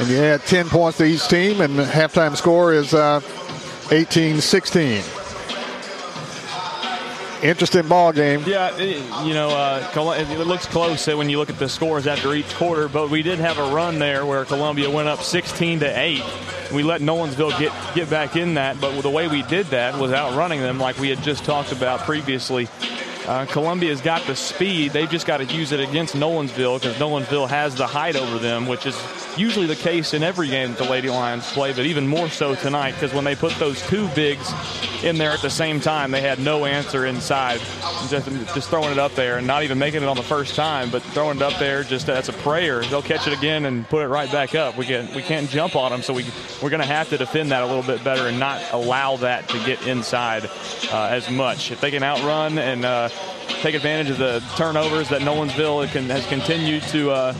And 0.00 0.08
you 0.08 0.18
add 0.18 0.42
10 0.42 0.68
points 0.68 0.98
to 0.98 1.04
each 1.04 1.28
team, 1.28 1.60
and 1.60 1.74
halftime 1.78 2.36
score 2.36 2.72
is 2.72 2.94
uh, 2.94 3.20
18 3.92 4.40
16. 4.40 5.04
Interesting 7.42 7.86
ball 7.86 8.12
game. 8.12 8.42
Yeah, 8.46 8.76
you 8.78 9.32
know, 9.32 9.50
uh, 9.50 9.90
it 10.18 10.46
looks 10.46 10.66
close 10.66 11.06
uh, 11.06 11.16
when 11.16 11.30
you 11.30 11.38
look 11.38 11.50
at 11.50 11.58
the 11.58 11.68
scores 11.68 12.06
after 12.06 12.34
each 12.34 12.52
quarter, 12.54 12.88
but 12.88 13.10
we 13.10 13.22
did 13.22 13.38
have 13.38 13.58
a 13.58 13.74
run 13.74 13.98
there 14.00 14.26
where 14.26 14.44
Columbia 14.44 14.90
went 14.90 15.08
up 15.08 15.22
16 15.22 15.80
to 15.80 15.86
8. 15.86 16.22
We 16.72 16.82
let 16.82 17.00
Nolensville 17.00 17.56
get 17.58 17.72
get 17.94 18.10
back 18.10 18.36
in 18.36 18.54
that, 18.54 18.80
but 18.80 19.00
the 19.00 19.10
way 19.10 19.28
we 19.28 19.42
did 19.42 19.66
that 19.66 19.98
was 19.98 20.12
outrunning 20.12 20.60
them, 20.60 20.78
like 20.78 20.98
we 20.98 21.08
had 21.08 21.22
just 21.22 21.44
talked 21.44 21.72
about 21.72 22.00
previously. 22.00 22.68
Uh, 23.28 23.44
Columbia's 23.44 24.00
got 24.00 24.26
the 24.26 24.34
speed. 24.34 24.92
They've 24.92 25.10
just 25.10 25.26
got 25.26 25.36
to 25.36 25.44
use 25.44 25.70
it 25.72 25.80
against 25.80 26.16
Nolensville 26.16 26.80
because 26.80 26.96
Nolensville 26.96 27.46
has 27.46 27.74
the 27.74 27.86
height 27.86 28.16
over 28.16 28.38
them, 28.38 28.66
which 28.66 28.86
is 28.86 28.98
usually 29.36 29.66
the 29.66 29.76
case 29.76 30.14
in 30.14 30.22
every 30.22 30.48
game 30.48 30.70
that 30.70 30.78
the 30.78 30.88
Lady 30.88 31.10
Lions 31.10 31.46
play, 31.52 31.74
but 31.74 31.84
even 31.84 32.08
more 32.08 32.30
so 32.30 32.54
tonight 32.54 32.92
because 32.92 33.12
when 33.12 33.24
they 33.24 33.36
put 33.36 33.52
those 33.56 33.86
two 33.86 34.08
bigs 34.14 34.50
in 35.04 35.18
there 35.18 35.30
at 35.30 35.42
the 35.42 35.50
same 35.50 35.78
time, 35.78 36.10
they 36.10 36.22
had 36.22 36.38
no 36.38 36.64
answer 36.64 37.04
inside. 37.04 37.60
Just, 38.08 38.30
just 38.54 38.70
throwing 38.70 38.92
it 38.92 38.98
up 38.98 39.14
there 39.14 39.36
and 39.36 39.46
not 39.46 39.62
even 39.62 39.78
making 39.78 40.02
it 40.02 40.08
on 40.08 40.16
the 40.16 40.22
first 40.22 40.54
time, 40.54 40.88
but 40.88 41.02
throwing 41.02 41.36
it 41.36 41.42
up 41.42 41.58
there 41.58 41.82
just 41.82 42.08
as 42.08 42.30
a 42.30 42.32
prayer. 42.32 42.82
They'll 42.84 43.02
catch 43.02 43.26
it 43.26 43.36
again 43.36 43.66
and 43.66 43.86
put 43.86 44.02
it 44.02 44.08
right 44.08 44.32
back 44.32 44.54
up. 44.54 44.78
We 44.78 44.86
can 44.86 45.14
we 45.14 45.20
can't 45.20 45.50
jump 45.50 45.76
on 45.76 45.90
them, 45.92 46.00
so 46.00 46.14
we 46.14 46.24
we're 46.62 46.70
going 46.70 46.80
to 46.80 46.86
have 46.86 47.10
to 47.10 47.18
defend 47.18 47.50
that 47.52 47.62
a 47.62 47.66
little 47.66 47.82
bit 47.82 48.02
better 48.02 48.26
and 48.28 48.40
not 48.40 48.62
allow 48.72 49.16
that 49.18 49.50
to 49.50 49.58
get 49.66 49.86
inside 49.86 50.48
uh, 50.90 51.08
as 51.10 51.30
much. 51.30 51.70
If 51.70 51.82
they 51.82 51.90
can 51.90 52.02
outrun 52.02 52.56
and 52.56 52.86
uh, 52.86 53.10
take 53.60 53.74
advantage 53.74 54.10
of 54.10 54.18
the 54.18 54.42
turnovers 54.56 55.08
that 55.08 55.20
Nolensville 55.22 55.90
can, 55.90 56.04
has 56.10 56.26
continued 56.26 56.82
to 56.84 57.10
uh, 57.10 57.32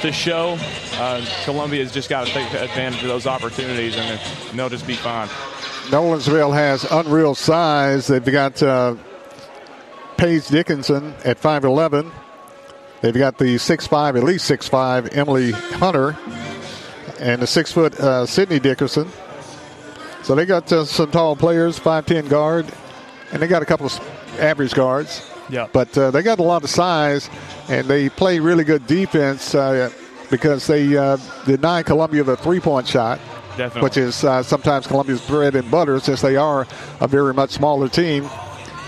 to 0.00 0.12
show. 0.12 0.56
Uh, 0.94 1.24
Columbia 1.44 1.82
has 1.82 1.92
just 1.92 2.08
got 2.08 2.26
to 2.26 2.32
take 2.32 2.52
advantage 2.54 3.02
of 3.02 3.08
those 3.08 3.26
opportunities, 3.26 3.96
and 3.96 4.58
they'll 4.58 4.68
just 4.68 4.86
be 4.86 4.94
fine. 4.94 5.28
Nolensville 5.88 6.54
has 6.54 6.84
unreal 6.90 7.34
size. 7.34 8.06
They've 8.06 8.24
got 8.24 8.62
uh, 8.62 8.96
Paige 10.16 10.48
Dickinson 10.48 11.14
at 11.24 11.40
5'11. 11.40 12.10
They've 13.00 13.14
got 13.14 13.38
the 13.38 13.56
6'5, 13.56 14.16
at 14.16 14.24
least 14.24 14.50
6'5, 14.50 15.16
Emily 15.16 15.52
Hunter, 15.52 16.16
and 17.20 17.40
the 17.40 17.46
6 17.46 17.72
foot 17.72 17.98
uh, 18.00 18.26
Sydney 18.26 18.58
Dickerson. 18.58 19.08
So 20.24 20.34
they 20.34 20.44
got 20.44 20.70
uh, 20.72 20.84
some 20.84 21.10
tall 21.10 21.36
players, 21.36 21.78
5'10 21.78 22.28
guard, 22.28 22.66
and 23.32 23.40
they 23.40 23.46
got 23.46 23.62
a 23.62 23.66
couple 23.66 23.86
of 23.86 23.92
average 24.38 24.74
guards. 24.74 25.22
Yeah. 25.50 25.68
But 25.72 25.96
uh, 25.96 26.10
they 26.10 26.22
got 26.22 26.38
a 26.38 26.42
lot 26.42 26.62
of 26.62 26.70
size, 26.70 27.30
and 27.68 27.86
they 27.86 28.08
play 28.08 28.38
really 28.38 28.64
good 28.64 28.86
defense 28.86 29.54
uh, 29.54 29.90
because 30.30 30.66
they 30.66 30.96
uh, 30.96 31.16
deny 31.46 31.82
Columbia 31.82 32.22
the 32.22 32.36
three 32.36 32.60
point 32.60 32.86
shot. 32.86 33.18
Definitely. 33.56 33.82
Which 33.82 33.96
is 33.96 34.22
uh, 34.22 34.44
sometimes 34.44 34.86
Columbia's 34.86 35.26
bread 35.26 35.56
and 35.56 35.68
butter 35.68 35.98
since 35.98 36.20
they 36.20 36.36
are 36.36 36.64
a 37.00 37.08
very 37.08 37.34
much 37.34 37.50
smaller 37.50 37.88
team. 37.88 38.28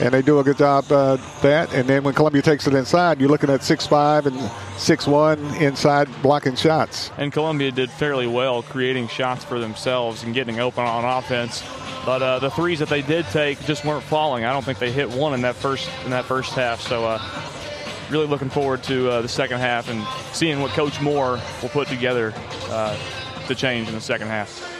And 0.01 0.14
they 0.14 0.22
do 0.22 0.38
a 0.38 0.44
good 0.44 0.57
job 0.57 0.90
uh, 0.90 1.16
that. 1.42 1.74
And 1.74 1.86
then 1.86 2.03
when 2.05 2.14
Columbia 2.14 2.40
takes 2.40 2.66
it 2.66 2.72
inside, 2.72 3.20
you're 3.20 3.28
looking 3.28 3.51
at 3.51 3.62
six 3.62 3.86
five 3.86 4.24
and 4.24 4.51
six 4.78 5.07
one 5.07 5.38
inside 5.57 6.09
blocking 6.22 6.57
shots. 6.57 7.11
And 7.18 7.30
Columbia 7.30 7.70
did 7.70 7.90
fairly 7.90 8.26
well 8.26 8.62
creating 8.62 9.09
shots 9.09 9.44
for 9.44 9.59
themselves 9.59 10.22
and 10.22 10.34
getting 10.34 10.59
open 10.59 10.84
on 10.84 11.05
offense. 11.05 11.62
But 12.07 12.22
uh, 12.22 12.38
the 12.38 12.51
threes 12.51 12.78
that 12.78 12.88
they 12.88 13.03
did 13.03 13.26
take 13.26 13.62
just 13.66 13.84
weren't 13.84 14.03
falling. 14.03 14.44
I 14.46 14.55
don't 14.55 14.64
think 14.64 14.78
they 14.78 14.90
hit 14.90 15.11
one 15.11 15.34
in 15.34 15.42
that 15.42 15.55
first 15.55 15.90
in 16.05 16.11
that 16.12 16.24
first 16.24 16.53
half. 16.53 16.80
So 16.80 17.05
uh, 17.05 17.20
really 18.09 18.26
looking 18.26 18.48
forward 18.48 18.82
to 18.84 19.11
uh, 19.11 19.20
the 19.20 19.28
second 19.28 19.59
half 19.59 19.90
and 19.90 20.03
seeing 20.34 20.62
what 20.62 20.70
Coach 20.70 20.98
Moore 21.03 21.38
will 21.61 21.68
put 21.68 21.88
together 21.88 22.32
uh, 22.70 22.96
to 23.48 23.55
change 23.55 23.86
in 23.88 23.94
the 23.94 24.01
second 24.01 24.28
half. 24.28 24.80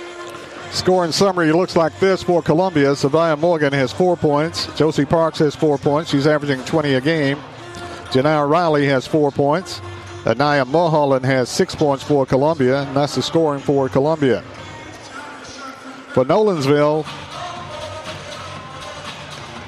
Scoring 0.73 1.11
summary 1.11 1.53
looks 1.53 1.75
like 1.75 1.99
this 1.99 2.23
for 2.23 2.43
Columbia. 2.43 2.93
Savia 2.93 3.37
Morgan 3.39 3.73
has 3.73 3.93
four 3.93 4.17
points. 4.17 4.67
Josie 4.79 5.05
Parks 5.05 5.41
has 5.41 5.57
four 5.57 5.79
points. 5.79 6.11
She's 6.11 6.29
averaging 6.29 6.65
20 6.65 6.95
a 6.95 7.01
game. 7.01 7.39
Janelle 8.11 8.49
Riley 8.49 8.87
has 8.87 9.07
four 9.07 9.33
points. 9.33 9.81
Anaya 10.27 10.65
Mulholland 10.65 11.25
has 11.25 11.49
six 11.49 11.75
points 11.75 12.05
for 12.05 12.25
Columbia, 12.25 12.83
and 12.83 12.97
that's 12.97 13.17
the 13.17 13.23
scoring 13.23 13.61
for 13.61 13.89
Columbia. 13.89 14.43
For 16.13 16.25
Nolensville, 16.25 17.05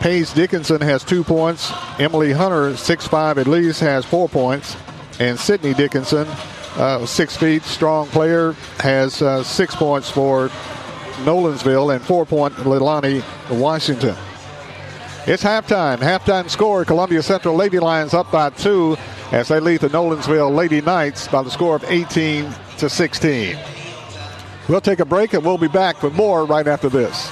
Paige 0.01 0.33
Dickinson 0.35 0.81
has 0.81 1.05
two 1.05 1.25
points. 1.25 1.73
Emily 1.99 2.33
Hunter, 2.33 2.77
six 2.77 3.07
five 3.07 3.39
at 3.39 3.47
least, 3.47 3.81
has 3.81 4.05
four 4.05 4.29
points. 4.29 4.77
And 5.19 5.39
Sydney 5.39 5.75
Dickinson, 5.75 6.27
uh, 6.77 7.07
six 7.07 7.37
feet, 7.37 7.63
strong 7.63 8.07
player, 8.09 8.53
has 8.79 9.21
uh, 9.23 9.43
six 9.43 9.75
points 9.75 10.11
for 10.11 10.51
Nolensville 11.23 11.95
and 11.95 12.05
four 12.05 12.27
point 12.27 12.55
Leilani 12.55 13.23
Washington. 13.51 14.15
It's 15.27 15.43
halftime. 15.43 15.99
Halftime 15.99 16.51
score 16.51 16.85
Columbia 16.85 17.23
Central 17.23 17.55
Lady 17.55 17.79
Lions 17.79 18.13
up 18.13 18.31
by 18.31 18.51
two 18.51 18.97
as 19.31 19.49
they 19.49 19.61
lead 19.61 19.81
the 19.81 19.89
Nolensville 19.89 20.55
Lady 20.55 20.81
Knights 20.81 21.29
by 21.29 21.43
the 21.43 21.51
score 21.51 21.75
of 21.75 21.85
18 21.85 22.53
to 22.79 22.91
16. 22.91 23.57
We'll 24.69 24.81
take 24.81 25.01
a 25.01 25.05
break 25.05 25.33
and 25.33 25.45
we'll 25.45 25.59
be 25.59 25.69
back 25.69 26.03
with 26.03 26.15
more 26.15 26.45
right 26.45 26.67
after 26.67 26.89
this. 26.89 27.32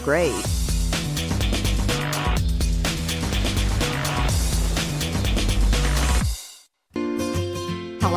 grade. 0.03 0.45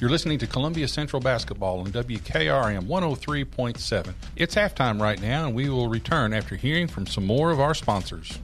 You're 0.00 0.10
listening 0.10 0.38
to 0.38 0.46
Columbia 0.46 0.86
Central 0.86 1.20
Basketball 1.20 1.80
on 1.80 1.88
WKRM 1.88 2.86
103.7. 2.86 4.14
It's 4.36 4.54
halftime 4.54 5.00
right 5.00 5.20
now, 5.20 5.46
and 5.46 5.56
we 5.56 5.68
will 5.68 5.88
return 5.88 6.32
after 6.32 6.54
hearing 6.54 6.86
from 6.86 7.04
some 7.04 7.26
more 7.26 7.50
of 7.50 7.58
our 7.58 7.74
sponsors. 7.74 8.38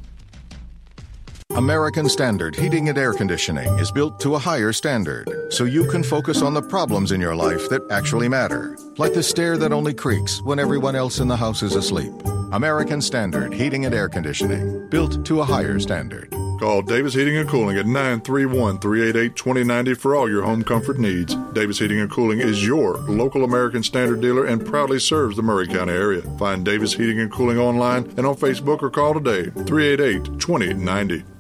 American 1.51 2.09
Standard 2.09 2.57
Heating 2.57 2.89
and 2.89 2.99
Air 2.99 3.13
Conditioning 3.13 3.73
is 3.79 3.93
built 3.93 4.19
to 4.19 4.35
a 4.35 4.39
higher 4.39 4.73
standard, 4.73 5.31
so 5.51 5.63
you 5.63 5.89
can 5.89 6.03
focus 6.03 6.43
on 6.43 6.55
the 6.55 6.63
problems 6.63 7.13
in 7.13 7.21
your 7.21 7.37
life 7.37 7.69
that 7.69 7.89
actually 7.89 8.29
matter, 8.29 8.77
like 8.99 9.15
the 9.15 9.23
stair 9.23 9.57
that 9.57 9.73
only 9.73 9.95
creaks 9.95 10.43
when 10.43 10.59
everyone 10.59 10.97
else 10.97 11.21
in 11.21 11.29
the 11.29 11.37
house 11.37 11.63
is 11.63 11.77
asleep. 11.77 12.13
American 12.53 13.01
Standard 13.01 13.53
Heating 13.53 13.84
and 13.84 13.95
Air 13.95 14.09
Conditioning, 14.09 14.88
built 14.88 15.24
to 15.26 15.40
a 15.40 15.45
higher 15.45 15.78
standard. 15.78 16.30
Call 16.59 16.82
Davis 16.82 17.14
Heating 17.14 17.36
and 17.36 17.49
Cooling 17.49 17.76
at 17.76 17.86
931 17.86 18.78
388 18.78 19.36
2090 19.36 19.95
for 19.95 20.14
all 20.14 20.30
your 20.30 20.42
home 20.42 20.62
comfort 20.62 20.99
needs. 20.99 21.34
Davis 21.53 21.78
Heating 21.78 22.01
and 22.01 22.11
Cooling 22.11 22.40
is 22.40 22.64
your 22.64 22.99
local 22.99 23.45
American 23.45 23.82
Standard 23.82 24.20
dealer 24.20 24.47
and 24.47 24.64
proudly 24.64 25.01
serves 25.01 25.36
the 25.36 25.42
Maury 25.42 25.66
County 25.66 25.92
area. 25.92 26.22
Find 26.38 26.64
Davis 26.64 26.95
Heating 26.95 27.20
and 27.20 27.30
Cooling 27.30 27.59
online 27.59 28.05
and 28.16 28.26
on 28.26 28.36
Facebook 28.36 28.82
or 28.82 28.90
call 28.90 29.14
today 29.14 29.51
388 29.51 30.38
2090. 30.38 31.34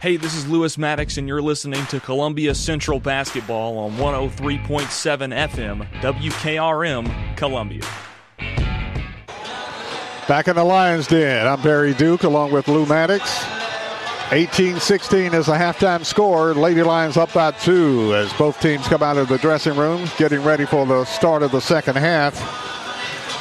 Hey, 0.00 0.16
this 0.16 0.34
is 0.34 0.48
Lewis 0.48 0.78
Maddox, 0.78 1.18
and 1.18 1.28
you're 1.28 1.42
listening 1.42 1.84
to 1.88 2.00
Columbia 2.00 2.54
Central 2.54 2.98
Basketball 2.98 3.76
on 3.76 3.92
103.7 3.98 4.58
FM, 5.50 5.86
WKRM, 6.00 7.36
Columbia. 7.36 7.82
Back 10.26 10.48
in 10.48 10.56
the 10.56 10.64
Lions 10.64 11.06
Den, 11.06 11.46
I'm 11.46 11.60
Barry 11.60 11.92
Duke 11.92 12.22
along 12.22 12.50
with 12.50 12.66
Lou 12.66 12.86
Maddox. 12.86 13.44
18-16 14.30 15.34
is 15.34 15.44
the 15.44 15.52
halftime 15.52 16.02
score. 16.06 16.54
Lady 16.54 16.82
Lions 16.82 17.18
up 17.18 17.34
by 17.34 17.50
two 17.50 18.14
as 18.14 18.32
both 18.32 18.58
teams 18.62 18.88
come 18.88 19.02
out 19.02 19.18
of 19.18 19.28
the 19.28 19.36
dressing 19.36 19.76
room, 19.76 20.08
getting 20.16 20.42
ready 20.42 20.64
for 20.64 20.86
the 20.86 21.04
start 21.04 21.42
of 21.42 21.52
the 21.52 21.60
second 21.60 21.96
half. 21.96 22.69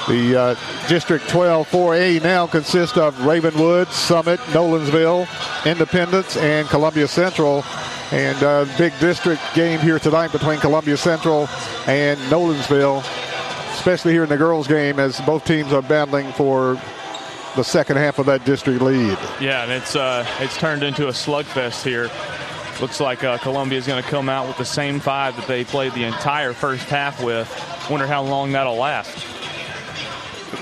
The 0.10 0.36
uh, 0.36 0.88
District 0.88 1.30
12 1.30 1.70
4A 1.70 2.24
now 2.24 2.47
consists 2.47 2.97
of 2.97 3.24
Ravenwood, 3.24 3.89
Summit, 3.89 4.39
Nolensville, 4.39 5.28
Independence, 5.68 6.36
and 6.36 6.68
Columbia 6.68 7.07
Central. 7.07 7.64
And 8.12 8.41
uh, 8.41 8.66
big 8.76 8.91
district 8.99 9.43
game 9.53 9.80
here 9.80 9.99
tonight 9.99 10.32
between 10.32 10.60
Columbia 10.62 10.97
Central 10.97 11.47
and 11.86 12.20
Nolensville, 12.22 13.01
especially 13.76 14.14
here 14.14 14.24
in 14.24 14.30
the 14.30 14.38
girls' 14.38 14.68
game 14.68 14.99
as 14.99 15.22
both 15.22 15.45
teams 15.45 15.72
are 15.74 15.84
battling 15.84 16.32
for 16.32 16.82
the 17.55 17.64
second 17.64 17.97
half 17.97 18.18
of 18.18 18.26
that 18.26 18.43
district 18.45 18.82
lead. 18.82 19.16
Yeah, 19.39 19.62
and 19.62 19.72
it's 19.72 19.95
uh, 19.95 20.26
it's 20.39 20.57
turned 20.57 20.82
into 20.82 21.07
a 21.10 21.12
slugfest 21.12 21.84
here. 21.84 22.10
Looks 22.82 22.99
like 22.99 23.24
uh, 23.24 23.38
Columbia 23.38 23.78
is 23.78 23.86
going 23.86 24.01
to 24.01 24.10
come 24.10 24.28
out 24.28 24.47
with 24.47 24.57
the 24.57 24.66
same 24.66 24.99
five 24.99 25.36
that 25.36 25.45
they 25.45 25.64
played 25.66 25.93
the 25.93 26.05
entire 26.05 26.53
first 26.53 26.86
half 26.86 27.24
with. 27.24 27.47
Wonder 27.91 28.07
how 28.07 28.24
long 28.24 28.51
that'll 28.53 28.76
last 28.76 29.38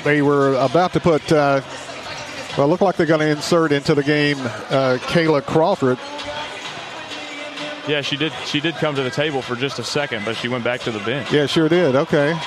they 0.07 0.21
were 0.21 0.55
about 0.55 0.93
to 0.93 0.99
put, 0.99 1.31
uh, 1.31 1.61
well, 2.57 2.67
look 2.67 2.81
like 2.81 2.95
they're 2.95 3.05
going 3.05 3.19
to 3.19 3.29
insert 3.29 3.71
into 3.71 3.93
the 3.93 4.03
game 4.03 4.37
uh, 4.39 4.97
Kayla 5.01 5.43
Crawford. 5.45 5.99
Yeah, 7.87 8.01
she 8.01 8.17
did. 8.17 8.33
She 8.45 8.59
did 8.59 8.75
come 8.75 8.95
to 8.95 9.03
the 9.03 9.09
table 9.09 9.41
for 9.41 9.55
just 9.55 9.79
a 9.79 9.83
second, 9.83 10.25
but 10.25 10.35
she 10.35 10.47
went 10.47 10.63
back 10.63 10.81
to 10.81 10.91
the 10.91 10.99
bench. 10.99 11.31
Yeah, 11.31 11.45
sure 11.45 11.69
did. 11.69 11.95
Okay. 11.95 12.37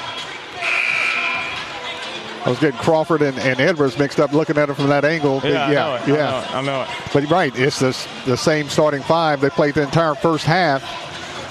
I 2.43 2.49
was 2.49 2.59
getting 2.59 2.79
Crawford 2.81 3.21
and, 3.21 3.39
and, 3.39 3.61
Edwards 3.61 3.99
mixed 3.99 4.19
up 4.19 4.33
looking 4.33 4.57
at 4.57 4.71
it 4.71 4.75
from 4.75 4.89
that 4.89 5.05
angle. 5.05 5.43
Yeah, 5.45 5.71
yeah, 5.71 5.87
I 5.87 6.07
yeah. 6.07 6.15
I 6.15 6.17
know, 6.17 6.39
it, 6.39 6.55
I 6.55 6.63
know 6.63 6.83
it. 6.83 6.89
But 7.13 7.31
right, 7.31 7.59
it's 7.59 7.81
the, 7.81 8.09
the 8.25 8.37
same 8.37 8.69
starting 8.71 9.03
five. 9.03 9.43
They 9.43 9.51
played 9.51 9.75
the 9.75 9.83
entire 9.83 10.15
first 10.15 10.47
half, 10.47 10.83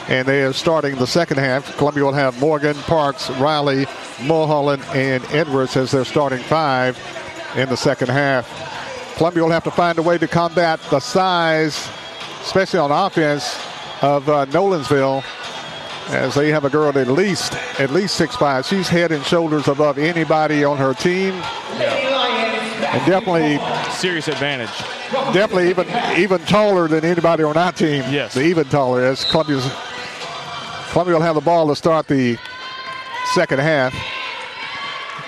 and 0.09 0.27
they 0.27 0.41
are 0.41 0.53
starting 0.53 0.95
the 0.95 1.05
second 1.05 1.37
half. 1.37 1.77
Columbia 1.77 2.05
will 2.05 2.13
have 2.13 2.39
Morgan, 2.39 2.75
Parks, 2.75 3.29
Riley, 3.31 3.85
Mulholland, 4.23 4.83
and 4.93 5.23
Edwards 5.31 5.75
as 5.77 5.91
their 5.91 6.05
starting 6.05 6.39
five 6.39 6.97
in 7.55 7.69
the 7.69 7.77
second 7.77 8.09
half. 8.09 8.47
Columbia 9.17 9.43
will 9.43 9.51
have 9.51 9.63
to 9.65 9.71
find 9.71 9.97
a 9.97 10.01
way 10.01 10.17
to 10.17 10.27
combat 10.27 10.79
the 10.89 10.99
size, 10.99 11.89
especially 12.41 12.79
on 12.79 12.91
offense, 12.91 13.57
of 14.01 14.29
uh, 14.29 14.45
Nolensville, 14.47 15.23
as 16.09 16.35
they 16.35 16.49
have 16.49 16.65
a 16.65 16.69
girl 16.69 16.97
at 16.97 17.07
least 17.07 17.53
at 17.79 17.91
least 17.91 18.15
six 18.15 18.35
five. 18.35 18.65
She's 18.65 18.87
head 18.87 19.11
and 19.11 19.23
shoulders 19.25 19.67
above 19.67 19.97
anybody 19.97 20.63
on 20.63 20.77
her 20.77 20.93
team. 20.93 21.33
Yeah. 21.77 22.17
And 22.91 23.05
definitely 23.05 23.59
serious 23.91 24.27
advantage. 24.27 24.75
Definitely 25.33 25.69
even 25.69 25.87
even 26.17 26.39
taller 26.45 26.87
than 26.87 27.05
anybody 27.05 27.43
on 27.43 27.57
our 27.57 27.71
team. 27.71 28.03
Yes. 28.09 28.37
Even 28.37 28.65
taller 28.69 29.03
as 29.03 29.25
Columbia's 29.25 29.69
Columbia 30.91 31.15
will 31.15 31.21
have 31.21 31.35
the 31.35 31.41
ball 31.41 31.67
to 31.67 31.75
start 31.75 32.07
the 32.07 32.37
second 33.33 33.59
half. 33.59 33.93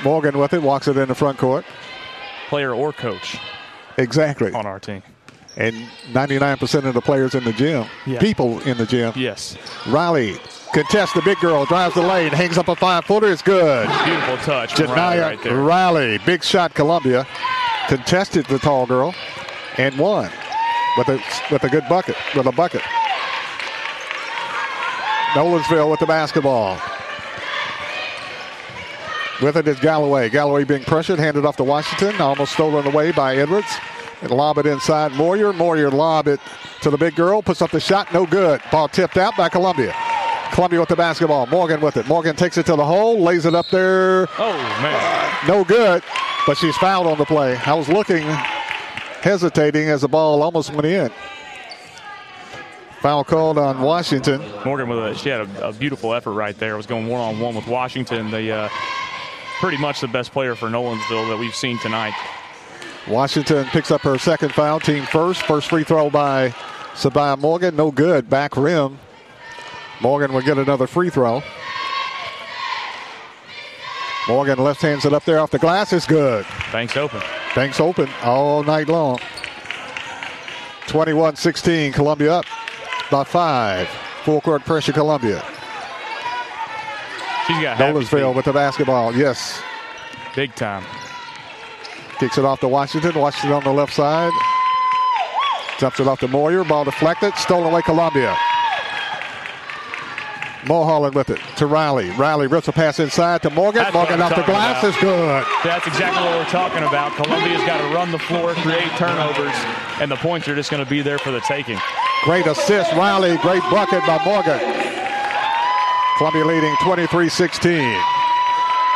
Morgan 0.03 0.37
with 0.37 0.53
it, 0.53 0.61
walks 0.61 0.87
it 0.87 0.97
in 0.97 1.07
the 1.07 1.15
front 1.15 1.37
court. 1.37 1.65
Player 2.49 2.73
or 2.73 2.91
coach. 2.91 3.37
Exactly. 3.97 4.51
On 4.53 4.65
our 4.65 4.79
team. 4.79 5.03
And 5.57 5.75
99% 6.11 6.85
of 6.85 6.93
the 6.93 7.01
players 7.01 7.35
in 7.35 7.43
the 7.43 7.51
gym, 7.51 7.85
yeah. 8.05 8.19
people 8.19 8.59
in 8.61 8.77
the 8.77 8.85
gym. 8.85 9.13
Yes. 9.15 9.57
Riley 9.87 10.37
contests 10.73 11.13
the 11.13 11.21
big 11.21 11.37
girl, 11.39 11.65
drives 11.65 11.93
the 11.93 12.01
lane, 12.01 12.31
hangs 12.31 12.57
up 12.57 12.69
a 12.69 12.75
five 12.75 13.05
footer. 13.05 13.31
It's 13.31 13.41
good. 13.41 13.87
Beautiful 14.05 14.37
touch. 14.37 14.73
Janaya 14.73 14.95
Riley, 14.95 15.19
right 15.19 15.43
there. 15.43 15.55
Riley, 15.57 16.17
big 16.19 16.43
shot, 16.43 16.73
Columbia. 16.73 17.27
Contested 17.89 18.45
the 18.45 18.59
tall 18.59 18.85
girl 18.85 19.13
and 19.77 19.97
won 19.97 20.31
with 20.97 21.09
a, 21.09 21.21
with 21.51 21.63
a 21.65 21.69
good 21.69 21.83
bucket, 21.89 22.15
with 22.35 22.45
a 22.45 22.51
bucket. 22.51 22.81
Nolensville 25.33 25.89
with 25.89 25.99
the 25.99 26.05
basketball. 26.05 26.79
With 29.41 29.57
it 29.57 29.67
is 29.67 29.79
Galloway. 29.79 30.29
Galloway 30.29 30.63
being 30.65 30.83
pressured, 30.83 31.17
handed 31.17 31.45
off 31.45 31.57
to 31.57 31.63
Washington, 31.63 32.21
almost 32.21 32.53
stolen 32.53 32.85
away 32.85 33.11
by 33.11 33.37
Edwards. 33.37 33.73
And 34.21 34.29
lob 34.29 34.59
it 34.59 34.67
inside 34.67 35.13
Moyer. 35.13 35.51
Moyer 35.51 35.89
lob 35.89 36.27
it 36.27 36.39
to 36.81 36.91
the 36.91 36.97
big 36.97 37.15
girl, 37.15 37.41
puts 37.41 37.59
up 37.61 37.71
the 37.71 37.79
shot, 37.79 38.13
no 38.13 38.27
good. 38.27 38.61
Ball 38.71 38.87
tipped 38.87 39.17
out 39.17 39.35
by 39.35 39.49
Columbia. 39.49 39.95
Columbia 40.51 40.79
with 40.79 40.89
the 40.89 40.95
basketball. 40.95 41.47
Morgan 41.47 41.81
with 41.81 41.97
it. 41.97 42.07
Morgan 42.07 42.35
takes 42.35 42.57
it 42.57 42.67
to 42.67 42.75
the 42.75 42.85
hole, 42.85 43.19
lays 43.19 43.45
it 43.45 43.55
up 43.55 43.67
there. 43.69 44.27
Oh, 44.37 44.53
man. 44.81 45.47
No 45.47 45.63
good, 45.63 46.03
but 46.45 46.55
she's 46.57 46.77
fouled 46.77 47.07
on 47.07 47.17
the 47.17 47.25
play. 47.25 47.57
I 47.65 47.73
was 47.73 47.89
looking, 47.89 48.21
hesitating 49.21 49.89
as 49.89 50.01
the 50.01 50.07
ball 50.07 50.43
almost 50.43 50.71
went 50.71 50.85
in. 50.85 51.09
Foul 52.99 53.23
called 53.23 53.57
on 53.57 53.81
Washington. 53.81 54.39
Morgan 54.63 54.87
with 54.87 54.99
a, 54.99 55.15
she 55.15 55.29
had 55.29 55.41
a, 55.41 55.69
a 55.69 55.73
beautiful 55.73 56.13
effort 56.13 56.33
right 56.33 56.55
there. 56.59 56.75
It 56.75 56.77
Was 56.77 56.85
going 56.85 57.07
one 57.07 57.21
on 57.21 57.39
one 57.39 57.55
with 57.55 57.65
Washington. 57.65 58.29
The 58.29 58.51
uh, 58.51 58.69
pretty 59.61 59.77
much 59.77 60.01
the 60.01 60.07
best 60.07 60.31
player 60.31 60.55
for 60.55 60.69
Nolensville 60.69 61.29
that 61.29 61.37
we've 61.37 61.55
seen 61.55 61.77
tonight. 61.77 62.15
Washington 63.07 63.65
picks 63.65 63.91
up 63.91 64.01
her 64.01 64.17
second 64.17 64.53
foul, 64.53 64.79
team 64.79 65.03
first. 65.03 65.43
First 65.43 65.69
free 65.69 65.83
throw 65.83 66.09
by 66.09 66.49
Sabaya 66.93 67.37
Morgan, 67.37 67.75
no 67.75 67.91
good. 67.91 68.27
Back 68.27 68.57
rim. 68.57 68.97
Morgan 70.01 70.33
will 70.33 70.41
get 70.41 70.57
another 70.57 70.87
free 70.87 71.11
throw. 71.11 71.43
Morgan 74.27 74.57
left 74.57 74.81
hands 74.81 75.05
it 75.05 75.13
up 75.13 75.25
there 75.25 75.39
off 75.39 75.51
the 75.51 75.59
glass. 75.59 75.93
It's 75.93 76.07
good. 76.07 76.43
Banks 76.71 76.97
open. 76.97 77.21
Banks 77.53 77.79
open 77.79 78.09
all 78.23 78.63
night 78.63 78.89
long. 78.89 79.19
21 80.87 81.35
16, 81.35 81.93
Columbia 81.93 82.33
up 82.33 82.45
by 83.11 83.23
five. 83.23 83.87
Full 84.23 84.41
court 84.41 84.65
pressure, 84.65 84.91
Columbia. 84.91 85.43
She's 87.47 87.61
got 87.61 87.77
Nolensville 87.77 88.35
with 88.35 88.45
the 88.45 88.53
basketball. 88.53 89.15
Yes. 89.15 89.61
Big 90.35 90.53
time. 90.55 90.83
Kicks 92.19 92.37
it 92.37 92.45
off 92.45 92.59
to 92.59 92.67
Washington. 92.67 93.19
Washington 93.19 93.53
on 93.53 93.63
the 93.63 93.71
left 93.71 93.93
side. 93.93 94.31
Jumps 95.79 95.99
it 95.99 96.07
off 96.07 96.19
to 96.19 96.27
Moyer. 96.27 96.63
Ball 96.63 96.85
deflected. 96.85 97.33
Stolen 97.35 97.71
away 97.71 97.81
Columbia. 97.81 98.37
Mulholland 100.67 101.15
with 101.15 101.31
it 101.31 101.39
to 101.57 101.65
Riley. 101.65 102.11
Riley 102.11 102.45
rips 102.45 102.67
a 102.67 102.71
pass 102.71 102.99
inside 102.99 103.41
to 103.41 103.49
Morgan. 103.49 103.81
That's 103.81 103.93
Morgan 103.93 104.21
off 104.21 104.35
the 104.35 104.43
glass 104.43 104.75
talking 104.75 104.89
is 104.91 104.97
good. 104.97 105.45
That's 105.63 105.87
exactly 105.87 106.23
what 106.23 106.37
we're 106.37 106.45
talking 106.51 106.83
about. 106.83 107.13
Columbia's 107.13 107.63
got 107.63 107.79
to 107.79 107.95
run 107.95 108.11
the 108.11 108.19
floor, 108.19 108.53
create 108.55 108.91
turnovers, 108.91 109.55
and 109.99 110.11
the 110.11 110.17
points 110.17 110.47
are 110.47 110.55
just 110.55 110.69
going 110.69 110.83
to 110.83 110.89
be 110.89 111.01
there 111.01 111.17
for 111.17 111.31
the 111.31 111.41
taking. 111.41 111.79
Great 112.23 112.45
assist, 112.45 112.93
Riley. 112.93 113.37
Great 113.37 113.63
bucket 113.71 114.05
by 114.05 114.23
Morgan. 114.23 114.80
Columbia 116.17 116.45
leading 116.45 116.75
23 116.83 117.29
16. 117.29 118.01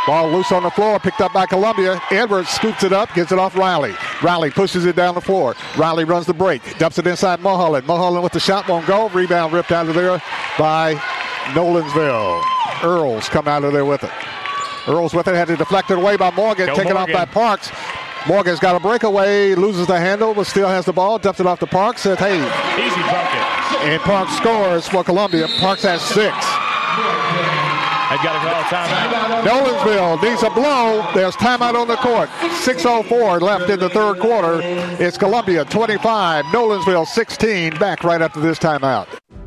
Ball 0.07 0.29
loose 0.31 0.51
on 0.51 0.61
the 0.61 0.69
floor, 0.69 0.99
picked 0.99 1.19
up 1.21 1.33
by 1.33 1.47
Columbia. 1.47 1.99
Edwards 2.11 2.49
scoops 2.49 2.83
it 2.83 2.93
up, 2.93 3.11
gets 3.15 3.31
it 3.31 3.39
off 3.39 3.55
Riley. 3.57 3.95
Riley 4.21 4.51
pushes 4.51 4.85
it 4.85 4.95
down 4.95 5.15
the 5.15 5.21
floor. 5.21 5.55
Riley 5.77 6.03
runs 6.03 6.27
the 6.27 6.33
break, 6.33 6.77
dumps 6.77 6.99
it 6.99 7.07
inside 7.07 7.39
Mulholland. 7.41 7.87
Mulholland 7.87 8.23
with 8.23 8.31
the 8.33 8.39
shot 8.39 8.67
won't 8.69 8.85
go. 8.85 9.09
Rebound 9.09 9.51
ripped 9.51 9.71
out 9.71 9.87
of 9.87 9.95
there 9.95 10.21
by 10.59 10.93
Nolensville. 11.53 12.43
Earls 12.83 13.27
come 13.29 13.47
out 13.47 13.63
of 13.63 13.73
there 13.73 13.85
with 13.85 14.03
it. 14.03 14.11
Earls 14.87 15.15
with 15.15 15.27
it, 15.27 15.33
had 15.33 15.47
to 15.47 15.55
deflect 15.57 15.89
it 15.89 15.95
deflected 15.95 15.97
away 15.97 16.17
by 16.17 16.29
Morgan, 16.35 16.67
Go 16.67 16.75
taken 16.75 16.93
Morgan. 16.93 17.15
off 17.15 17.25
by 17.27 17.33
Parks. 17.33 17.71
Morgan's 18.27 18.59
got 18.59 18.75
a 18.75 18.79
breakaway, 18.79 19.55
loses 19.55 19.87
the 19.87 19.99
handle, 19.99 20.35
but 20.35 20.45
still 20.45 20.67
has 20.67 20.85
the 20.85 20.93
ball. 20.93 21.17
Dumps 21.17 21.39
it 21.39 21.47
off 21.47 21.59
to 21.61 21.67
Parks. 21.67 22.01
Says, 22.01 22.19
hey, 22.19 22.35
Easy 22.37 23.01
bucket. 23.01 23.81
and 23.89 24.01
Parks 24.03 24.35
scores 24.37 24.87
for 24.87 25.03
Columbia. 25.03 25.47
Parks 25.59 25.81
has 25.81 26.01
six. 26.03 26.35
They've 28.09 28.23
got 28.23 28.33
to 28.33 28.49
call 28.49 28.63
timeout. 28.63 29.43
Nolensville 29.43 30.21
needs 30.23 30.43
a 30.43 30.49
blow. 30.49 31.05
There's 31.13 31.35
timeout 31.35 31.75
on 31.75 31.87
the 31.87 31.97
court. 31.97 32.29
6.04 32.63 33.41
left 33.41 33.69
in 33.69 33.79
the 33.79 33.89
third 33.89 34.19
quarter. 34.19 34.61
It's 35.03 35.17
Columbia 35.17 35.65
25, 35.65 36.45
Nolensville 36.45 37.07
16. 37.07 37.77
Back 37.77 38.03
right 38.03 38.21
after 38.21 38.39
this 38.39 38.59
timeout. 38.59 39.07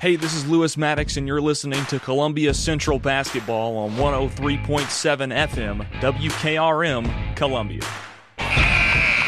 Hey, 0.00 0.16
this 0.16 0.32
is 0.32 0.48
Lewis 0.48 0.78
Maddox, 0.78 1.18
and 1.18 1.28
you're 1.28 1.42
listening 1.42 1.84
to 1.84 2.00
Columbia 2.00 2.54
Central 2.54 2.98
Basketball 2.98 3.76
on 3.76 3.90
103.7 3.96 4.58
FM, 5.50 5.86
WKRM, 6.00 7.36
Columbia. 7.36 7.82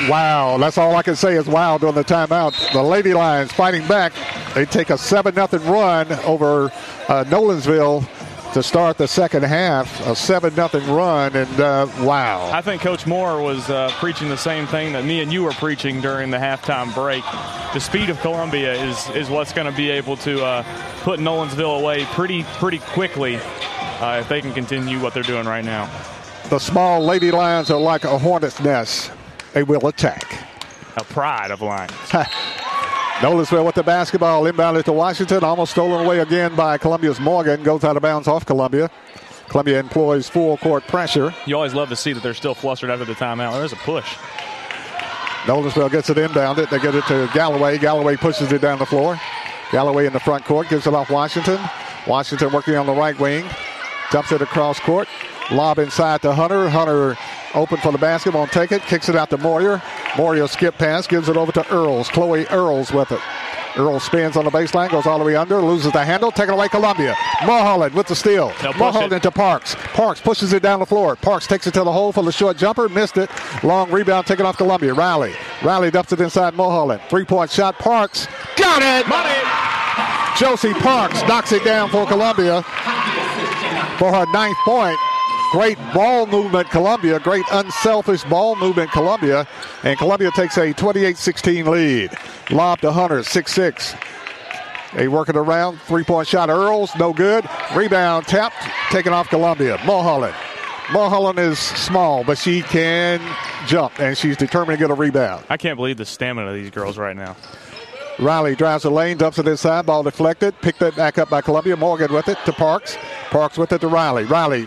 Wow, 0.09 0.57
that's 0.57 0.79
all 0.79 0.97
I 0.97 1.03
can 1.03 1.15
say 1.15 1.35
is 1.35 1.47
wow 1.47 1.77
during 1.77 1.95
the 1.95 2.03
timeout. 2.03 2.73
The 2.73 2.83
Lady 2.83 3.13
Lions 3.13 3.53
fighting 3.53 3.87
back. 3.87 4.15
They 4.55 4.65
take 4.65 4.89
a 4.89 4.97
7 4.97 5.35
0 5.35 5.47
run 5.71 6.11
over 6.25 6.73
uh, 7.07 7.25
Nolensville 7.29 8.09
to 8.53 8.63
start 8.63 8.99
the 8.99 9.09
second 9.09 9.45
half. 9.45 10.07
A 10.07 10.15
7 10.15 10.55
0 10.55 10.69
run, 10.95 11.35
and 11.35 11.61
uh, 11.61 11.87
wow. 12.01 12.51
I 12.53 12.61
think 12.61 12.83
Coach 12.83 13.07
Moore 13.07 13.41
was 13.41 13.69
uh, 13.71 13.91
preaching 13.99 14.29
the 14.29 14.37
same 14.37 14.67
thing 14.67 14.93
that 14.93 15.05
me 15.05 15.23
and 15.23 15.33
you 15.33 15.43
were 15.43 15.53
preaching 15.53 16.01
during 16.01 16.31
the 16.31 16.37
halftime 16.37 16.95
break. 16.95 17.25
The 17.73 17.81
speed 17.81 18.11
of 18.11 18.21
Columbia 18.21 18.75
is 18.75 19.09
is 19.11 19.31
what's 19.31 19.53
going 19.53 19.71
to 19.71 19.77
be 19.77 19.91
able 19.91 20.17
to 20.19 20.45
uh, 20.45 20.65
put 21.03 21.21
Nolensville 21.21 21.81
away 21.81 22.05
pretty 22.07 22.43
pretty 22.59 22.79
quickly 22.79 23.37
uh, 23.37 24.19
if 24.21 24.29
they 24.29 24.41
can 24.41 24.53
continue 24.53 25.01
what 25.01 25.15
they're 25.15 25.23
doing 25.23 25.47
right 25.47 25.65
now. 25.65 25.91
The 26.51 26.59
small 26.59 27.05
Lady 27.05 27.31
Lions 27.31 27.71
are 27.71 27.81
like 27.81 28.05
a 28.05 28.19
hornet's 28.19 28.61
nest. 28.61 29.11
They 29.55 29.63
will 29.63 29.87
attack. 29.87 30.25
A 30.97 31.05
pride 31.05 31.51
of 31.51 31.63
Lions. 31.63 31.93
Nolensville 33.23 33.65
with 33.65 33.77
the 33.77 33.85
basketball 33.85 34.43
inbounded 34.51 34.83
to 34.83 34.93
Washington, 34.93 35.45
almost 35.45 35.71
stolen 35.71 36.05
away 36.05 36.19
again 36.19 36.57
by 36.57 36.77
Columbia's 36.77 37.21
Morgan. 37.21 37.63
Goes 37.63 37.85
out 37.85 37.95
of 37.95 38.03
bounds 38.03 38.27
off 38.27 38.45
Columbia. 38.45 38.91
Columbia 39.47 39.79
employs 39.79 40.29
full 40.29 40.57
court 40.57 40.85
pressure. 40.89 41.33
You 41.47 41.55
always 41.55 41.73
love 41.73 41.89
to 41.91 41.95
see 41.95 42.13
that 42.13 42.25
they're 42.25 42.35
still 42.35 42.57
flustered 42.57 42.91
after 42.91 43.05
the 43.05 43.15
timeout. 43.15 43.53
There's 43.53 43.73
a 43.73 43.77
push. 43.77 44.17
Nolensville 45.45 45.93
gets 45.93 46.11
it 46.11 46.17
inbounded. 46.17 46.69
They 46.69 46.81
get 46.81 46.97
it 46.97 47.05
to 47.05 47.31
Galloway. 47.33 47.79
Galloway 47.79 48.17
pushes 48.17 48.51
it 48.51 48.61
down 48.61 48.81
the 48.81 48.87
floor. 48.87 49.21
Galloway 49.71 50.07
in 50.07 50.13
the 50.13 50.21
front 50.21 50.45
court 50.45 50.69
gives 50.69 50.89
it 50.89 50.93
off 50.93 51.09
Washington. 51.09 51.61
Washington 52.09 52.51
working 52.51 52.75
on 52.75 52.87
the 52.87 52.93
right 52.93 53.17
wing. 53.21 53.49
Dumps 54.11 54.33
it 54.33 54.43
across 54.43 54.81
court. 54.81 55.07
Lob 55.53 55.79
inside 55.79 56.23
to 56.23 56.35
Hunter. 56.35 56.69
Hunter 56.69 57.17
open 57.55 57.79
for 57.79 57.93
the 57.93 57.99
basket. 57.99 58.35
Won't 58.35 58.53
take 58.53 58.73
it. 58.73 58.83
Kicks 58.83 59.09
it 59.09 59.17
out 59.17 59.31
to 59.31 59.39
Moyer. 59.39 59.83
Moyer 60.17 60.47
skip 60.47 60.77
pass. 60.79 61.07
Gives 61.07 61.29
it 61.29 61.37
over 61.37 61.53
to 61.53 61.73
Earls. 61.73 62.09
Chloe 62.09 62.47
Earls 62.49 62.93
with 62.93 63.13
it. 63.13 63.21
Earls 63.77 64.03
spins 64.05 64.37
on 64.37 64.45
the 64.45 64.51
baseline. 64.51 64.91
Goes 64.91 65.07
all 65.07 65.19
the 65.19 65.25
way 65.25 65.37
under. 65.37 65.61
Loses 65.61 65.93
the 65.93 66.05
handle. 66.05 66.31
Taken 66.31 66.55
away 66.55 66.69
Columbia. 66.69 67.17
Mulholland 67.47 67.95
with 67.95 68.07
the 68.07 68.15
steal. 68.15 68.53
Mulholland 68.77 69.13
into 69.13 69.31
Parks. 69.31 69.75
Parks 69.95 70.21
pushes 70.21 70.53
it 70.53 70.63
down 70.63 70.81
the 70.81 70.87
floor. 70.87 71.17
Parks 71.17 71.47
takes 71.47 71.67
it 71.67 71.75
to 71.75 71.85
the 71.85 71.93
hole 71.93 72.13
for 72.13 72.23
the 72.23 72.33
short 72.33 72.57
jumper. 72.57 72.89
Missed 72.89 73.17
it. 73.17 73.31
Long 73.63 73.91
rebound 73.91 74.27
taken 74.27 74.45
off 74.45 74.57
Columbia. 74.57 74.93
Riley. 74.93 75.35
Riley 75.63 75.91
dumps 75.91 76.13
it 76.13 76.21
inside 76.21 76.55
Mulholland. 76.55 77.01
Three 77.09 77.25
point 77.25 77.51
shot. 77.51 77.79
Parks. 77.79 78.27
Got 78.57 78.83
it. 78.83 79.09
Money. 79.09 79.39
Josie 80.37 80.75
Parks 80.75 81.23
knocks 81.29 81.53
it 81.53 81.65
down 81.65 81.89
for 81.91 82.07
Columbia 82.07 82.63
for 83.99 84.13
her 84.13 84.27
ninth 84.33 84.57
point. 84.65 84.99
Great 85.53 85.77
ball 85.93 86.27
movement, 86.27 86.71
Columbia. 86.71 87.21
Great 87.21 87.45
unselfish 87.53 88.25
ball 88.25 88.57
movement, 88.57 88.91
Columbia. 88.91 89.47
And 89.85 89.99
Columbia 89.99 90.31
takes 90.31 90.57
a 90.57 90.73
28 90.73 91.19
16 91.19 91.67
lead. 91.71 92.11
Lob 92.51 92.81
to 92.81 92.91
Hunter, 92.91 93.23
6 93.23 93.53
6. 93.53 93.95
They 94.95 95.09
work 95.09 95.29
it 95.29 95.37
around. 95.37 95.79
Three 95.83 96.05
point 96.05 96.27
shot, 96.27 96.49
Earls, 96.49 96.91
no 96.99 97.13
good. 97.13 97.47
Rebound 97.75 98.27
tapped, 98.27 98.57
taken 98.91 99.13
off 99.13 99.29
Columbia. 99.29 99.79
Mulholland. 99.85 100.35
Mulholland 100.91 101.39
is 101.39 101.59
small, 101.59 102.25
but 102.25 102.39
she 102.39 102.63
can 102.63 103.21
jump, 103.67 104.01
and 104.01 104.17
she's 104.17 104.39
determined 104.39 104.79
to 104.79 104.83
get 104.85 104.91
a 104.91 104.95
rebound. 104.95 105.45
I 105.51 105.59
can't 105.59 105.77
believe 105.77 105.99
the 105.99 106.07
stamina 106.07 106.49
of 106.49 106.55
these 106.55 106.71
girls 106.71 106.97
right 106.97 107.17
now. 107.17 107.37
Riley 108.19 108.55
drives 108.55 108.85
the 108.85 108.91
lane, 108.91 109.19
dumps 109.19 109.39
it 109.39 109.47
inside, 109.47 109.85
ball 109.85 110.03
deflected, 110.03 110.59
picked 110.63 110.81
it 110.81 110.97
back 110.97 111.19
up 111.19 111.29
by 111.29 111.43
Columbia. 111.43 111.77
Morgan 111.77 112.11
with 112.13 112.29
it 112.29 112.39
to 112.47 112.53
Parks. 112.53 112.97
Parks 113.31 113.59
with 113.59 113.73
it 113.73 113.81
to 113.81 113.89
Riley. 113.89 114.25
Riley, 114.25 114.67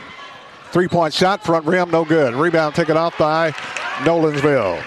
three 0.72 0.88
point 0.88 1.13
shot, 1.13 1.43
front 1.43 1.66
rim, 1.66 1.91
no 1.91 2.05
good. 2.05 2.34
Rebound 2.34 2.76
taken 2.76 2.97
off 2.97 3.18
by 3.18 3.51
Nolensville. 4.03 4.82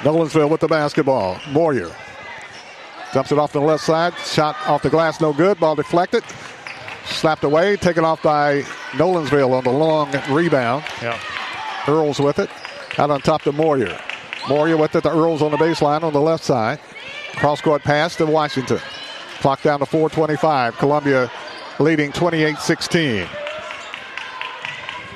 Nolensville 0.00 0.50
with 0.50 0.60
the 0.60 0.68
basketball. 0.68 1.40
Moyer 1.50 1.90
dumps 3.12 3.32
it 3.32 3.38
off 3.38 3.52
the 3.52 3.60
left 3.60 3.84
side, 3.84 4.14
shot 4.18 4.56
off 4.66 4.82
the 4.82 4.90
glass, 4.90 5.20
no 5.20 5.32
good. 5.32 5.58
Ball 5.58 5.74
deflected, 5.74 6.22
slapped 7.06 7.44
away, 7.44 7.76
taken 7.76 8.04
off 8.04 8.22
by 8.22 8.62
Nolensville 8.92 9.52
on 9.52 9.64
the 9.64 9.72
long 9.72 10.12
rebound. 10.30 10.84
Yeah. 11.02 11.18
Earls 11.86 12.20
with 12.20 12.38
it. 12.38 12.50
Out 12.98 13.10
on 13.10 13.20
top 13.20 13.42
to 13.42 13.52
Moyer. 13.52 13.98
Moyer 14.48 14.76
with 14.76 14.94
it 14.94 15.02
to 15.02 15.10
Earls 15.10 15.42
on 15.42 15.50
the 15.50 15.56
baseline 15.56 16.02
on 16.02 16.12
the 16.12 16.20
left 16.20 16.44
side. 16.44 16.80
Cross 17.36 17.60
court 17.60 17.82
pass 17.82 18.16
to 18.16 18.26
Washington. 18.26 18.80
Clock 19.40 19.62
down 19.62 19.78
to 19.78 19.86
425. 19.86 20.76
Columbia 20.78 21.30
leading 21.78 22.12
28 22.12 22.58
16. 22.58 23.26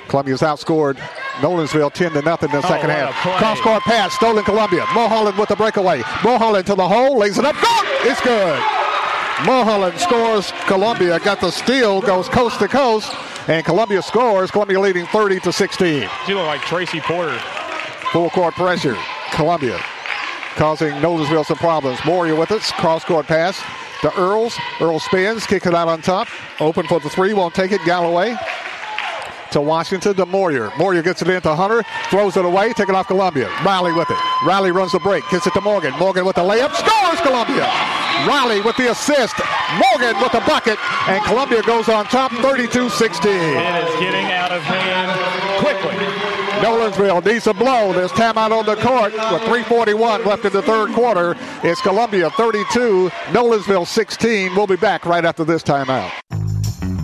Columbia's 0.08 0.40
outscored 0.42 0.96
Nolensville 1.40 1.92
10 1.92 2.12
to 2.12 2.22
nothing 2.22 2.50
in 2.50 2.60
the 2.60 2.66
Oh, 2.66 2.70
second 2.70 2.90
a 2.90 2.94
half. 2.94 3.14
Cross 3.38 3.60
court 3.60 3.82
pass, 3.82 4.12
stolen 4.14 4.44
Columbia. 4.44 4.84
Mulholland 4.94 5.38
with 5.38 5.48
the 5.48 5.56
breakaway. 5.56 6.02
Mulholland 6.22 6.66
to 6.66 6.74
the 6.74 6.86
hole, 6.86 7.16
lays 7.18 7.38
it 7.38 7.44
up. 7.44 7.56
It's 8.04 8.20
good. 8.20 8.62
Mulholland 9.46 9.98
scores. 9.98 10.52
Columbia 10.66 11.18
got 11.20 11.40
the 11.40 11.50
steal, 11.50 12.00
goes 12.00 12.28
coast 12.28 12.58
to 12.60 12.68
coast, 12.68 13.12
and 13.48 13.64
Columbia 13.64 14.02
scores. 14.02 14.50
Columbia 14.50 14.78
leading 14.78 15.06
30 15.06 15.40
to 15.40 15.52
16. 15.52 16.08
She 16.26 16.34
looked 16.34 16.46
like 16.46 16.60
Tracy 16.62 17.00
Porter. 17.00 17.38
Full 18.12 18.30
court 18.30 18.54
pressure. 18.54 18.96
Columbia 19.32 19.80
causing 20.56 20.92
Nolensville 20.96 21.46
some 21.46 21.56
problems. 21.56 21.98
Moyer 22.04 22.36
with 22.36 22.50
it. 22.50 22.60
Cross 22.62 23.04
court 23.06 23.26
pass 23.26 23.58
to 24.02 24.12
Earls. 24.20 24.56
Earls 24.80 25.02
spins, 25.04 25.46
kicks 25.46 25.66
it 25.66 25.74
out 25.74 25.88
on 25.88 26.02
top. 26.02 26.28
Open 26.60 26.86
for 26.86 27.00
the 27.00 27.08
three, 27.08 27.32
won't 27.32 27.54
take 27.54 27.72
it. 27.72 27.80
Galloway 27.86 28.36
to 29.52 29.60
Washington 29.60 30.14
to 30.14 30.26
Moyer. 30.26 30.72
Moyer 30.78 31.02
gets 31.02 31.22
it 31.22 31.28
into 31.28 31.54
Hunter, 31.54 31.82
throws 32.10 32.36
it 32.36 32.44
away, 32.44 32.72
taking 32.72 32.94
off 32.94 33.06
Columbia. 33.06 33.48
Riley 33.64 33.92
with 33.92 34.10
it. 34.10 34.16
Riley 34.44 34.72
runs 34.72 34.92
the 34.92 34.98
break, 35.00 35.28
gets 35.30 35.46
it 35.46 35.52
to 35.54 35.60
Morgan. 35.60 35.92
Morgan 35.98 36.24
with 36.24 36.36
the 36.36 36.42
layup, 36.42 36.74
scores 36.74 37.20
Columbia. 37.20 37.68
Riley 38.26 38.60
with 38.60 38.76
the 38.76 38.90
assist. 38.90 39.34
Morgan 39.76 40.20
with 40.20 40.32
the 40.32 40.42
bucket, 40.46 40.78
and 41.08 41.22
Columbia 41.24 41.62
goes 41.62 41.88
on 41.88 42.04
top 42.06 42.32
32 42.32 42.88
16. 42.88 43.30
It 43.32 43.84
is 43.84 44.00
getting 44.00 44.26
out 44.32 44.52
of 44.52 44.62
hand 44.62 45.12
quickly. 45.60 45.96
Nolensville 46.62 47.24
needs 47.24 47.46
a 47.46 47.54
blow. 47.54 47.92
There's 47.92 48.12
timeout 48.12 48.56
on 48.56 48.64
the 48.66 48.76
court 48.76 49.12
with 49.12 49.42
3.41 49.42 50.24
left 50.24 50.44
in 50.44 50.52
the 50.52 50.62
third 50.62 50.92
quarter. 50.92 51.36
It's 51.64 51.80
Columbia 51.80 52.30
32, 52.30 53.10
Nolensville 53.30 53.86
16. 53.86 54.54
We'll 54.54 54.66
be 54.66 54.76
back 54.76 55.04
right 55.04 55.24
after 55.24 55.44
this 55.44 55.62
timeout. 55.62 56.12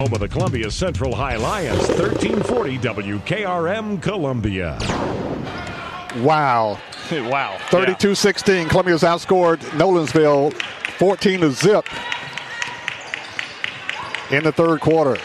Home 0.00 0.14
of 0.14 0.20
the 0.20 0.28
Columbia 0.28 0.70
Central 0.70 1.12
High 1.12 1.34
Lions, 1.34 1.80
1340 1.88 2.78
WKRM 2.78 4.00
Columbia. 4.00 4.78
Wow. 6.22 6.78
wow. 7.12 7.58
32 7.70 8.14
16. 8.14 8.68
Columbia's 8.68 9.02
outscored 9.02 9.56
Nolensville 9.70 10.52
14 10.98 11.40
to 11.40 11.50
zip 11.50 11.84
in 14.30 14.44
the 14.44 14.52
third 14.52 14.80
quarter. 14.80 15.20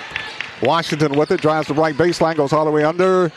Washington 0.64 1.20
with 1.20 1.30
it, 1.30 1.40
drives 1.40 1.68
the 1.68 1.76
right 1.76 1.94
baseline, 1.94 2.36
goes 2.36 2.52
all 2.52 2.66
the 2.66 2.72
way 2.72 2.84
under, 2.84 3.32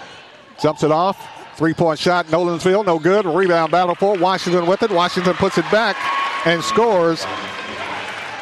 jumps 0.58 0.82
it 0.82 0.90
off. 0.90 1.18
Three 1.58 1.74
point 1.74 1.98
shot, 1.98 2.28
Nolensville, 2.28 2.86
no 2.86 2.98
good. 2.98 3.26
Rebound 3.26 3.70
battle 3.70 3.94
for 3.94 4.16
Washington 4.16 4.64
with 4.66 4.82
it. 4.82 4.90
Washington 4.90 5.34
puts 5.34 5.58
it 5.58 5.70
back 5.70 5.96
and 6.46 6.64
scores 6.64 7.26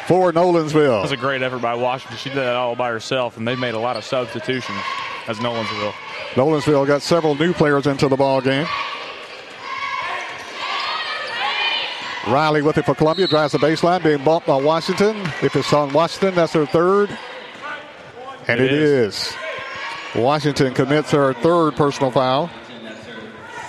for 0.07 0.31
Nolensville. 0.31 0.97
That 0.97 1.01
was 1.01 1.11
a 1.11 1.17
great 1.17 1.41
effort 1.41 1.61
by 1.61 1.75
Washington. 1.75 2.17
She 2.17 2.29
did 2.29 2.37
that 2.37 2.55
all 2.55 2.75
by 2.75 2.89
herself, 2.89 3.37
and 3.37 3.47
they 3.47 3.55
made 3.55 3.73
a 3.73 3.79
lot 3.79 3.97
of 3.97 4.03
substitutions 4.03 4.77
as 5.27 5.37
Nolensville. 5.39 5.93
Nolensville 6.33 6.85
got 6.85 7.01
several 7.01 7.35
new 7.35 7.53
players 7.53 7.87
into 7.87 8.07
the 8.07 8.15
ball 8.15 8.41
game. 8.41 8.67
Riley 12.27 12.63
with 12.63 12.77
it 12.77 12.85
for 12.85 12.95
Columbia, 12.95 13.27
drives 13.27 13.51
the 13.51 13.59
baseline, 13.59 14.03
being 14.03 14.23
bumped 14.23 14.47
by 14.47 14.59
Washington. 14.61 15.15
If 15.43 15.55
it's 15.55 15.71
on 15.73 15.93
Washington, 15.93 16.35
that's 16.35 16.53
her 16.53 16.65
third. 16.65 17.15
And 18.47 18.59
it, 18.59 18.71
it 18.71 18.73
is. 18.73 19.15
is. 19.15 19.35
Washington 20.15 20.73
commits 20.73 21.11
her 21.11 21.33
third 21.33 21.75
personal 21.75 22.09
foul. 22.11 22.49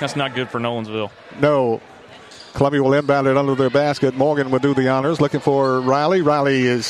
That's 0.00 0.16
not 0.16 0.34
good 0.34 0.48
for 0.48 0.58
Nolensville. 0.58 1.10
No. 1.40 1.80
Columbia 2.56 2.82
will 2.82 2.94
inbound 2.94 3.26
it 3.26 3.36
under 3.36 3.54
their 3.54 3.68
basket. 3.68 4.14
Morgan 4.14 4.50
will 4.50 4.58
do 4.58 4.72
the 4.72 4.88
honors, 4.88 5.20
looking 5.20 5.40
for 5.40 5.82
Riley. 5.82 6.22
Riley 6.22 6.62
is 6.62 6.86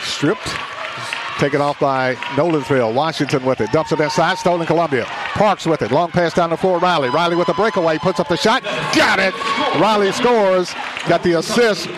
stripped. 0.00 0.48
Taken 1.38 1.60
off 1.60 1.80
by 1.80 2.14
Nolensville. 2.36 2.94
Washington 2.94 3.44
with 3.44 3.60
it. 3.60 3.72
Dumps 3.72 3.90
it 3.90 3.98
inside. 3.98 4.38
Stolen 4.38 4.64
Columbia. 4.64 5.04
Parks 5.34 5.66
with 5.66 5.82
it. 5.82 5.90
Long 5.90 6.12
pass 6.12 6.34
down 6.34 6.50
the 6.50 6.56
floor. 6.56 6.78
Riley. 6.78 7.08
Riley 7.08 7.34
with 7.34 7.48
a 7.48 7.54
breakaway. 7.54 7.98
Puts 7.98 8.20
up 8.20 8.28
the 8.28 8.36
shot. 8.36 8.62
Got 8.94 9.18
it. 9.18 9.34
Riley 9.80 10.12
scores. 10.12 10.72
Got 11.08 11.24
the 11.24 11.32
assist 11.32 11.88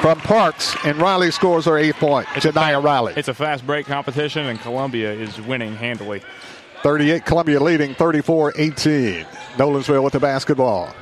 from 0.00 0.18
Parks. 0.18 0.76
And 0.84 0.98
Riley 0.98 1.30
scores 1.30 1.66
her 1.66 1.78
eighth 1.78 1.98
point. 1.98 2.26
Janiah 2.28 2.82
Riley. 2.82 3.12
It's 3.16 3.28
a 3.28 3.34
fast 3.34 3.64
break 3.68 3.86
competition, 3.86 4.46
and 4.46 4.60
Columbia 4.60 5.12
is 5.12 5.40
winning 5.42 5.76
handily. 5.76 6.22
38. 6.82 7.24
Columbia 7.24 7.60
leading 7.60 7.94
34 7.94 8.54
18. 8.56 9.24
Nolensville 9.58 10.02
with 10.02 10.14
the 10.14 10.20
basketball. 10.20 10.92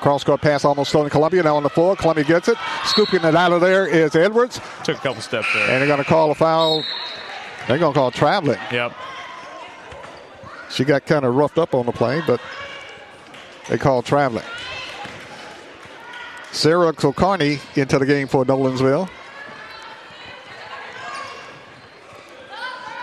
Cross 0.00 0.24
court 0.24 0.40
pass 0.40 0.64
almost 0.64 0.90
stolen 0.90 1.10
Columbia. 1.10 1.42
Now 1.42 1.56
on 1.56 1.62
the 1.62 1.68
floor. 1.68 1.94
Columbia 1.94 2.24
gets 2.24 2.48
it. 2.48 2.56
Scooping 2.84 3.22
it 3.22 3.36
out 3.36 3.52
of 3.52 3.60
there 3.60 3.86
is 3.86 4.16
Edwards. 4.16 4.60
Took 4.82 4.96
a 4.96 5.00
couple 5.00 5.20
steps 5.20 5.46
there. 5.52 5.70
And 5.70 5.80
they're 5.80 5.86
going 5.86 6.02
to 6.02 6.08
call 6.08 6.30
a 6.30 6.34
foul. 6.34 6.82
They're 7.68 7.78
going 7.78 7.92
to 7.92 7.98
call 7.98 8.10
traveling. 8.10 8.58
Yep. 8.72 8.92
She 10.70 10.84
got 10.84 11.04
kind 11.04 11.24
of 11.24 11.34
roughed 11.34 11.58
up 11.58 11.74
on 11.74 11.84
the 11.86 11.92
play, 11.92 12.22
but 12.26 12.40
they 13.68 13.76
call 13.76 14.02
traveling. 14.02 14.44
Sarah 16.52 16.92
Kilcarney 16.92 17.60
into 17.76 17.98
the 17.98 18.06
game 18.06 18.26
for 18.26 18.44
Nolensville. 18.44 19.08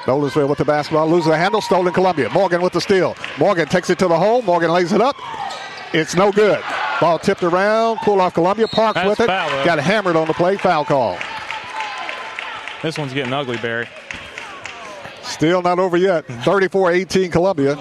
Nolensville 0.06 0.48
with 0.48 0.58
the 0.58 0.66
basketball, 0.66 1.10
loses 1.10 1.28
the 1.28 1.38
handle, 1.38 1.62
stolen 1.62 1.94
Columbia. 1.94 2.30
Morgan 2.30 2.62
with 2.62 2.74
the 2.74 2.82
steal. 2.82 3.16
Morgan 3.38 3.68
takes 3.68 3.90
it 3.90 4.00
to 4.00 4.08
the 4.08 4.18
hole. 4.18 4.42
Morgan 4.42 4.72
lays 4.72 4.94
it 4.94 5.02
up. 5.02 5.16
It's 5.98 6.16
no 6.16 6.32
good. 6.32 6.64
Ball 7.02 7.18
tipped 7.18 7.42
around, 7.42 7.98
pull 8.04 8.22
off 8.22 8.36
Columbia. 8.36 8.68
Parks 8.68 8.94
That's 8.94 9.10
with 9.10 9.20
it. 9.22 9.26
Foul, 9.26 9.66
Got 9.66 9.80
hammered 9.80 10.16
on 10.16 10.28
the 10.28 10.34
play. 10.34 10.56
Foul 10.56 10.86
call. 10.86 11.18
This 12.84 13.00
one's 13.00 13.14
getting 13.14 13.34
ugly, 13.34 13.58
Barry. 13.58 13.90
Still 15.24 15.64
not 15.64 15.80
over 15.80 15.98
yet. 15.98 16.26
34 16.26 16.92
18 16.92 17.32
Columbia. 17.32 17.76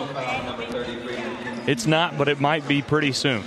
It's 1.66 1.86
not, 1.86 2.16
but 2.16 2.26
it 2.28 2.40
might 2.40 2.66
be 2.66 2.80
pretty 2.80 3.12
soon. 3.12 3.42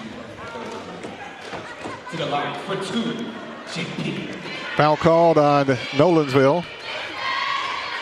Foul 4.78 4.98
called 4.98 5.40
on 5.40 5.66
Nolensville. 5.66 6.64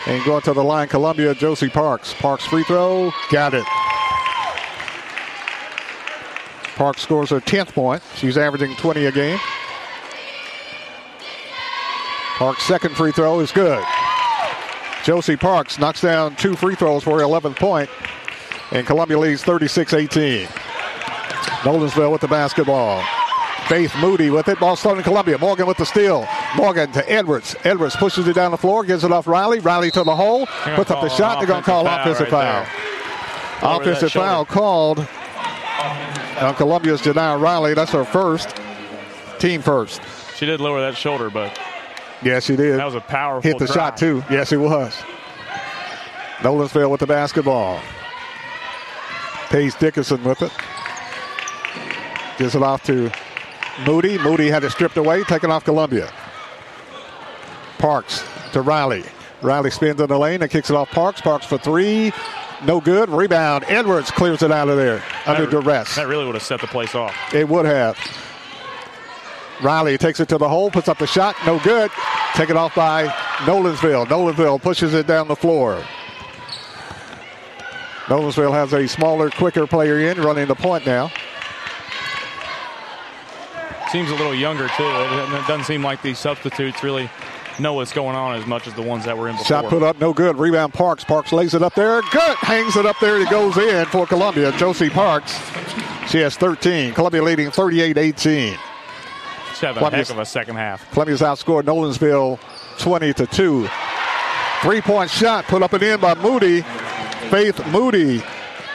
And 0.06 0.24
going 0.24 0.42
to 0.42 0.52
the 0.52 0.64
line, 0.64 0.88
Columbia, 0.88 1.34
Josie 1.34 1.70
Parks. 1.70 2.12
Parks 2.12 2.44
free 2.44 2.64
throw, 2.64 3.10
got 3.30 3.54
it. 3.54 3.64
Parks 6.78 7.02
scores 7.02 7.30
her 7.30 7.40
10th 7.40 7.72
point. 7.72 8.00
She's 8.14 8.38
averaging 8.38 8.76
20 8.76 9.06
a 9.06 9.10
game. 9.10 9.40
Parks' 12.36 12.62
second 12.62 12.96
free 12.96 13.10
throw 13.10 13.40
is 13.40 13.50
good. 13.50 13.84
Josie 15.02 15.36
Parks 15.36 15.80
knocks 15.80 16.00
down 16.00 16.36
two 16.36 16.54
free 16.54 16.76
throws 16.76 17.02
for 17.02 17.18
her 17.18 17.24
11th 17.24 17.56
point, 17.56 17.90
and 18.70 18.86
Columbia 18.86 19.18
leads 19.18 19.42
36 19.42 19.92
18. 19.92 20.46
Nolensville 21.64 22.12
with 22.12 22.20
the 22.20 22.28
basketball. 22.28 23.02
Faith 23.66 23.92
Moody 23.98 24.30
with 24.30 24.46
it. 24.46 24.60
Ball 24.60 24.76
starting 24.76 25.02
Columbia. 25.02 25.36
Morgan 25.36 25.66
with 25.66 25.78
the 25.78 25.84
steal. 25.84 26.28
Morgan 26.54 26.92
to 26.92 27.10
Edwards. 27.10 27.56
Edwards 27.64 27.96
pushes 27.96 28.28
it 28.28 28.34
down 28.34 28.52
the 28.52 28.56
floor, 28.56 28.84
gives 28.84 29.02
it 29.02 29.10
off 29.10 29.26
Riley. 29.26 29.58
Riley 29.58 29.90
to 29.90 30.04
the 30.04 30.14
hole, 30.14 30.46
puts 30.76 30.92
up 30.92 31.02
the 31.02 31.08
shot. 31.08 31.40
They're 31.40 31.48
going 31.48 31.64
to 31.64 31.66
call 31.66 31.88
offensive 31.88 32.28
foul. 32.28 32.62
Right 32.62 33.80
offensive 33.80 34.12
foul 34.12 34.44
called 34.44 35.08
on 36.40 36.54
Columbia's 36.54 37.02
Janiah 37.02 37.40
Riley. 37.40 37.74
That's 37.74 37.92
her 37.92 38.04
first. 38.04 38.54
Team 39.38 39.62
first. 39.62 40.00
She 40.36 40.46
did 40.46 40.60
lower 40.60 40.80
that 40.80 40.96
shoulder, 40.96 41.30
but. 41.30 41.58
Yes, 42.22 42.44
she 42.44 42.56
did. 42.56 42.78
That 42.78 42.84
was 42.84 42.94
a 42.94 43.00
powerful 43.00 43.48
Hit 43.48 43.58
the 43.58 43.66
drive. 43.66 43.74
shot, 43.74 43.96
too. 43.96 44.24
Yes, 44.30 44.52
it 44.52 44.56
was. 44.56 44.94
Nolensville 46.38 46.90
with 46.90 47.00
the 47.00 47.06
basketball. 47.06 47.80
Paige 49.50 49.76
Dickinson 49.78 50.22
with 50.24 50.42
it. 50.42 50.52
Gives 52.38 52.54
it 52.54 52.62
off 52.62 52.84
to 52.84 53.10
Moody. 53.86 54.18
Moody 54.18 54.48
had 54.48 54.62
it 54.64 54.70
stripped 54.70 54.96
away, 54.96 55.22
taken 55.24 55.50
off 55.50 55.64
Columbia. 55.64 56.12
Parks 57.78 58.24
to 58.52 58.60
Riley. 58.60 59.04
Riley 59.40 59.70
spins 59.70 60.00
in 60.00 60.08
the 60.08 60.18
lane 60.18 60.42
and 60.42 60.50
kicks 60.50 60.70
it 60.70 60.76
off 60.76 60.90
Parks. 60.90 61.20
Parks 61.20 61.46
for 61.46 61.58
three. 61.58 62.12
No 62.64 62.80
good. 62.80 63.08
Rebound. 63.08 63.64
Edwards 63.68 64.10
clears 64.10 64.42
it 64.42 64.50
out 64.50 64.68
of 64.68 64.76
there 64.76 65.02
under 65.28 65.44
that, 65.44 65.50
duress. 65.50 65.94
That 65.96 66.08
really 66.08 66.24
would 66.24 66.34
have 66.34 66.42
set 66.42 66.60
the 66.60 66.66
place 66.66 66.94
off. 66.94 67.14
It 67.34 67.48
would 67.48 67.66
have. 67.66 67.98
Riley 69.62 69.98
takes 69.98 70.20
it 70.20 70.28
to 70.28 70.38
the 70.38 70.48
hole, 70.48 70.70
puts 70.70 70.88
up 70.88 70.98
the 70.98 71.06
shot. 71.06 71.34
No 71.44 71.58
good. 71.60 71.90
Taken 72.34 72.56
off 72.56 72.74
by 72.74 73.06
Nolensville. 73.38 74.06
Nolensville 74.06 74.62
pushes 74.62 74.94
it 74.94 75.06
down 75.06 75.28
the 75.28 75.36
floor. 75.36 75.82
Nolensville 78.06 78.52
has 78.52 78.72
a 78.72 78.86
smaller, 78.86 79.30
quicker 79.30 79.66
player 79.66 79.98
in, 79.98 80.20
running 80.22 80.46
the 80.46 80.54
point 80.54 80.86
now. 80.86 81.10
Seems 83.92 84.10
a 84.10 84.14
little 84.14 84.34
younger, 84.34 84.68
too. 84.68 84.84
It 84.84 85.46
doesn't 85.46 85.64
seem 85.64 85.82
like 85.82 86.02
these 86.02 86.18
substitutes 86.18 86.82
really 86.82 87.10
know 87.58 87.74
what's 87.74 87.92
going 87.92 88.16
on 88.16 88.36
as 88.36 88.46
much 88.46 88.66
as 88.66 88.74
the 88.74 88.82
ones 88.82 89.04
that 89.04 89.16
were 89.16 89.28
in 89.28 89.34
before. 89.34 89.46
Shot 89.46 89.64
put 89.66 89.82
up, 89.82 90.00
no 90.00 90.12
good. 90.12 90.36
Rebound 90.36 90.72
Parks. 90.74 91.04
Parks 91.04 91.32
lays 91.32 91.54
it 91.54 91.62
up 91.62 91.74
there. 91.74 92.00
Good. 92.10 92.36
Hangs 92.38 92.76
it 92.76 92.86
up 92.86 92.96
there. 93.00 93.20
It 93.20 93.30
goes 93.30 93.56
in 93.58 93.86
for 93.86 94.06
Columbia. 94.06 94.52
Josie 94.58 94.90
Parks. 94.90 95.32
She 96.10 96.18
has 96.18 96.36
13. 96.36 96.94
Columbia 96.94 97.22
leading 97.22 97.50
38-18. 97.50 98.56
She 99.58 99.66
had 99.66 99.76
a 99.76 99.78
Columbia's- 99.78 100.08
heck 100.08 100.16
of 100.16 100.20
a 100.22 100.26
second 100.26 100.56
half. 100.56 100.90
Columbia's 100.92 101.20
outscored 101.20 101.64
Nolensville 101.64 102.38
20 102.78 103.12
to 103.14 103.26
2. 103.26 103.68
Three 104.62 104.80
point 104.80 105.10
shot 105.10 105.44
put 105.46 105.62
up 105.62 105.72
and 105.72 105.82
in 105.82 106.00
by 106.00 106.14
Moody. 106.14 106.62
Faith 107.30 107.64
Moody 107.68 108.22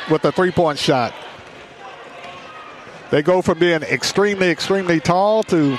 with 0.10 0.22
the 0.22 0.32
three 0.32 0.52
point 0.52 0.78
shot. 0.78 1.14
They 3.10 3.22
go 3.22 3.42
from 3.42 3.60
being 3.60 3.82
extremely, 3.84 4.50
extremely 4.50 5.00
tall 5.00 5.44
to 5.44 5.78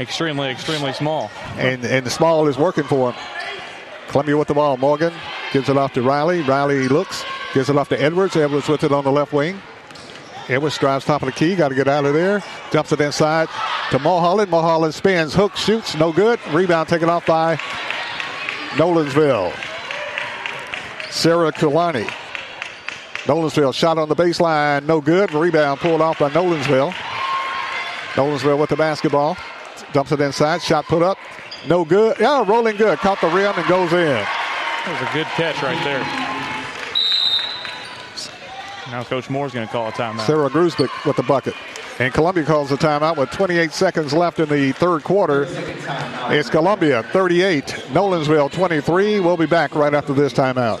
Extremely, 0.00 0.48
extremely 0.48 0.94
small. 0.94 1.30
and 1.56 1.84
and 1.84 2.06
the 2.06 2.10
small 2.10 2.48
is 2.48 2.56
working 2.56 2.84
for 2.84 3.12
him. 3.12 3.20
Columbia 4.08 4.36
with 4.36 4.48
the 4.48 4.54
ball. 4.54 4.76
Morgan 4.78 5.12
gives 5.52 5.68
it 5.68 5.76
off 5.76 5.92
to 5.92 6.02
Riley. 6.02 6.40
Riley 6.40 6.88
looks, 6.88 7.22
gives 7.52 7.68
it 7.68 7.76
off 7.76 7.90
to 7.90 8.02
Edwards. 8.02 8.34
Edwards 8.34 8.66
with 8.66 8.82
it 8.82 8.92
on 8.92 9.04
the 9.04 9.12
left 9.12 9.32
wing. 9.32 9.60
Edwards 10.48 10.78
drives 10.78 11.04
top 11.04 11.22
of 11.22 11.26
the 11.26 11.32
key. 11.32 11.54
Got 11.54 11.68
to 11.68 11.74
get 11.74 11.86
out 11.86 12.06
of 12.06 12.14
there. 12.14 12.42
Jumps 12.72 12.92
it 12.92 13.00
inside 13.00 13.48
to 13.90 13.98
Mulholland. 13.98 14.50
Mulholland 14.50 14.94
spins, 14.94 15.34
hook, 15.34 15.54
shoots, 15.56 15.94
no 15.94 16.12
good. 16.12 16.40
Rebound 16.48 16.88
taken 16.88 17.10
off 17.10 17.26
by 17.26 17.56
Nolensville. 18.70 19.52
Sarah 21.10 21.52
Kulani. 21.52 22.10
Nolensville 23.24 23.74
shot 23.74 23.98
on 23.98 24.08
the 24.08 24.16
baseline, 24.16 24.86
no 24.86 25.00
good. 25.00 25.32
Rebound 25.32 25.78
pulled 25.78 26.00
off 26.00 26.18
by 26.18 26.30
Nolensville. 26.30 26.90
Nolensville 28.14 28.58
with 28.58 28.70
the 28.70 28.76
basketball. 28.76 29.36
Dumps 29.92 30.12
it 30.12 30.20
inside. 30.20 30.62
Shot 30.62 30.84
put 30.86 31.02
up. 31.02 31.18
No 31.66 31.84
good. 31.84 32.16
Yeah, 32.18 32.44
rolling 32.48 32.76
good. 32.76 32.98
Caught 32.98 33.20
the 33.20 33.28
rim 33.28 33.52
and 33.56 33.66
goes 33.68 33.92
in. 33.92 34.06
That 34.06 35.00
was 35.00 35.10
a 35.10 35.12
good 35.12 35.26
catch 35.26 35.62
right 35.62 35.82
there. 35.84 36.00
Now 38.90 39.04
Coach 39.04 39.30
Moore's 39.30 39.52
going 39.52 39.66
to 39.66 39.72
call 39.72 39.88
a 39.88 39.92
timeout. 39.92 40.26
Sarah 40.26 40.50
Grusbeck 40.50 41.06
with 41.06 41.16
the 41.16 41.22
bucket. 41.22 41.54
And 41.98 42.14
Columbia 42.14 42.44
calls 42.44 42.70
the 42.70 42.76
timeout 42.76 43.18
with 43.18 43.30
28 43.30 43.72
seconds 43.72 44.12
left 44.14 44.40
in 44.40 44.48
the 44.48 44.72
third 44.72 45.04
quarter. 45.04 45.46
It's 46.30 46.48
Columbia 46.48 47.02
38, 47.02 47.64
Nolensville 47.90 48.50
23. 48.50 49.20
We'll 49.20 49.36
be 49.36 49.46
back 49.46 49.74
right 49.74 49.92
after 49.92 50.14
this 50.14 50.32
timeout. 50.32 50.80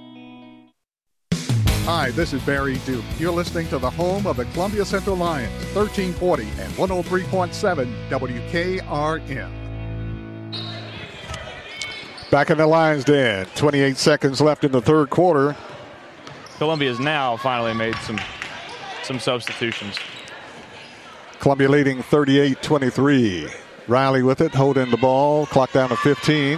Hi, 1.93 2.09
this 2.11 2.31
is 2.31 2.41
Barry 2.43 2.77
Duke. 2.85 3.03
You're 3.19 3.33
listening 3.33 3.67
to 3.67 3.77
the 3.77 3.89
home 3.89 4.25
of 4.25 4.37
the 4.37 4.45
Columbia 4.45 4.85
Central 4.85 5.17
Lions, 5.17 5.51
1340 5.75 6.43
and 6.43 6.71
103.7 6.75 8.09
WKRM. 8.09 9.51
Back 12.31 12.49
in 12.49 12.59
the 12.59 12.65
Lions 12.65 13.03
Den, 13.03 13.45
28 13.55 13.97
seconds 13.97 14.39
left 14.39 14.63
in 14.63 14.71
the 14.71 14.79
third 14.81 15.09
quarter. 15.09 15.53
Columbia 16.59 16.87
has 16.87 16.99
now 17.01 17.35
finally 17.35 17.73
made 17.73 17.97
some 17.97 18.21
some 19.03 19.19
substitutions. 19.19 19.97
Columbia 21.41 21.67
leading 21.67 22.01
38-23. 22.03 23.53
Riley 23.89 24.23
with 24.23 24.39
it, 24.39 24.55
holding 24.55 24.89
the 24.91 24.97
ball, 24.97 25.45
clock 25.45 25.73
down 25.73 25.89
to 25.89 25.97
15. 25.97 26.57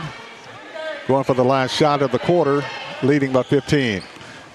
Going 1.07 1.23
for 1.23 1.33
the 1.33 1.43
last 1.43 1.73
shot 1.73 2.03
of 2.03 2.11
the 2.11 2.19
quarter, 2.19 2.63
leading 3.01 3.33
by 3.33 3.41
15. 3.41 4.03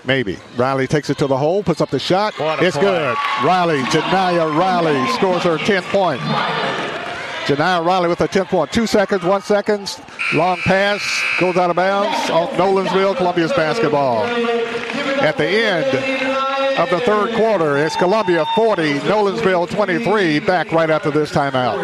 Maybe. 0.04 0.38
Riley 0.56 0.86
takes 0.86 1.10
it 1.10 1.18
to 1.18 1.26
the 1.26 1.36
hole, 1.36 1.62
puts 1.62 1.80
up 1.80 1.90
the 1.90 1.98
shot. 1.98 2.34
It's 2.38 2.76
play. 2.76 2.84
good. 2.84 3.16
Riley, 3.44 3.80
Janaya 3.82 4.56
Riley 4.56 5.06
scores 5.12 5.42
her 5.42 5.58
10th 5.58 5.90
point. 5.90 6.20
Janaya 7.48 7.84
Riley 7.84 8.08
with 8.08 8.20
a 8.20 8.28
10th 8.28 8.48
point. 8.48 8.72
Two 8.72 8.86
seconds, 8.86 9.24
one 9.24 9.42
second. 9.42 10.00
Long 10.34 10.58
pass, 10.58 11.00
goes 11.40 11.56
out 11.56 11.70
of 11.70 11.76
bounds 11.76 12.30
off 12.30 12.50
Nolensville, 12.52 13.16
Columbia's 13.16 13.52
basketball. 13.52 14.24
At 14.24 15.36
the 15.36 15.46
end 15.46 15.86
of 16.78 16.90
the 16.90 17.00
third 17.00 17.34
quarter, 17.34 17.76
it's 17.78 17.96
Columbia 17.96 18.44
40, 18.54 19.00
Nolensville 19.00 19.68
23. 19.68 20.40
Back 20.40 20.72
right 20.72 20.90
after 20.90 21.10
this 21.10 21.32
timeout. 21.32 21.76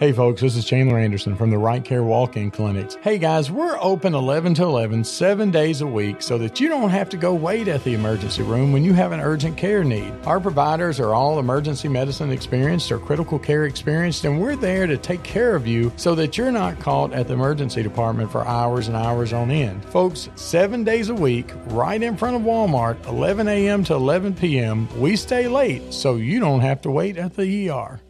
Hey 0.00 0.12
folks, 0.12 0.40
this 0.40 0.56
is 0.56 0.64
Chandler 0.64 0.98
Anderson 0.98 1.36
from 1.36 1.50
the 1.50 1.58
Right 1.58 1.84
Care 1.84 2.02
Walk-In 2.02 2.50
Clinics. 2.50 2.96
Hey 3.02 3.16
guys, 3.16 3.50
we're 3.50 3.78
open 3.80 4.14
11 4.14 4.54
to 4.54 4.64
11, 4.64 5.04
7 5.04 5.50
days 5.50 5.82
a 5.82 5.86
week 5.86 6.20
so 6.20 6.36
that 6.38 6.58
you 6.58 6.68
don't 6.68 6.90
have 6.90 7.08
to 7.10 7.16
go 7.16 7.32
wait 7.32 7.68
at 7.68 7.84
the 7.84 7.94
emergency 7.94 8.42
room 8.42 8.72
when 8.72 8.82
you 8.82 8.92
have 8.92 9.12
an 9.12 9.20
urgent 9.20 9.56
care 9.56 9.84
need. 9.84 10.12
Our 10.24 10.40
providers 10.40 10.98
are 10.98 11.14
all 11.14 11.38
emergency 11.38 11.88
medicine 11.88 12.32
experienced 12.32 12.90
or 12.90 12.98
critical 12.98 13.38
care 13.38 13.66
experienced 13.66 14.24
and 14.24 14.40
we're 14.40 14.56
there 14.56 14.86
to 14.86 14.96
take 14.96 15.22
care 15.22 15.54
of 15.54 15.66
you 15.66 15.92
so 15.96 16.14
that 16.16 16.36
you're 16.36 16.50
not 16.50 16.80
caught 16.80 17.12
at 17.12 17.28
the 17.28 17.34
emergency 17.34 17.82
department 17.82 18.32
for 18.32 18.44
hours 18.46 18.88
and 18.88 18.96
hours 18.96 19.32
on 19.32 19.50
end. 19.50 19.84
Folks, 19.84 20.28
7 20.34 20.82
days 20.82 21.10
a 21.10 21.14
week, 21.14 21.52
right 21.66 22.02
in 22.02 22.16
front 22.16 22.36
of 22.36 22.42
Walmart, 22.42 23.06
11 23.06 23.48
a.m. 23.48 23.84
to 23.84 23.94
11 23.94 24.34
p.m. 24.34 24.88
We 24.98 25.14
stay 25.14 25.46
late 25.46 25.92
so 25.92 26.16
you 26.16 26.40
don't 26.40 26.60
have 26.60 26.80
to 26.80 26.90
wait 26.90 27.16
at 27.16 27.34
the 27.34 27.70
ER. 27.70 28.00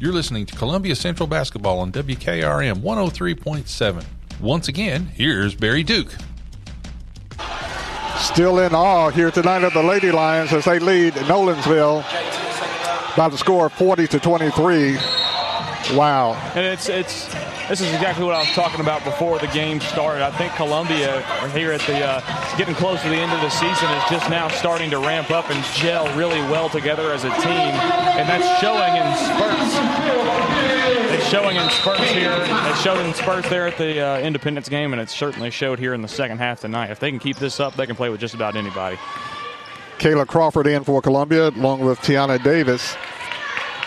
You're 0.00 0.12
listening 0.12 0.44
to 0.46 0.56
Columbia 0.56 0.96
Central 0.96 1.28
Basketball 1.28 1.78
on 1.78 1.92
WKRM 1.92 2.80
103.7. 2.80 4.04
Once 4.40 4.66
again, 4.66 5.06
here's 5.14 5.54
Barry 5.54 5.84
Duke. 5.84 6.12
Still 8.18 8.58
in 8.58 8.74
awe 8.74 9.10
here 9.10 9.30
tonight 9.30 9.62
of 9.62 9.72
the 9.72 9.82
Lady 9.82 10.10
Lions 10.10 10.52
as 10.52 10.64
they 10.64 10.80
lead 10.80 11.14
Nolensville 11.14 12.02
by 13.16 13.28
the 13.28 13.38
score 13.38 13.66
of 13.66 13.72
40 13.74 14.08
to 14.08 14.18
23. 14.18 14.96
Wow. 15.96 16.32
And 16.56 16.66
it's 16.66 16.88
it's 16.88 17.32
this 17.68 17.80
is 17.80 17.92
exactly 17.92 18.24
what 18.24 18.34
I 18.34 18.40
was 18.40 18.50
talking 18.52 18.80
about 18.80 19.04
before 19.04 19.38
the 19.38 19.46
game 19.48 19.80
started. 19.80 20.22
I 20.22 20.30
think 20.36 20.52
Columbia 20.54 21.22
here 21.48 21.72
at 21.72 21.80
the 21.82 22.04
uh, 22.04 22.56
getting 22.58 22.74
close 22.74 23.00
to 23.02 23.08
the 23.08 23.16
end 23.16 23.32
of 23.32 23.40
the 23.40 23.48
season 23.48 23.90
is 23.90 24.04
just 24.10 24.28
now 24.28 24.48
starting 24.48 24.90
to 24.90 24.98
ramp 24.98 25.30
up 25.30 25.50
and 25.50 25.64
gel 25.74 26.06
really 26.16 26.40
well 26.50 26.68
together 26.68 27.12
as 27.12 27.24
a 27.24 27.30
team, 27.30 27.72
and 28.16 28.28
that's 28.28 28.60
showing 28.60 28.94
in 28.96 29.06
spurts. 29.16 29.74
It's 31.14 31.28
showing 31.30 31.56
in 31.56 31.70
spurts 31.70 32.10
here. 32.10 32.34
It 32.36 32.76
showed 32.78 33.04
in 33.04 33.14
spurts 33.14 33.48
there 33.48 33.66
at 33.68 33.78
the 33.78 34.00
uh, 34.00 34.18
Independence 34.20 34.68
game, 34.68 34.92
and 34.92 35.00
it 35.00 35.08
certainly 35.08 35.50
showed 35.50 35.78
here 35.78 35.94
in 35.94 36.02
the 36.02 36.08
second 36.08 36.38
half 36.38 36.60
tonight. 36.60 36.90
If 36.90 37.00
they 37.00 37.10
can 37.10 37.18
keep 37.18 37.38
this 37.38 37.60
up, 37.60 37.74
they 37.76 37.86
can 37.86 37.96
play 37.96 38.10
with 38.10 38.20
just 38.20 38.34
about 38.34 38.56
anybody. 38.56 38.98
Kayla 39.98 40.26
Crawford 40.26 40.66
in 40.66 40.84
for 40.84 41.00
Columbia, 41.00 41.48
along 41.48 41.80
with 41.80 41.98
Tiana 42.00 42.42
Davis 42.42 42.96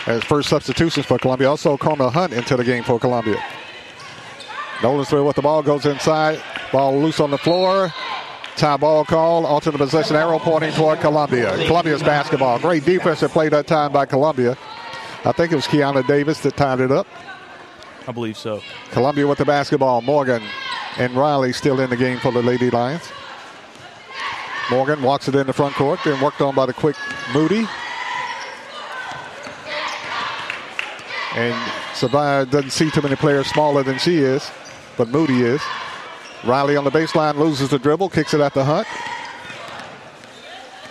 as 0.06 0.24
first 0.24 0.48
substitutions 0.48 1.06
for 1.06 1.18
Columbia. 1.18 1.48
Also, 1.48 1.76
Carmel 1.76 2.10
Hunt 2.10 2.32
into 2.32 2.56
the 2.56 2.64
game 2.64 2.82
for 2.82 2.98
Columbia. 2.98 3.42
Nolensville 4.78 5.26
with 5.26 5.36
the 5.36 5.42
ball 5.42 5.62
goes 5.62 5.86
inside. 5.86 6.40
Ball 6.72 7.00
loose 7.00 7.20
on 7.20 7.30
the 7.30 7.38
floor. 7.38 7.92
Tie 8.56 8.76
ball 8.76 9.04
call. 9.04 9.46
Alternate 9.46 9.78
possession 9.78 10.16
arrow 10.16 10.38
pointing 10.38 10.72
toward 10.72 11.00
Columbia. 11.00 11.56
Columbia's 11.66 12.02
basketball. 12.02 12.58
Great 12.58 12.84
defensive 12.84 13.30
play 13.32 13.48
that 13.48 13.66
time 13.66 13.92
by 13.92 14.06
Columbia. 14.06 14.56
I 15.24 15.32
think 15.32 15.52
it 15.52 15.56
was 15.56 15.66
Kiana 15.66 16.06
Davis 16.06 16.40
that 16.40 16.56
tied 16.56 16.80
it 16.80 16.92
up. 16.92 17.06
I 18.06 18.12
believe 18.12 18.36
so. 18.36 18.62
Columbia 18.90 19.26
with 19.26 19.38
the 19.38 19.44
basketball. 19.44 20.00
Morgan 20.00 20.42
and 20.96 21.12
Riley 21.14 21.52
still 21.52 21.80
in 21.80 21.90
the 21.90 21.96
game 21.96 22.18
for 22.18 22.32
the 22.32 22.42
Lady 22.42 22.70
Lions. 22.70 23.02
Morgan 24.70 25.02
walks 25.02 25.28
it 25.28 25.34
in 25.34 25.46
the 25.46 25.52
front 25.52 25.74
court, 25.74 25.98
then 26.04 26.20
worked 26.20 26.40
on 26.40 26.54
by 26.54 26.66
the 26.66 26.74
quick 26.74 26.96
Moody. 27.32 27.66
And 31.34 31.54
Savia 31.94 32.50
doesn't 32.50 32.70
see 32.70 32.90
too 32.90 33.00
many 33.00 33.16
players 33.16 33.46
smaller 33.46 33.82
than 33.82 33.98
she 33.98 34.18
is, 34.18 34.50
but 34.98 35.08
Moody 35.08 35.42
is. 35.42 35.62
Riley 36.44 36.76
on 36.76 36.84
the 36.84 36.90
baseline 36.90 37.36
loses 37.36 37.70
the 37.70 37.78
dribble, 37.78 38.10
kicks 38.10 38.34
it 38.34 38.40
at 38.40 38.52
the 38.52 38.64
Hunt. 38.64 38.86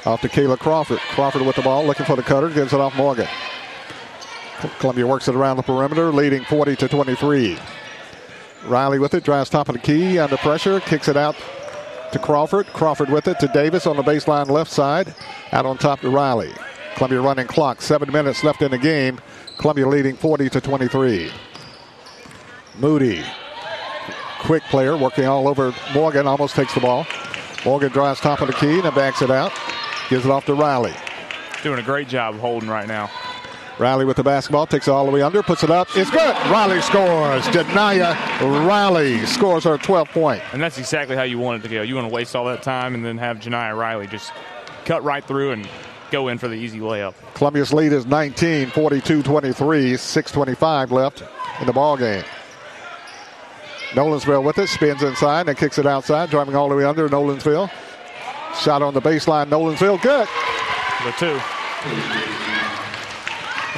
Off 0.05 0.21
to 0.21 0.29
Kayla 0.29 0.57
Crawford. 0.57 0.99
Crawford 0.99 1.41
with 1.43 1.57
the 1.57 1.61
ball, 1.61 1.85
looking 1.85 2.05
for 2.05 2.15
the 2.15 2.23
cutter, 2.23 2.49
gives 2.49 2.73
it 2.73 2.79
off 2.79 2.95
Morgan. 2.95 3.27
Columbia 4.79 5.05
works 5.05 5.27
it 5.27 5.35
around 5.35 5.57
the 5.57 5.63
perimeter, 5.63 6.11
leading 6.11 6.43
40 6.45 6.75
to 6.77 6.87
23. 6.87 7.59
Riley 8.65 8.99
with 8.99 9.13
it, 9.13 9.23
drives 9.23 9.49
top 9.49 9.69
of 9.69 9.73
the 9.73 9.79
key, 9.79 10.17
under 10.17 10.37
pressure, 10.37 10.79
kicks 10.79 11.07
it 11.07 11.17
out 11.17 11.35
to 12.11 12.19
Crawford. 12.19 12.65
Crawford 12.67 13.09
with 13.09 13.27
it 13.27 13.39
to 13.39 13.47
Davis 13.49 13.85
on 13.85 13.97
the 13.97 14.03
baseline 14.03 14.49
left 14.49 14.71
side, 14.71 15.13
out 15.51 15.65
on 15.65 15.77
top 15.77 15.99
to 16.01 16.09
Riley. 16.09 16.51
Columbia 16.95 17.21
running 17.21 17.47
clock, 17.47 17.81
seven 17.81 18.11
minutes 18.11 18.43
left 18.43 18.61
in 18.61 18.71
the 18.71 18.77
game. 18.77 19.19
Columbia 19.57 19.87
leading 19.87 20.15
40 20.15 20.49
to 20.49 20.61
23. 20.61 21.31
Moody, 22.79 23.23
quick 24.47 24.63
player, 24.63 24.95
working 24.95 25.25
all 25.25 25.49
over 25.49 25.75
Morgan, 25.93 26.25
almost 26.25 26.55
takes 26.55 26.73
the 26.73 26.79
ball. 26.79 27.05
Morgan 27.65 27.91
drives 27.91 28.21
top 28.21 28.39
of 28.39 28.47
the 28.47 28.53
key 28.53 28.79
and 28.79 28.95
backs 28.95 29.21
it 29.21 29.29
out. 29.29 29.51
Gives 30.09 30.23
it 30.23 30.31
off 30.31 30.45
to 30.45 30.53
Riley. 30.53 30.93
Doing 31.63 31.79
a 31.79 31.83
great 31.83 32.07
job 32.07 32.35
of 32.35 32.39
holding 32.39 32.69
right 32.69 32.87
now. 32.87 33.11
Riley 33.77 34.05
with 34.05 34.15
the 34.15 34.23
basketball, 34.23 34.65
takes 34.65 34.87
it 34.87 34.91
all 34.91 35.05
the 35.05 35.11
way 35.11 35.21
under, 35.21 35.43
puts 35.43 35.63
it 35.63 35.69
up. 35.69 35.89
It's 35.97 36.09
good. 36.09 36.33
Riley 36.49 36.79
scores. 36.79 37.43
Janiyah 37.47 38.65
Riley 38.65 39.25
scores 39.25 39.65
her 39.65 39.77
12th 39.77 40.11
point. 40.11 40.41
And 40.53 40.63
that's 40.63 40.77
exactly 40.77 41.17
how 41.17 41.23
you 41.23 41.39
want 41.39 41.59
it 41.59 41.67
to 41.67 41.75
go. 41.75 41.81
You 41.81 41.95
want 41.95 42.07
to 42.07 42.13
waste 42.13 42.33
all 42.33 42.45
that 42.45 42.63
time 42.63 42.95
and 42.95 43.03
then 43.03 43.17
have 43.17 43.39
Janiyah 43.39 43.77
Riley 43.77 44.07
just 44.07 44.31
cut 44.85 45.03
right 45.03 45.25
through 45.25 45.51
and 45.51 45.67
go 46.09 46.29
in 46.29 46.37
for 46.37 46.47
the 46.47 46.55
easy 46.55 46.79
layup. 46.79 47.15
Columbia's 47.33 47.73
lead 47.73 47.91
is 47.91 48.05
19, 48.05 48.69
42 48.69 49.23
23, 49.23 49.91
6.25 49.91 50.91
left 50.91 51.23
in 51.59 51.67
the 51.67 51.73
ball 51.73 51.97
game. 51.97 52.23
Nolensville 53.91 54.43
with 54.43 54.57
it, 54.57 54.67
spins 54.67 55.03
inside 55.03 55.47
and 55.47 55.57
kicks 55.57 55.77
it 55.77 55.85
outside, 55.85 56.29
driving 56.29 56.55
all 56.55 56.69
the 56.69 56.75
way 56.75 56.83
under 56.83 57.07
Nolensville. 57.07 57.71
Shot 58.61 58.81
on 58.81 58.93
the 58.93 59.01
baseline, 59.01 59.49
Nolensville, 59.49 60.01
good. 60.01 60.27
The 61.03 61.11
two. 61.17 61.39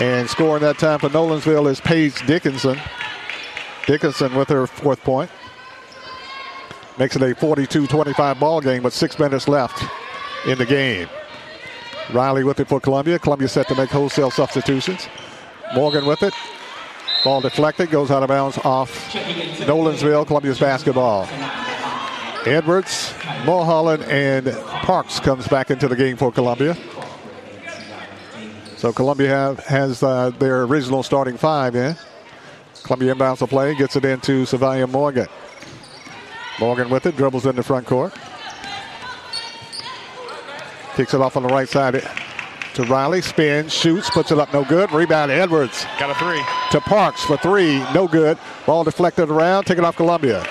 And 0.02 0.30
scoring 0.30 0.64
that 0.64 0.78
time 0.80 1.00
for 1.00 1.10
Nolensville 1.10 1.70
is 1.70 1.82
Paige 1.82 2.26
Dickerson. 2.26 2.80
Dickerson 3.86 4.34
with 4.36 4.50
her 4.50 4.66
fourth 4.66 5.04
point. 5.04 5.30
Makes 6.98 7.16
it 7.16 7.24
a 7.24 7.36
42 7.36 7.88
25 7.88 8.40
ball 8.40 8.62
game, 8.62 8.84
with 8.84 8.94
six 8.94 9.20
minutes 9.20 9.48
left 9.48 9.84
in 10.46 10.58
the 10.58 10.66
game. 10.66 11.08
Riley 12.14 12.44
with 12.44 12.60
it 12.60 12.68
for 12.68 12.80
Columbia. 12.80 13.20
Columbia 13.20 13.48
set 13.48 13.68
to 13.68 13.76
make 13.76 13.90
wholesale 13.90 14.32
substitutions. 14.32 15.08
Morgan 15.76 16.06
with 16.06 16.24
it. 16.24 16.34
Ball 17.24 17.42
deflected, 17.42 17.92
goes 17.92 18.12
out 18.12 18.24
of 18.24 18.30
bounds 18.30 18.58
off 18.60 19.12
Nolensville, 19.12 20.26
Columbia's 20.26 20.60
basketball. 20.60 21.28
Edwards, 22.46 23.14
Mulholland, 23.46 24.04
and 24.04 24.50
Parks 24.68 25.20
comes 25.20 25.48
back 25.48 25.70
into 25.70 25.90
the 25.90 25.96
game 25.96 26.16
for 26.16 26.32
Columbia. 26.32 26.78
So 28.78 28.94
Columbia 28.94 29.28
have, 29.28 29.60
has 29.66 30.02
uh, 30.02 30.30
their 30.30 30.64
original 30.64 31.04
starting 31.04 31.36
five 31.36 31.76
in. 31.76 31.98
Columbia 32.84 33.14
inbounds 33.14 33.40
the 33.40 33.48
play, 33.48 33.76
gets 33.76 33.98
it 33.98 34.06
into 34.06 34.46
Savannah 34.46 34.88
Morgan. 34.88 35.28
Morgan 36.60 36.90
with 36.90 37.06
it, 37.06 37.18
dribbles 37.18 37.46
in 37.46 37.58
the 37.58 37.64
front 37.64 37.86
court. 37.86 38.14
Kicks 40.96 41.14
it 41.14 41.20
off 41.20 41.36
on 41.36 41.44
the 41.44 41.50
right 41.50 41.68
side 41.68 41.96
to 42.76 42.84
Riley. 42.84 43.22
Spins, 43.22 43.74
shoots, 43.74 44.10
puts 44.10 44.32
it 44.32 44.40
up, 44.40 44.54
no 44.54 44.64
good. 44.64 44.92
Rebound, 44.92 45.32
Edwards. 45.32 45.86
Got 46.00 46.12
a 46.12 46.16
three. 46.16 46.42
To 46.72 46.82
Parks 46.82 47.24
for 47.24 47.38
three, 47.38 47.80
no 47.94 48.08
good. 48.08 48.38
Ball 48.66 48.84
deflected 48.84 49.30
around, 49.30 49.66
take 49.66 49.78
it 49.78 49.84
off 49.84 49.96
Columbia. 49.96 50.46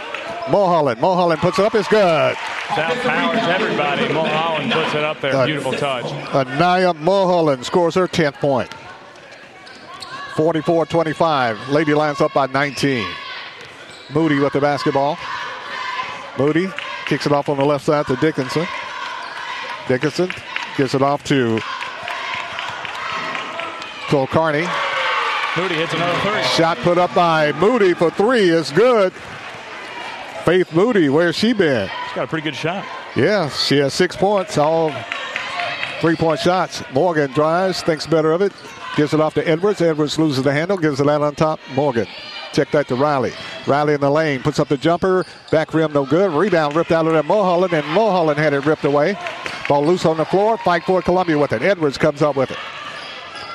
Mulholland, 0.51 1.01
Mulholland 1.01 1.41
puts 1.41 1.59
it 1.59 1.65
up, 1.65 1.75
it's 1.75 1.89
good. 1.89 2.37
That 2.77 2.97
powers 3.03 3.39
everybody. 3.49 4.13
Mulholland 4.13 4.73
puts 4.73 4.95
it 4.95 5.05
up 5.05 5.21
there. 5.21 5.35
Uh, 5.35 5.47
Beautiful 5.47 5.73
touch. 5.73 6.05
Anaya 6.35 6.95
Mulholland 6.95 7.65
scores 7.65 7.95
her 7.95 8.07
10th 8.07 8.35
point. 8.35 8.73
44 10.37 10.87
25. 10.87 11.69
Lady 11.71 11.95
Lions 11.95 12.21
up 12.21 12.33
by 12.33 12.47
19. 12.47 13.07
Moody 14.15 14.39
with 14.39 14.53
the 14.53 14.61
basketball. 14.61 15.19
Moody 16.39 16.69
kicks 17.07 17.27
it 17.27 17.33
off 17.33 17.49
on 17.49 17.57
the 17.57 17.65
left 17.65 17.85
side 17.85 18.07
to 18.07 18.17
Dickerson. 18.17 18.67
Dickerson 19.89 20.31
gives 20.77 20.95
it 20.95 21.03
off 21.03 21.25
to 21.25 21.59
Cole 24.09 24.27
Carney. 24.27 24.67
Moody 25.57 25.75
hits 25.75 25.93
another 25.93 26.19
three. 26.21 26.43
Shot 26.43 26.79
put 26.79 26.99
up 26.99 27.15
by 27.15 27.53
Moody 27.53 27.95
for 27.95 28.11
three 28.11 28.49
is 28.49 28.71
good. 28.71 29.13
Faith 30.45 30.73
Moody, 30.73 31.09
where's 31.09 31.37
she 31.37 31.53
been? 31.53 31.89
She's 32.07 32.15
got 32.15 32.25
a 32.25 32.27
pretty 32.27 32.45
good 32.45 32.57
shot. 32.57 32.87
Yeah, 33.15 33.51
she 33.51 33.77
has 33.79 33.93
six 33.93 34.17
points, 34.17 34.57
all 34.57 34.95
three 36.01 36.17
point 36.17 36.41
shots. 36.41 36.83
Morgan 36.93 37.31
drives, 37.33 37.83
thinks 37.83 38.07
better 38.07 38.33
of 38.33 38.41
it, 38.41 38.53
gives 38.97 39.13
it 39.13 39.21
off 39.21 39.35
to 39.35 39.47
Edwards. 39.47 39.83
Edwards 39.83 40.19
loses 40.19 40.43
the 40.43 40.53
handle, 40.53 40.79
gives 40.79 41.01
it 41.01 41.09
out 41.09 41.23
on 41.23 41.35
top. 41.35 41.61
Morgan. 41.75 42.07
Check 42.53 42.71
that 42.71 42.89
to 42.89 42.95
Riley. 42.95 43.33
Riley 43.67 43.93
in 43.93 44.01
the 44.01 44.11
lane, 44.11 44.43
puts 44.43 44.59
up 44.59 44.69
the 44.69 44.79
jumper, 44.79 45.27
back 45.51 45.75
rim 45.75 45.93
no 45.93 46.07
good. 46.07 46.33
Rebound 46.33 46.75
ripped 46.75 46.93
out 46.93 47.07
of 47.07 47.13
there, 47.13 47.23
Mulholland, 47.23 47.75
and 47.75 47.87
Mulholland 47.89 48.39
had 48.39 48.55
it 48.55 48.65
ripped 48.65 48.85
away. 48.85 49.19
Ball 49.69 49.85
loose 49.85 50.07
on 50.07 50.17
the 50.17 50.25
floor, 50.25 50.57
fight 50.59 50.83
for 50.85 51.03
Columbia 51.03 51.37
with 51.37 51.53
it. 51.53 51.61
Edwards 51.63 51.99
comes 51.99 52.23
up 52.23 52.37
with 52.37 52.51
it. 52.51 52.57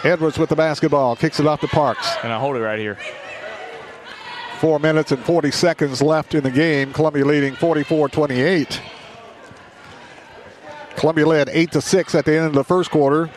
Edwards 0.04 0.38
with 0.38 0.50
the 0.50 0.56
basketball, 0.56 1.16
kicks 1.16 1.40
it 1.40 1.48
off 1.48 1.62
to 1.62 1.68
Parks. 1.68 2.16
And 2.24 2.34
I 2.34 2.40
hold 2.40 2.58
it 2.58 2.60
right 2.60 2.80
here. 2.80 2.98
Four 4.60 4.80
minutes 4.80 5.12
and 5.12 5.24
40 5.24 5.52
seconds 5.52 6.02
left 6.02 6.36
in 6.36 6.44
the 6.44 6.52
game. 6.52 6.94
Columbia 6.94 7.26
leading 7.26 7.56
44 7.56 8.10
28. 8.10 8.82
Columbia 10.96 11.26
led 11.26 11.50
8 11.50 11.72
to 11.72 11.82
6 11.82 12.16
at 12.16 12.26
the 12.26 12.36
end 12.36 12.46
of 12.48 12.54
the 12.54 12.64
first 12.64 12.92
quarter. 12.92 13.30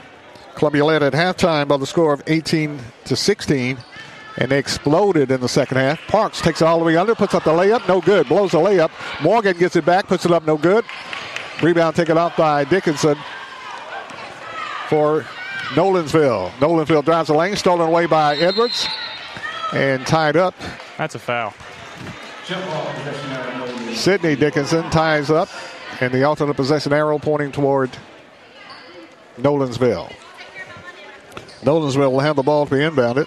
Columbia 0.54 0.84
led 0.84 1.02
at 1.02 1.12
halftime 1.12 1.68
by 1.68 1.76
the 1.76 1.86
score 1.86 2.12
of 2.12 2.22
18 2.26 2.78
to 3.04 3.16
16, 3.16 3.76
and 4.38 4.50
they 4.50 4.58
exploded 4.58 5.30
in 5.30 5.40
the 5.40 5.48
second 5.48 5.76
half. 5.76 6.00
Parks 6.06 6.40
takes 6.40 6.62
it 6.62 6.64
all 6.64 6.78
the 6.78 6.84
way 6.84 6.96
under, 6.96 7.14
puts 7.14 7.34
up 7.34 7.44
the 7.44 7.50
layup, 7.50 7.86
no 7.88 8.00
good. 8.00 8.28
Blows 8.28 8.52
the 8.52 8.58
layup. 8.58 8.90
Morgan 9.22 9.58
gets 9.58 9.76
it 9.76 9.84
back, 9.84 10.06
puts 10.06 10.24
it 10.24 10.30
up, 10.30 10.44
no 10.44 10.56
good. 10.56 10.84
Rebound 11.62 11.96
taken 11.96 12.16
off 12.16 12.36
by 12.36 12.64
Dickerson 12.64 13.16
for 14.88 15.26
Nolensville. 15.74 16.50
Nolensville 16.52 17.04
drives 17.04 17.28
the 17.28 17.34
lane, 17.34 17.56
stolen 17.56 17.88
away 17.88 18.06
by 18.06 18.36
Edwards, 18.36 18.86
and 19.72 20.06
tied 20.06 20.36
up. 20.36 20.54
That's 20.96 21.14
a 21.14 21.18
foul. 21.18 21.52
Sydney 23.94 24.36
Dickerson 24.36 24.88
ties 24.90 25.30
up, 25.30 25.48
and 26.00 26.12
the 26.12 26.22
alternate 26.22 26.54
possession 26.54 26.92
arrow 26.92 27.18
pointing 27.18 27.50
toward 27.50 27.90
Nolensville. 29.38 30.12
Nolensville 31.62 32.12
will 32.12 32.20
have 32.20 32.36
the 32.36 32.42
ball 32.42 32.66
to 32.66 32.70
be 32.70 32.80
inbounded. 32.80 33.26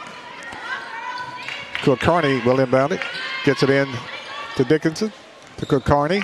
Cook 1.82 2.00
Carney 2.00 2.42
will 2.46 2.60
inbound 2.60 2.94
it. 2.94 3.02
Gets 3.44 3.64
it 3.64 3.70
in 3.70 3.88
to 4.56 4.64
Dickerson. 4.64 5.12
To 5.58 5.66
Cook 5.66 5.84
Carney. 5.84 6.22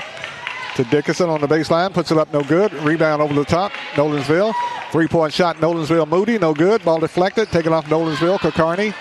To 0.76 0.84
Dickerson 0.84 1.30
on 1.30 1.39
the 1.39 1.47
baseline. 1.47 1.93
Puts 1.93 2.11
it 2.11 2.17
up 2.17 2.34
no 2.34 2.43
good. 2.43 2.73
Rebound 2.73 3.21
over 3.21 3.34
the 3.34 3.45
top. 3.45 3.71
Nolensville. 3.93 4.53
Three 4.91 5.07
point 5.07 5.34
shot. 5.34 5.57
Nolensville 5.57 6.07
Moody. 6.07 6.38
No 6.38 6.53
good. 6.53 6.84
Ball 6.84 6.99
deflected. 6.99 7.49
Taken 7.49 7.71
off 7.71 7.86
Nolensville. 7.86 8.39
Cook 8.39 8.55
Carney. 8.55 8.93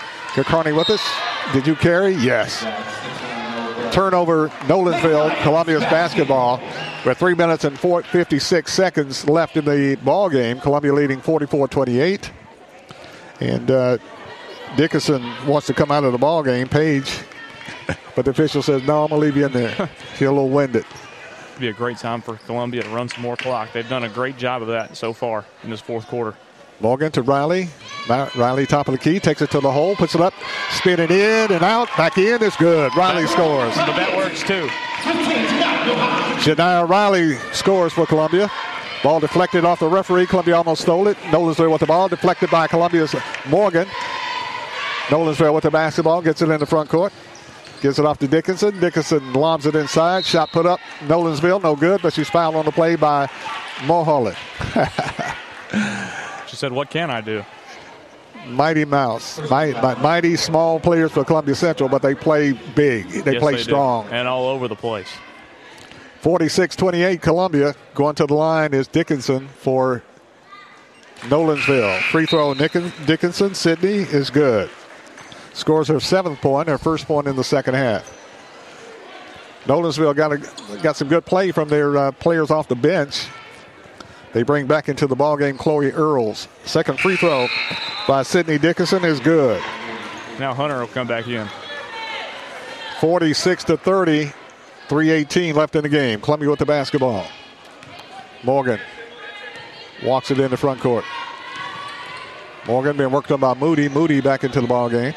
Carney 0.43 0.73
with 0.73 0.91
us. 0.91 1.03
Did 1.53 1.67
you 1.67 1.75
carry? 1.75 2.15
Yes. 2.15 2.61
Turnover. 3.93 4.49
Nolensville. 4.67 5.35
Columbia's 5.43 5.83
basketball. 5.83 6.61
With 7.05 7.19
three 7.19 7.35
minutes 7.35 7.65
and 7.65 7.79
four, 7.79 8.03
56 8.03 8.73
seconds 8.73 9.29
left 9.29 9.57
in 9.57 9.65
the 9.65 9.97
ball 9.97 10.31
game. 10.31 10.61
Columbia 10.61 10.93
leading 10.93 11.21
44 11.21 11.69
28. 11.69 12.31
And 13.41 13.71
uh, 13.71 13.99
Dickerson 14.77 15.23
wants 15.47 15.67
to 15.67 15.75
come 15.75 15.91
out 15.91 16.05
of 16.05 16.13
the 16.13 16.19
ball 16.19 16.43
game. 16.43 16.69
Paige, 16.69 17.21
but 18.17 18.25
the 18.25 18.31
official 18.31 18.63
says, 18.63 18.83
"No, 18.85 19.05
I'm 19.05 19.11
gonna 19.11 19.21
leave 19.21 19.37
you 19.37 19.47
in 19.47 19.53
there." 19.53 19.91
She's 20.13 20.29
a 20.29 20.33
little 20.33 20.49
winded. 20.49 20.87
It'd 21.55 21.61
be 21.61 21.69
a 21.69 21.73
great 21.73 21.99
time 21.99 22.21
for 22.21 22.35
Columbia 22.47 22.83
to 22.83 22.89
run 22.89 23.09
some 23.09 23.23
more 23.23 23.37
clock. 23.37 23.73
They've 23.73 23.89
done 23.89 24.03
a 24.03 24.09
great 24.09 24.37
job 24.37 24.61
of 24.61 24.67
that 24.69 24.97
so 24.97 25.13
far 25.13 25.45
in 25.63 25.71
this 25.71 25.81
fourth 25.81 26.09
quarter. 26.09 26.37
Morgan 26.81 27.13
to 27.13 27.23
Riley. 27.23 27.69
Riley 28.09 28.67
top 28.67 28.89
of 28.89 28.93
the 28.93 28.99
key, 28.99 29.21
takes 29.21 29.41
it 29.41 29.53
to 29.53 29.61
the 29.61 29.71
hole, 29.71 29.95
puts 29.95 30.17
it 30.17 30.21
up, 30.21 30.35
spinning 30.73 31.13
in 31.13 31.53
and 31.53 31.63
out, 31.63 31.87
back 31.97 32.19
in. 32.19 32.43
It's 32.43 32.57
good. 32.57 32.93
Riley 32.97 33.29
scores. 33.29 33.73
But 33.77 33.95
that 33.95 34.17
works 34.17 34.43
too. 34.43 34.67
Shania 36.43 36.89
Riley 36.89 37.37
scores 37.53 37.93
for 37.93 38.05
Columbia. 38.05 38.51
Ball 39.05 39.21
deflected 39.21 39.65
off 39.65 39.79
the 39.79 39.89
referee. 39.89 40.27
Columbia 40.27 40.57
almost 40.57 40.83
stole 40.83 41.07
it. 41.07 41.17
Nolensville 41.19 41.71
with 41.71 41.83
the 41.83 41.87
ball, 41.87 42.09
deflected 42.09 42.51
by 42.51 42.67
Columbia's 42.67 43.15
Morgan. 43.49 43.87
Nolensville 45.07 45.55
with 45.55 45.63
the 45.63 45.71
basketball, 45.71 46.21
gets 46.21 46.43
it 46.43 46.49
in 46.49 46.59
the 46.59 46.67
front 46.67 46.89
court. 46.89 47.13
Gives 47.85 47.99
it 47.99 48.07
off 48.07 48.19
to 48.21 48.27
Dickerson. 48.27 48.81
Dickerson 48.81 49.35
lobs 49.35 49.67
it 49.67 49.77
inside. 49.77 50.25
Shot 50.25 50.51
put 50.53 50.65
up. 50.65 50.81
Nolensville, 51.01 51.63
no 51.63 51.77
good, 51.77 52.01
but 52.01 52.15
she's 52.15 52.31
fouled 52.31 52.57
on 52.57 52.65
the 52.65 52.73
play 52.73 52.97
by 52.97 53.29
Mulholland. 53.85 54.39
she 56.47 56.57
said, 56.57 56.73
What 56.73 56.89
can 56.89 57.11
I 57.11 57.21
do? 57.21 57.45
Mighty 58.47 58.87
Mouse. 58.87 59.39
Mighty, 59.51 59.79
mighty 60.01 60.35
small 60.37 60.81
players 60.81 61.13
for 61.13 61.27
Columbia 61.27 61.55
Central, 61.55 61.91
but 61.91 62.01
they 62.01 62.15
play 62.15 62.53
big. 62.75 63.07
They 63.07 63.35
yes, 63.35 63.43
play 63.43 63.57
they 63.57 63.63
strong. 63.63 64.07
Do. 64.07 64.15
And 64.15 64.27
all 64.27 64.47
over 64.49 64.67
the 64.67 64.77
place. 64.77 65.13
46 66.21 66.77
28 66.77 67.21
Columbia. 67.21 67.75
Going 67.95 68.15
to 68.15 68.25
the 68.25 68.33
line 68.33 68.73
is 68.73 68.89
Dickerson 68.89 69.47
for 69.49 70.03
Nolensville. 71.25 72.01
Free 72.05 72.25
throw 72.25 72.55
Dickerson. 72.55 73.55
Sydney 73.55 74.05
is 74.11 74.31
good. 74.31 74.71
Scores 75.55 75.89
her 75.89 76.01
seventh 76.01 76.41
point, 76.41 76.69
her 76.69 76.79
first 76.79 77.07
point 77.07 77.27
in 77.27 77.37
the 77.37 77.45
second 77.45 77.75
half. 77.75 78.21
Nolensville 79.65 80.15
got 80.15 80.33
a, 80.33 80.83
got 80.83 80.97
some 80.97 81.09
good 81.09 81.25
play 81.25 81.51
from 81.51 81.69
their 81.69 81.97
uh, 81.97 82.13
players 82.13 82.51
off 82.51 82.69
the 82.69 82.75
bench. 82.75 83.27
They 84.35 84.43
bring 84.43 84.67
back 84.67 84.89
into 84.89 85.07
the 85.07 85.17
ball 85.17 85.37
game 85.37 85.57
Chloe 85.57 85.93
Earls. 85.93 86.49
Second 86.65 86.99
free 86.99 87.17
throw 87.17 87.47
by 88.07 88.25
Sydney 88.25 88.59
Dickerson 88.59 89.05
is 89.05 89.21
good. 89.21 89.63
Now 90.39 90.53
Hunter 90.53 90.81
will 90.81 90.89
come 90.89 91.07
back 91.07 91.29
in. 91.29 91.49
46 93.01 93.65
to 93.65 93.77
30. 93.77 94.33
3.18 94.89 95.55
left 95.55 95.77
in 95.77 95.83
the 95.83 95.89
game. 95.89 96.21
Columbia 96.21 96.51
with 96.51 96.59
the 96.59 96.67
basketball. 96.67 97.25
Morgan 98.43 98.79
walks 100.05 100.31
it 100.31 100.39
in 100.39 100.51
the 100.51 100.57
front 100.57 100.81
court. 100.81 101.05
Morgan 102.67 102.97
being 102.97 103.11
worked 103.11 103.31
on 103.31 103.41
by 103.41 103.55
Moody. 103.55 103.89
Moody 103.89 104.21
back 104.21 104.45
into 104.45 104.61
the 104.61 104.67
ball 104.67 104.91
game. 104.91 105.15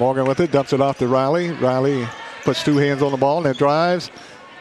Morgan 0.00 0.24
with 0.24 0.40
it, 0.40 0.50
dumps 0.50 0.72
it 0.72 0.80
off 0.80 0.98
to 0.98 1.06
Riley. 1.06 1.50
Riley 1.50 2.08
puts 2.42 2.64
two 2.64 2.78
hands 2.78 3.02
on 3.02 3.12
the 3.12 3.18
ball 3.18 3.36
and 3.36 3.46
then 3.46 3.54
drives, 3.54 4.10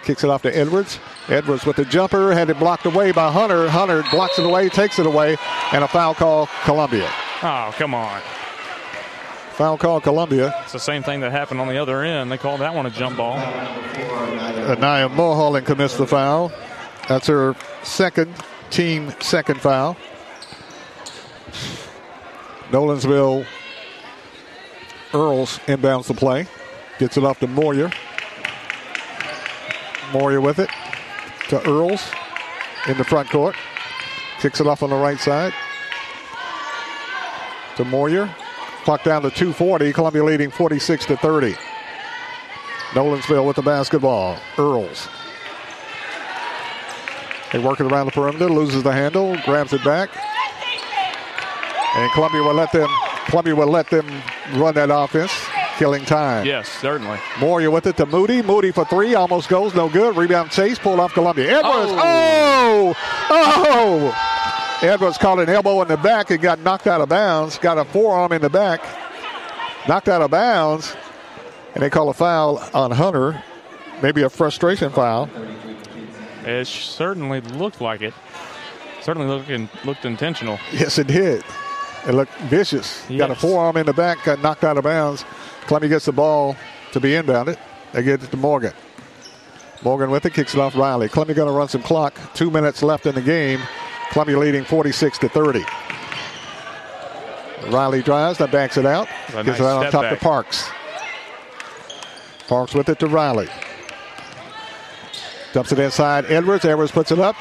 kicks 0.03 0.21
it 0.25 0.29
off 0.29 0.41
to 0.41 0.55
Edwards. 0.55 0.99
Edwards 1.29 1.65
with 1.65 1.77
the 1.77 1.85
jumper, 1.85 2.33
had 2.33 2.49
it 2.49 2.59
blocked 2.59 2.85
away 2.85 3.13
by 3.13 3.31
Hunter. 3.31 3.69
Hunter 3.69 4.03
blocks 4.11 4.37
it 4.37 4.45
away, 4.45 4.67
takes 4.67 4.99
it 4.99 5.05
away, 5.05 5.37
and 5.71 5.81
a 5.81 5.87
foul 5.87 6.13
call 6.13 6.49
Columbia. 6.65 7.09
Oh, 7.41 7.73
come 7.77 7.95
on. 7.95 8.21
Foul 9.53 9.77
call 9.77 10.01
Columbia. 10.01 10.53
It's 10.63 10.73
the 10.73 10.79
same 10.79 11.03
thing 11.03 11.21
that 11.21 11.31
happened 11.31 11.61
on 11.61 11.69
the 11.69 11.77
other 11.77 12.03
end. 12.03 12.29
They 12.29 12.37
called 12.37 12.59
that 12.59 12.75
one 12.75 12.85
a 12.85 12.89
jump 12.89 13.15
ball. 13.15 13.37
Anaya 13.37 15.07
Mulholland 15.07 15.65
commits 15.65 15.95
the 15.95 16.05
foul. 16.05 16.51
That's 17.07 17.27
her 17.27 17.55
second, 17.83 18.35
team 18.71 19.13
second 19.21 19.61
foul. 19.61 19.95
Nolensville 22.71 23.45
Earls 25.13 25.59
inbounds 25.65 26.07
the 26.07 26.13
play. 26.13 26.47
Gets 26.99 27.17
it 27.17 27.23
off 27.23 27.39
to 27.39 27.47
Moyer. 27.47 27.91
Moyer 30.13 30.41
with 30.41 30.59
it 30.59 30.69
to 31.49 31.67
Earls 31.69 32.03
in 32.87 32.97
the 32.97 33.03
front 33.03 33.29
court. 33.29 33.55
Kicks 34.39 34.59
it 34.59 34.67
off 34.67 34.83
on 34.83 34.89
the 34.89 34.95
right 34.95 35.19
side 35.19 35.53
to 37.75 37.85
Moyer. 37.85 38.29
Clock 38.83 39.03
down 39.03 39.21
to 39.21 39.29
240. 39.29 39.93
Columbia 39.93 40.23
leading 40.23 40.51
46 40.51 41.05
to 41.05 41.17
30. 41.17 41.55
Nolensville 42.91 43.45
with 43.45 43.55
the 43.55 43.61
basketball. 43.61 44.37
Earls. 44.57 45.07
They 47.51 47.59
work 47.59 47.79
it 47.79 47.91
around 47.91 48.05
the 48.05 48.11
perimeter, 48.11 48.49
loses 48.49 48.83
the 48.83 48.91
handle, 48.91 49.35
grabs 49.45 49.73
it 49.73 49.83
back. 49.83 50.09
And 51.95 52.11
Columbia 52.11 52.43
will 52.43 52.53
let 52.53 52.71
them 52.71 52.89
Columbia 53.27 53.55
will 53.55 53.67
let 53.67 53.89
them 53.89 54.07
run 54.53 54.75
that 54.75 54.89
offense, 54.91 55.31
killing 55.77 56.05
time. 56.05 56.45
Yes, 56.45 56.67
certainly. 56.67 57.19
Moyer 57.39 57.71
with 57.71 57.87
it 57.87 57.97
to 57.97 58.05
Moody. 58.05 58.41
Moody 58.41 58.71
for 58.71 58.85
three, 58.85 59.15
almost 59.15 59.49
goes, 59.49 59.73
no 59.75 59.89
good. 59.89 60.15
Rebound 60.15 60.51
chase, 60.51 60.79
pulled 60.79 60.99
off 60.99 61.13
Columbia. 61.13 61.59
Edwards, 61.59 61.91
oh, 61.91 62.93
oh! 63.29 64.13
oh! 64.81 64.85
Edwards 64.87 65.17
caught 65.17 65.39
an 65.39 65.49
elbow 65.49 65.81
in 65.81 65.89
the 65.89 65.97
back 65.97 66.31
and 66.31 66.41
got 66.41 66.59
knocked 66.59 66.87
out 66.87 67.01
of 67.01 67.09
bounds. 67.09 67.57
Got 67.57 67.77
a 67.77 67.85
forearm 67.85 68.31
in 68.31 68.41
the 68.41 68.49
back, 68.49 68.81
knocked 69.87 70.07
out 70.07 70.21
of 70.21 70.31
bounds, 70.31 70.95
and 71.73 71.83
they 71.83 71.89
call 71.89 72.09
a 72.09 72.13
foul 72.13 72.63
on 72.73 72.91
Hunter. 72.91 73.43
Maybe 74.01 74.21
a 74.21 74.29
frustration 74.29 74.91
foul. 74.91 75.29
It 76.45 76.65
certainly 76.65 77.41
looked 77.41 77.81
like 77.81 78.01
it. 78.01 78.13
Certainly 79.01 79.27
looking 79.27 79.69
looked 79.83 80.05
intentional. 80.05 80.59
Yes, 80.71 80.97
it 80.97 81.07
did. 81.07 81.43
It 82.09 82.13
looked 82.15 82.33
vicious. 82.49 83.05
Yes. 83.07 83.19
Got 83.19 83.29
a 83.29 83.35
forearm 83.35 83.77
in 83.77 83.85
the 83.85 83.93
back, 83.93 84.23
got 84.23 84.41
knocked 84.41 84.63
out 84.63 84.79
of 84.79 84.83
bounds. 84.83 85.23
Columbia 85.67 85.89
gets 85.91 86.05
the 86.05 86.11
ball 86.11 86.55
to 86.91 86.99
be 86.99 87.09
inbounded. 87.11 87.59
They 87.93 88.01
get 88.01 88.23
it 88.23 88.31
to 88.31 88.37
Morgan. 88.37 88.73
Morgan 89.83 90.09
with 90.09 90.25
it, 90.25 90.33
kicks 90.33 90.55
it 90.55 90.59
off 90.59 90.75
Riley. 90.75 91.07
Columbia 91.07 91.35
going 91.35 91.47
to 91.47 91.53
run 91.53 91.67
some 91.67 91.83
clock. 91.83 92.19
Two 92.33 92.49
minutes 92.49 92.81
left 92.81 93.05
in 93.05 93.13
the 93.13 93.21
game. 93.21 93.59
Columbia 94.09 94.39
leading 94.39 94.63
46 94.63 95.19
to 95.19 95.29
30. 95.29 95.63
Riley 97.69 98.01
drives, 98.01 98.39
that 98.39 98.51
backs 98.51 98.77
it 98.77 98.87
out. 98.87 99.07
A 99.29 99.43
Gets 99.43 99.47
nice 99.47 99.59
it 99.59 99.65
out 99.65 99.85
on 99.85 99.91
top 99.91 100.01
back. 100.01 100.17
to 100.17 100.23
Parks. 100.25 100.67
Parks 102.47 102.73
with 102.73 102.89
it 102.89 102.97
to 103.01 103.07
Riley. 103.07 103.49
Dumps 105.53 105.71
it 105.71 105.77
inside 105.77 106.25
Edwards. 106.25 106.65
Edwards 106.65 106.91
puts 106.91 107.11
it 107.11 107.19
up. 107.19 107.35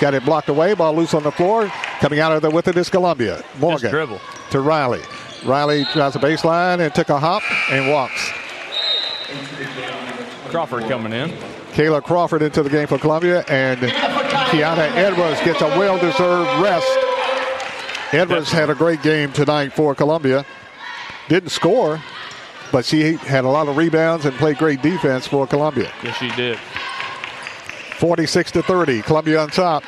Got 0.00 0.14
it 0.14 0.24
blocked 0.24 0.48
away. 0.48 0.74
Ball 0.74 0.94
loose 0.94 1.14
on 1.14 1.22
the 1.22 1.32
floor. 1.32 1.68
Coming 2.00 2.18
out 2.20 2.32
of 2.32 2.42
there 2.42 2.50
with 2.50 2.68
it 2.68 2.76
is 2.76 2.90
Columbia. 2.90 3.42
Morgan 3.58 3.90
dribble. 3.90 4.20
to 4.50 4.60
Riley. 4.60 5.02
Riley 5.44 5.84
drives 5.92 6.14
the 6.14 6.20
baseline 6.20 6.80
and 6.80 6.94
took 6.94 7.08
a 7.10 7.18
hop 7.18 7.42
and 7.70 7.90
walks. 7.92 8.32
Crawford 10.50 10.84
coming 10.84 11.12
in. 11.12 11.30
Kayla 11.72 12.02
Crawford 12.02 12.42
into 12.42 12.62
the 12.62 12.70
game 12.70 12.86
for 12.86 12.98
Columbia, 12.98 13.44
and 13.48 13.80
Kiana 13.80 14.90
Edwards 14.94 15.40
gets 15.40 15.60
a 15.60 15.66
well-deserved 15.78 16.62
rest. 16.62 16.86
Edwards 18.12 18.52
had 18.52 18.70
a 18.70 18.74
great 18.76 19.02
game 19.02 19.32
tonight 19.32 19.72
for 19.72 19.94
Columbia. 19.94 20.46
Didn't 21.28 21.48
score, 21.50 22.00
but 22.70 22.84
she 22.84 23.14
had 23.14 23.44
a 23.44 23.48
lot 23.48 23.66
of 23.66 23.76
rebounds 23.76 24.24
and 24.24 24.36
played 24.36 24.58
great 24.58 24.82
defense 24.82 25.26
for 25.26 25.46
Columbia. 25.48 25.90
Yes, 26.04 26.16
she 26.18 26.30
did. 26.36 26.58
46 27.98 28.52
to 28.52 28.62
30. 28.62 29.02
Columbia 29.02 29.40
on 29.40 29.48
top. 29.48 29.84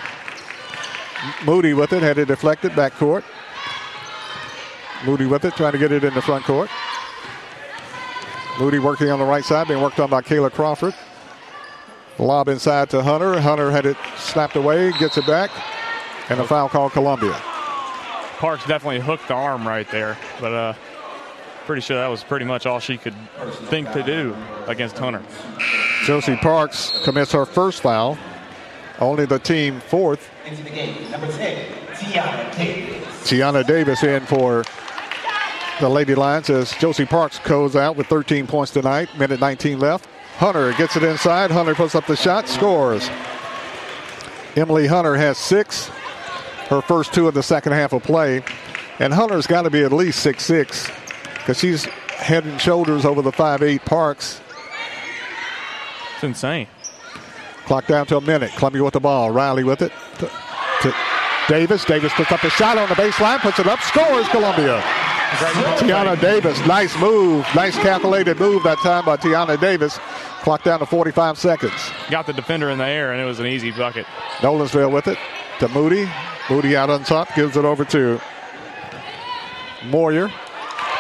Moody 1.45 1.75
with 1.75 1.93
it, 1.93 2.03
had 2.03 2.19
it 2.19 2.27
deflected 2.27 2.75
back 2.77 2.93
court. 2.95 3.25
Moody 5.05 5.27
with 5.27 5.45
it, 5.45 5.55
trying 5.55 5.73
to 5.73 5.79
get 5.79 5.93
it 5.93 6.05
in 6.05 6.15
the 6.15 6.23
front 6.23 6.45
court. 6.45 6.71
Moody 8.59 8.79
working 8.79 9.11
on 9.11 9.19
the 9.19 9.25
right 9.25 9.45
side, 9.45 9.69
being 9.69 9.83
worked 9.83 10.01
on 10.01 10.09
by 10.09 10.23
Kayla 10.23 10.51
Crawford. 10.51 10.95
Lob 12.19 12.49
inside 12.49 12.89
to 12.91 13.03
Hunter. 13.03 13.39
Hunter 13.41 13.71
had 13.71 13.85
it 13.85 13.97
snapped 14.17 14.57
away, 14.57 14.93
gets 14.93 15.19
it 15.19 15.27
back, 15.27 15.51
and 16.31 16.41
a 16.41 16.45
foul 16.45 16.69
called 16.69 16.93
Columbia. 16.93 17.35
Parks 18.39 18.67
definitely 18.67 19.01
hooked 19.01 19.29
the 19.29 19.35
arm 19.35 19.67
right 19.67 19.91
there, 19.91 20.17
but 20.41 20.53
uh, 20.53 20.75
pretty 21.67 21.83
sure 21.83 21.97
that 21.97 22.07
was 22.07 22.23
pretty 22.23 22.45
much 22.45 22.65
all 22.65 22.79
she 22.79 22.97
could 22.97 23.15
think 23.69 23.93
to 23.93 24.03
do 24.03 24.35
against 24.69 24.97
Hunter. 24.97 25.23
Josie 26.05 26.37
Parks 26.37 27.01
commits 27.05 27.33
her 27.33 27.45
first 27.45 27.83
foul. 27.83 28.17
Only 29.01 29.27
the 29.27 29.41
team 29.41 29.81
fourth. 29.81 30.31
Into 30.47 30.63
the 30.63 30.71
game, 30.71 31.11
number 31.11 31.27
10, 31.31 31.73
Tiana 31.93 32.57
Davis. 32.57 33.07
Tiana 33.29 33.67
Davis 33.67 34.03
in 34.05 34.25
for 34.25 34.65
the 35.81 35.89
Lady 35.89 36.15
Lions 36.15 36.49
as 36.49 36.73
Josie 36.77 37.05
Parks 37.05 37.39
goes 37.41 37.77
out 37.77 37.97
with 37.97 38.07
13 38.07 38.47
points 38.47 38.73
tonight. 38.73 39.09
Minute 39.19 39.41
19 39.41 39.79
left. 39.81 40.09
Hunter 40.39 40.73
gets 40.75 40.97
it 40.97 41.03
inside. 41.03 41.51
Hunter 41.51 41.75
puts 41.75 41.95
up 41.95 42.07
the 42.07 42.17
shot, 42.17 42.49
scores. 42.49 43.11
Emily 44.55 44.87
Hunter 44.87 45.17
has 45.17 45.37
six. 45.37 45.89
Her 46.69 46.81
first 46.81 47.13
two 47.13 47.29
in 47.29 47.35
the 47.35 47.43
second 47.43 47.73
half 47.73 47.93
of 47.93 48.03
play. 48.03 48.43
And 48.99 49.13
Hunter's 49.13 49.47
got 49.47 49.63
to 49.63 49.71
be 49.71 49.83
at 49.83 49.93
least 49.93 50.21
six 50.21 50.45
six 50.45 50.91
because 51.47 51.61
she's 51.61 51.85
head 51.85 52.45
and 52.45 52.61
shoulders 52.61 53.05
over 53.05 53.23
the 53.23 53.31
five 53.31 53.63
eight 53.63 53.85
Parks. 53.85 54.41
It's 56.15 56.25
insane. 56.25 56.67
Clock 57.67 57.87
down 57.87 58.05
to 58.07 58.17
a 58.17 58.21
minute. 58.21 58.51
Columbia 58.57 58.83
with 58.83 58.95
the 58.95 59.01
ball. 59.01 59.31
Riley 59.31 59.63
with 59.63 59.81
it. 59.81 59.93
To, 60.19 60.31
to 60.83 60.95
Davis. 61.49 61.85
Davis 61.85 62.13
puts 62.15 62.33
up 62.33 62.43
a 62.43 62.51
shot 62.51 62.77
on 62.79 62.89
the 62.89 62.97
baseline, 62.97 63.39
puts 63.39 63.61
it 63.61 63.69
up, 63.69 63.79
scores 63.81 64.27
Columbia. 64.31 64.81
Tiana 65.79 66.21
Davis, 66.21 66.59
nice 66.67 66.99
move. 66.99 67.47
Nice 67.55 67.77
calculated 67.77 68.41
move 68.41 68.65
that 68.65 68.79
time 68.79 69.05
by 69.05 69.17
Tiana 69.17 69.61
Davis. 69.61 69.99
Clock 70.43 70.65
down 70.65 70.81
to 70.81 70.87
45 70.87 71.39
seconds. 71.39 71.93
Got 72.11 72.27
the 72.27 72.33
defender 72.33 72.71
in 72.71 72.79
the 72.79 72.87
air, 72.87 73.13
and 73.13 73.21
it 73.21 73.25
was 73.25 73.39
an 73.39 73.47
easy 73.47 73.71
bucket. 73.71 74.05
Nolensville 74.39 74.91
with 74.91 75.07
it 75.07 75.19
to 75.61 75.69
Moody. 75.69 76.11
Moody 76.51 76.77
out 76.77 76.91
on 76.91 77.05
top, 77.05 77.33
gives 77.37 77.57
it 77.57 77.65
over 77.65 77.85
to 77.85 78.21
Moyer. 79.85 80.33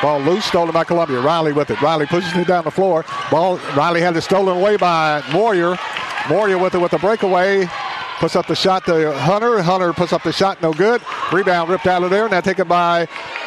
Ball 0.02 0.20
loose, 0.20 0.44
stolen 0.44 0.72
by 0.72 0.84
Columbia. 0.84 1.20
Riley 1.20 1.52
with 1.52 1.70
it. 1.70 1.80
Riley 1.80 2.06
pushes 2.06 2.34
it 2.36 2.46
down 2.46 2.64
the 2.64 2.70
floor. 2.70 3.04
Ball. 3.30 3.56
Riley 3.76 4.00
had 4.00 4.16
it 4.16 4.20
stolen 4.22 4.58
away 4.58 4.76
by 4.76 5.22
Moyer. 5.32 5.76
Moyer 6.28 6.58
with 6.58 6.74
it 6.74 6.78
with 6.78 6.92
a 6.92 6.98
breakaway. 6.98 7.66
Puts 8.18 8.36
up 8.36 8.46
the 8.46 8.54
shot 8.54 8.84
to 8.86 9.12
Hunter. 9.18 9.62
Hunter 9.62 9.92
puts 9.92 10.12
up 10.12 10.22
the 10.22 10.32
shot, 10.32 10.62
no 10.62 10.72
good. 10.72 11.02
Rebound 11.32 11.70
ripped 11.70 11.86
out 11.86 12.02
of 12.02 12.10
there. 12.10 12.28
Now 12.28 12.40
taken 12.40 12.66
by 12.68 13.06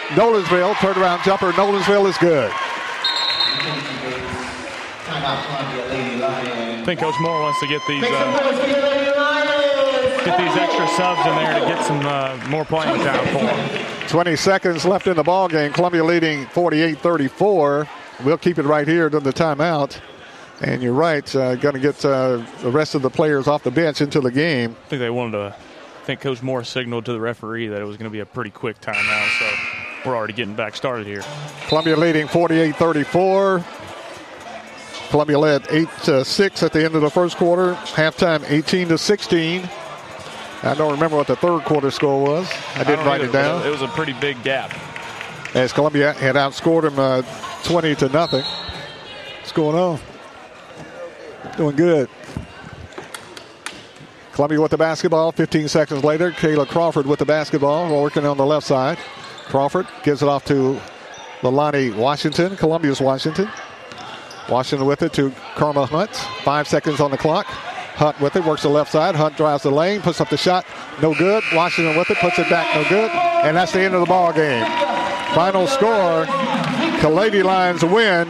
Nolensville. 0.10 0.74
Turnaround 0.76 1.24
jumper. 1.24 1.52
Nolensville 1.52 2.08
is 2.08 2.18
good. 2.18 2.52
I 5.12 6.84
think 6.86 7.00
Coach 7.00 7.16
Moore 7.22 7.42
wants 7.42 7.60
to 7.60 7.68
get 7.68 7.82
these 7.88 8.04
uh, 8.04 8.10
get 10.26 10.38
these 10.38 10.56
extra 10.58 10.88
subs 10.90 11.26
in 11.28 11.36
there 11.36 11.60
to 11.60 11.66
get 11.66 11.86
some 11.86 12.02
uh, 12.06 12.38
more 12.50 12.66
playing 12.66 13.04
time 13.04 13.26
for 13.28 13.40
them. 13.46 13.99
20 14.10 14.36
seconds 14.36 14.86
left 14.86 15.06
in 15.06 15.16
the 15.16 15.24
ball 15.24 15.48
game. 15.48 15.72
Columbia 15.72 16.04
leading 16.04 16.46
48-34. 16.48 17.88
We'll 18.26 18.40
keep 18.40 18.58
it 18.58 18.66
right 18.66 18.88
here 18.88 19.08
to 19.08 19.20
the 19.20 19.32
timeout. 19.32 20.00
And 20.62 20.82
you're 20.82 20.94
right, 20.94 21.34
uh, 21.36 21.56
going 21.56 21.76
to 21.76 21.80
get 21.80 22.04
uh, 22.04 22.44
the 22.62 22.72
rest 22.72 22.96
of 22.96 23.04
the 23.04 23.10
players 23.10 23.48
off 23.48 23.64
the 23.64 23.72
bench 23.72 24.02
into 24.02 24.20
the 24.20 24.32
game. 24.32 24.72
I 24.72 24.90
think 24.90 25.00
they 25.00 25.12
wanted 25.12 25.38
to. 25.38 25.56
I 25.56 26.06
think 26.06 26.22
Coach 26.22 26.42
Moore 26.42 26.64
signaled 26.64 27.06
to 27.06 27.14
the 27.14 27.20
referee 27.20 27.68
that 27.68 27.80
it 27.80 27.86
was 27.86 27.98
going 27.98 28.10
to 28.10 28.14
be 28.14 28.20
a 28.20 28.26
pretty 28.26 28.50
quick 28.50 28.82
timeout, 28.82 29.40
so 29.40 30.10
we're 30.10 30.18
already 30.18 30.34
getting 30.34 30.56
back 30.56 30.76
started 30.76 31.06
here. 31.06 31.24
Columbia 31.68 31.96
leading 31.96 32.26
48-34. 32.28 33.64
Columbia 35.12 35.38
led 35.38 35.68
8 35.70 35.88
to 36.06 36.26
6 36.26 36.64
at 36.64 36.74
the 36.74 36.84
end 36.84 36.96
of 36.96 37.02
the 37.02 37.12
first 37.12 37.38
quarter. 37.38 37.76
Halftime 37.76 38.44
18 38.50 38.88
to 38.88 38.98
16. 38.98 39.70
I 40.62 40.76
don't 40.76 40.92
remember 40.92 41.16
what 41.16 41.28
the 41.28 41.36
third 41.36 41.64
quarter 41.64 41.90
score 41.90 42.22
was. 42.22 42.52
I 42.76 42.80
didn't 42.80 42.98
don't 42.98 43.06
write 43.06 43.22
either, 43.22 43.30
it 43.30 43.34
down. 43.34 43.66
It 43.66 43.70
was 43.70 43.82
a 43.82 43.88
pretty 43.88 44.14
big 44.14 44.42
gap. 44.44 44.74
As 45.56 45.74
Columbia 45.74 46.14
had 46.14 46.36
outscored 46.36 46.84
them 46.84 47.00
uh, 47.00 47.22
20 47.64 47.96
to 47.96 48.10
nothing. 48.10 48.44
What's 49.40 49.52
going 49.52 49.76
on? 49.76 50.00
Doing 51.58 51.76
good. 51.76 52.10
Columbia 54.34 54.62
with 54.62 54.72
the 54.72 54.78
basketball. 54.78 55.32
15 55.32 55.68
seconds 55.68 56.04
later, 56.04 56.32
Kayla 56.32 56.68
Crawford 56.68 57.06
with 57.06 57.20
the 57.20 57.26
basketball, 57.26 58.02
working 58.02 58.26
on 58.26 58.38
the 58.38 58.46
left 58.46 58.68
side. 58.68 58.98
Crawford 59.46 59.88
gives 60.04 60.22
it 60.22 60.30
off 60.30 60.46
to 60.46 60.80
Lalani 61.42 61.96
Washington, 61.96 62.56
Columbia's 62.56 63.02
Washington. 63.02 63.50
Washington 64.50 64.88
with 64.88 65.02
it 65.02 65.14
to 65.14 65.32
Karma 65.56 65.86
Hunt. 65.86 66.16
Five 66.44 66.68
seconds 66.68 67.00
on 67.00 67.12
the 67.12 67.18
clock. 67.18 67.48
Hunt 68.00 68.18
with 68.22 68.34
it, 68.38 68.46
works 68.46 68.62
the 68.62 68.70
left 68.70 68.94
side. 68.94 69.14
Hunt 69.14 69.36
drives 69.36 69.64
the 69.64 69.72
lane, 69.72 70.02
puts 70.02 70.22
up 70.22 70.30
the 70.30 70.38
shot, 70.38 70.66
no 71.02 71.14
good. 71.14 71.44
Washington 71.54 71.98
with 71.98 72.10
it, 72.10 72.18
puts 72.20 72.40
it 72.40 72.50
back, 72.50 72.74
no 72.74 72.88
good. 72.88 73.12
And 73.12 73.58
that's 73.58 73.74
the 73.74 73.82
end 73.82 73.94
of 73.94 74.00
the 74.00 74.06
ball 74.06 74.32
game. 74.32 74.66
Final 75.36 75.68
score: 75.68 76.26
the 77.02 77.10
Lady 77.10 77.44
Lions 77.44 77.84
win 77.84 78.30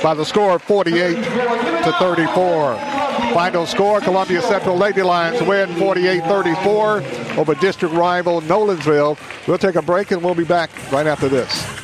by 0.00 0.14
the 0.14 0.24
score 0.24 0.54
of 0.54 0.62
48 0.62 1.16
to 1.16 1.92
34. 1.98 2.76
Final 3.34 3.66
score 3.66 4.00
Columbia 4.00 4.40
Central 4.42 4.76
Lady 4.76 5.02
Lions 5.02 5.42
win 5.42 5.74
48 5.74 6.22
34 6.22 7.02
over 7.36 7.54
district 7.56 7.92
rival 7.96 8.40
Nolensville. 8.42 9.18
We'll 9.48 9.58
take 9.58 9.74
a 9.74 9.82
break 9.82 10.12
and 10.12 10.22
we'll 10.22 10.36
be 10.36 10.44
back 10.44 10.70
right 10.92 11.08
after 11.08 11.28
this. 11.28 11.83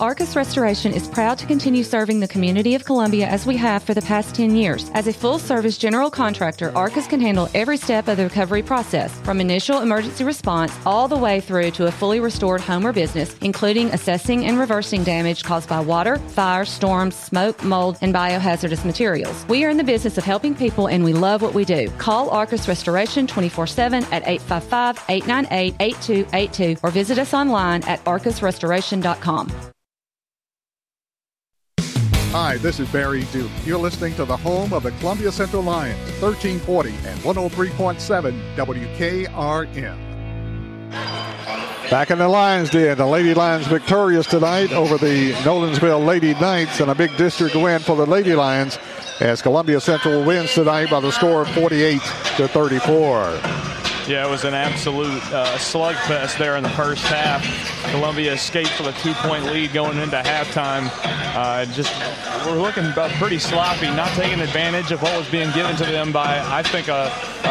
Arcus 0.00 0.36
Restoration 0.36 0.92
is 0.92 1.08
proud 1.08 1.38
to 1.38 1.46
continue 1.46 1.82
serving 1.82 2.20
the 2.20 2.28
community 2.28 2.74
of 2.74 2.84
Columbia 2.84 3.26
as 3.26 3.46
we 3.46 3.56
have 3.56 3.82
for 3.82 3.94
the 3.94 4.02
past 4.02 4.34
10 4.34 4.54
years. 4.54 4.90
As 4.94 5.06
a 5.08 5.12
full 5.12 5.38
service 5.38 5.78
general 5.78 6.10
contractor, 6.10 6.72
Arcus 6.76 7.06
can 7.06 7.20
handle 7.20 7.48
every 7.54 7.76
step 7.76 8.06
of 8.06 8.16
the 8.16 8.24
recovery 8.24 8.62
process, 8.62 9.12
from 9.20 9.40
initial 9.40 9.80
emergency 9.80 10.22
response 10.22 10.72
all 10.86 11.08
the 11.08 11.16
way 11.16 11.40
through 11.40 11.70
to 11.72 11.86
a 11.86 11.92
fully 11.92 12.20
restored 12.20 12.60
home 12.60 12.86
or 12.86 12.92
business, 12.92 13.36
including 13.40 13.88
assessing 13.90 14.44
and 14.44 14.58
reversing 14.58 15.02
damage 15.04 15.42
caused 15.42 15.68
by 15.68 15.80
water, 15.80 16.18
fire, 16.18 16.64
storms, 16.64 17.16
smoke, 17.16 17.62
mold, 17.64 17.98
and 18.00 18.14
biohazardous 18.14 18.84
materials. 18.84 19.44
We 19.48 19.64
are 19.64 19.70
in 19.70 19.76
the 19.76 19.84
business 19.84 20.18
of 20.18 20.24
helping 20.24 20.54
people 20.54 20.88
and 20.88 21.04
we 21.04 21.12
love 21.12 21.42
what 21.42 21.54
we 21.54 21.64
do. 21.64 21.88
Call 21.98 22.30
Arcus 22.30 22.68
Restoration 22.68 23.26
24 23.26 23.66
7 23.66 24.04
at 24.04 24.26
855 24.26 25.04
898 25.08 25.74
8282 25.80 26.80
or 26.82 26.90
visit 26.90 27.18
us 27.18 27.34
online 27.34 27.82
at 27.84 28.04
arcusrestoration.com. 28.04 29.63
Hi, 32.34 32.56
this 32.56 32.80
is 32.80 32.88
Barry 32.88 33.22
Duke. 33.30 33.48
You're 33.64 33.78
listening 33.78 34.12
to 34.16 34.24
the 34.24 34.36
home 34.36 34.72
of 34.72 34.82
the 34.82 34.90
Columbia 34.98 35.30
Central 35.30 35.62
Lions, 35.62 35.96
1340 36.20 36.90
and 37.06 37.20
103.7 37.20 38.56
WKRN. 38.56 39.96
Back 41.88 42.10
in 42.10 42.18
the 42.18 42.26
Lions 42.26 42.70
Den, 42.70 42.98
the 42.98 43.06
Lady 43.06 43.34
Lions 43.34 43.68
victorious 43.68 44.26
tonight 44.26 44.72
over 44.72 44.98
the 44.98 45.30
Nolensville 45.44 46.04
Lady 46.04 46.34
Knights 46.34 46.80
and 46.80 46.90
a 46.90 46.94
big 46.96 47.16
district 47.16 47.54
win 47.54 47.78
for 47.78 47.94
the 47.94 48.04
Lady 48.04 48.34
Lions 48.34 48.80
as 49.20 49.40
Columbia 49.40 49.80
Central 49.80 50.24
wins 50.24 50.52
tonight 50.54 50.90
by 50.90 50.98
the 50.98 51.12
score 51.12 51.42
of 51.42 51.48
48 51.50 52.00
to 52.36 52.48
34. 52.48 53.93
Yeah, 54.06 54.26
it 54.26 54.30
was 54.30 54.44
an 54.44 54.52
absolute 54.52 55.22
uh, 55.32 55.56
slugfest 55.56 56.36
there 56.36 56.56
in 56.56 56.62
the 56.62 56.68
first 56.70 57.04
half. 57.06 57.42
Columbia 57.90 58.34
escaped 58.34 58.78
with 58.78 58.94
a 58.94 59.00
two-point 59.00 59.46
lead 59.46 59.72
going 59.72 59.96
into 59.96 60.16
halftime. 60.16 60.90
Uh, 61.34 61.64
just 61.66 61.90
we're 62.44 62.60
looking 62.60 62.92
pretty 63.18 63.38
sloppy, 63.38 63.86
not 63.86 64.10
taking 64.10 64.40
advantage 64.40 64.92
of 64.92 65.00
what 65.00 65.16
was 65.16 65.28
being 65.30 65.50
given 65.52 65.74
to 65.76 65.84
them 65.84 66.12
by, 66.12 66.38
I 66.44 66.62
think, 66.62 66.88
a, 66.88 67.10
a, 67.44 67.48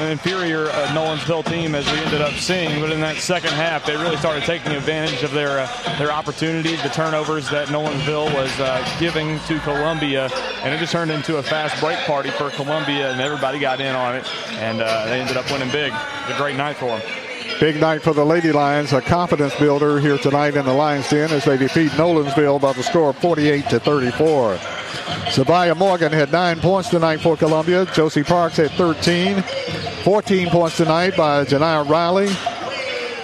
an 0.00 0.12
inferior 0.12 0.66
uh, 0.68 0.86
Nolensville 0.88 1.44
team 1.44 1.74
as 1.74 1.90
we 1.90 1.98
ended 1.98 2.20
up 2.20 2.34
seeing. 2.34 2.80
But 2.80 2.92
in 2.92 3.00
that 3.00 3.16
second 3.16 3.50
half, 3.50 3.84
they 3.84 3.96
really 3.96 4.16
started 4.16 4.44
taking 4.44 4.72
advantage 4.72 5.24
of 5.24 5.32
their 5.32 5.58
uh, 5.58 5.98
their 5.98 6.12
opportunities, 6.12 6.80
the 6.82 6.88
turnovers 6.88 7.50
that 7.50 7.68
Nolensville 7.68 8.32
was 8.34 8.50
uh, 8.60 8.96
giving 9.00 9.40
to 9.40 9.58
Columbia, 9.60 10.30
and 10.62 10.72
it 10.72 10.78
just 10.78 10.92
turned 10.92 11.10
into 11.10 11.38
a 11.38 11.42
fast 11.42 11.80
break 11.80 11.98
party 12.00 12.30
for 12.30 12.50
Columbia, 12.50 13.10
and 13.10 13.20
everybody 13.20 13.58
got 13.58 13.80
in 13.80 13.94
on 13.94 14.14
it, 14.14 14.26
and 14.52 14.80
uh, 14.80 15.06
they 15.06 15.20
ended 15.20 15.36
up 15.36 15.50
winning 15.50 15.70
big. 15.70 15.92
A 16.28 16.34
great 16.36 16.56
night 16.56 16.76
for 16.76 16.98
them. 16.98 17.02
Big 17.60 17.80
night 17.80 18.02
for 18.02 18.12
the 18.12 18.24
Lady 18.24 18.52
Lions, 18.52 18.92
a 18.92 19.00
confidence 19.00 19.54
builder 19.56 19.98
here 19.98 20.18
tonight 20.18 20.56
in 20.56 20.66
the 20.66 20.72
Lions 20.72 21.08
Den 21.08 21.30
as 21.30 21.44
they 21.44 21.56
defeat 21.56 21.90
Nolensville 21.92 22.60
by 22.60 22.72
the 22.74 22.82
score 22.82 23.10
of 23.10 23.18
48 23.18 23.68
to 23.70 23.80
34. 23.80 24.56
Savia 25.32 25.76
Morgan 25.76 26.12
had 26.12 26.30
nine 26.30 26.60
points 26.60 26.90
tonight 26.90 27.20
for 27.20 27.36
Columbia. 27.36 27.86
Josie 27.86 28.22
Parks 28.22 28.58
had 28.58 28.70
13. 28.72 29.42
14 30.04 30.48
points 30.50 30.76
tonight 30.76 31.16
by 31.16 31.44
Janiyah 31.44 31.88
Riley. 31.88 32.28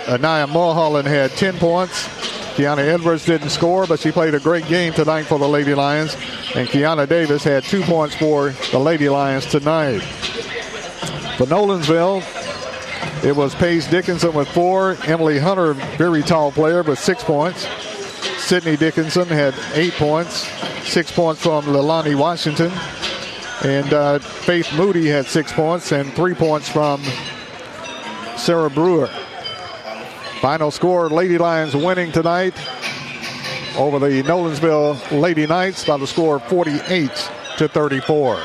Anaya 0.08 0.46
Mulholland 0.46 1.06
had 1.06 1.30
10 1.32 1.58
points. 1.58 2.08
Kiana 2.56 2.86
Edwards 2.86 3.24
didn't 3.24 3.50
score, 3.50 3.86
but 3.86 4.00
she 4.00 4.10
played 4.12 4.34
a 4.34 4.40
great 4.40 4.66
game 4.66 4.92
tonight 4.92 5.24
for 5.24 5.38
the 5.38 5.48
Lady 5.48 5.74
Lions. 5.74 6.14
And 6.54 6.68
Kiana 6.68 7.08
Davis 7.08 7.44
had 7.44 7.64
two 7.64 7.82
points 7.82 8.14
for 8.14 8.50
the 8.70 8.78
Lady 8.78 9.08
Lions 9.08 9.46
tonight. 9.46 10.00
For 11.38 11.46
Nolensville, 11.46 12.22
it 13.22 13.36
was 13.36 13.54
Paige 13.54 13.88
Dickerson 13.88 14.32
with 14.32 14.48
four. 14.48 14.96
Emily 15.04 15.38
Hunter, 15.38 15.74
very 15.96 16.22
tall 16.22 16.50
player, 16.50 16.82
with 16.82 16.98
six 16.98 17.22
points. 17.22 17.66
Sydney 18.38 18.76
Dickerson 18.76 19.28
had 19.28 19.54
eight 19.74 19.92
points. 19.94 20.48
Six 20.82 21.12
points 21.12 21.40
from 21.40 21.64
Lilani 21.66 22.16
Washington. 22.16 22.72
And 23.64 23.92
uh, 23.94 24.18
Faith 24.18 24.72
Moody 24.74 25.06
had 25.06 25.26
six 25.26 25.52
points 25.52 25.92
and 25.92 26.12
three 26.14 26.34
points 26.34 26.68
from 26.68 27.00
Sarah 28.36 28.70
Brewer. 28.70 29.08
Final 30.40 30.72
score 30.72 31.08
Lady 31.08 31.38
Lions 31.38 31.76
winning 31.76 32.10
tonight 32.10 32.54
over 33.76 34.00
the 34.00 34.22
Nolensville 34.24 35.20
Lady 35.20 35.46
Knights 35.46 35.84
by 35.84 35.96
the 35.96 36.06
score 36.06 36.36
of 36.36 36.42
48 36.44 37.30
to 37.58 37.68
34. 37.68 38.42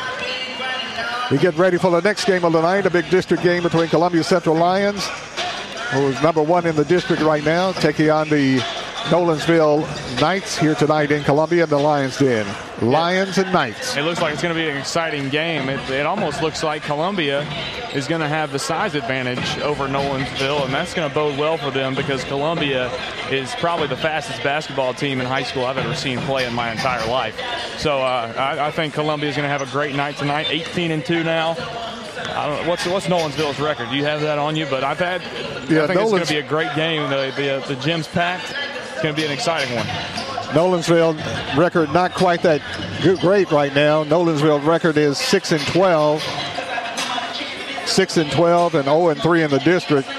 We 1.30 1.38
get 1.38 1.58
ready 1.58 1.78
for 1.78 1.92
the 1.92 2.00
next 2.00 2.24
game 2.24 2.46
of 2.46 2.54
the 2.54 2.62
night, 2.62 2.86
a 2.86 2.90
big 2.90 3.10
district 3.10 3.44
game 3.44 3.64
between 3.64 3.90
Columbia 3.90 4.24
Central 4.24 4.56
Lions, 4.56 5.06
who 5.92 6.08
is 6.08 6.22
number 6.24 6.42
one 6.42 6.66
in 6.66 6.74
the 6.78 6.86
district 6.86 7.22
right 7.22 7.44
now, 7.44 7.74
taking 7.74 8.10
on 8.10 8.30
the 8.30 8.64
Nolensville 9.10 9.88
Knights 10.20 10.58
here 10.58 10.76
tonight 10.76 11.12
in 11.12 11.24
Columbia 11.24 11.64
in 11.64 11.70
the 11.70 11.78
Lions 11.78 12.18
Den. 12.20 12.46
Lions 12.82 13.38
and 13.38 13.54
Knights. 13.54 13.96
It 13.96 14.02
looks 14.02 14.22
like 14.22 14.34
it's 14.34 14.42
going 14.42 14.54
to 14.54 14.60
be 14.60 14.68
an 14.68 14.76
exciting 14.76 15.30
game. 15.30 15.70
It, 15.70 15.90
it 15.90 16.06
almost 16.06 16.42
looks 16.42 16.62
like 16.62 16.84
Columbia 16.84 17.48
is 17.96 18.06
going 18.06 18.20
to 18.20 18.28
have 18.28 18.52
the 18.52 18.60
size 18.60 18.96
advantage 18.96 19.60
over 19.60 19.88
Nolensville, 19.88 20.66
and 20.66 20.74
that's 20.74 20.94
going 20.94 21.08
to 21.08 21.16
bode 21.16 21.40
well 21.40 21.58
for 21.58 21.72
them 21.72 21.96
because 21.96 22.26
Columbia 22.26 22.92
is 23.32 23.56
probably 23.56 23.88
the 23.88 23.96
fastest 23.96 24.44
basketball 24.44 24.94
team 24.94 25.22
in 25.22 25.26
high 25.26 25.44
school 25.44 25.64
I've 25.66 25.78
ever 25.78 25.96
seen 25.96 26.20
play 26.20 26.46
in 26.46 26.54
my 26.54 26.70
entire 26.70 27.10
life. 27.10 27.40
So 27.78 28.00
uh, 28.00 28.34
I, 28.36 28.68
I 28.68 28.72
think 28.72 28.94
Columbia 28.94 29.30
is 29.30 29.38
going 29.38 29.46
to 29.46 29.58
have 29.58 29.62
a 29.62 29.72
great 29.72 29.96
night 29.96 30.18
tonight. 30.18 30.48
18 30.50 30.92
and 30.92 31.06
two 31.06 31.24
now. 31.24 31.54
what's 32.66 32.86
what's 32.86 33.08
Nolensville's 33.08 33.60
record? 33.62 33.90
Do 33.90 33.96
you 33.96 34.04
have 34.04 34.20
that 34.20 34.38
on 34.38 34.58
you? 34.58 34.66
But 34.66 34.84
I've 34.84 35.00
had. 35.00 35.22
Yeah, 35.70 35.84
I 35.84 35.88
think 35.88 36.00
Nolens- 36.00 36.04
it's 36.04 36.12
going 36.12 36.26
to 36.26 36.34
be 36.34 36.40
a 36.40 36.44
great 36.44 36.76
game. 36.76 37.10
The, 37.10 37.34
the, 37.66 37.74
the 37.74 37.82
gym's 37.82 38.08
packed. 38.10 38.54
It's 38.98 39.04
going 39.04 39.14
to 39.14 39.22
be 39.22 39.28
an 39.28 39.32
exciting 39.32 39.76
one. 39.76 39.86
Nolensville 40.56 41.56
record 41.56 41.94
not 41.94 42.16
quite 42.16 42.42
that 42.42 42.64
good, 43.04 43.20
great 43.20 43.52
right 43.52 43.72
now. 43.76 44.04
Nolensville 44.04 44.66
record 44.66 44.98
is 44.98 45.20
6 45.20 45.52
and 45.52 45.62
12. 45.68 46.24
6 47.86 48.18
and 48.18 48.32
12 48.32 48.74
and 48.74 48.86
0 48.86 49.10
and 49.10 49.22
3 49.22 49.44
in 49.44 49.52
the 49.52 49.60
district. 49.60 50.10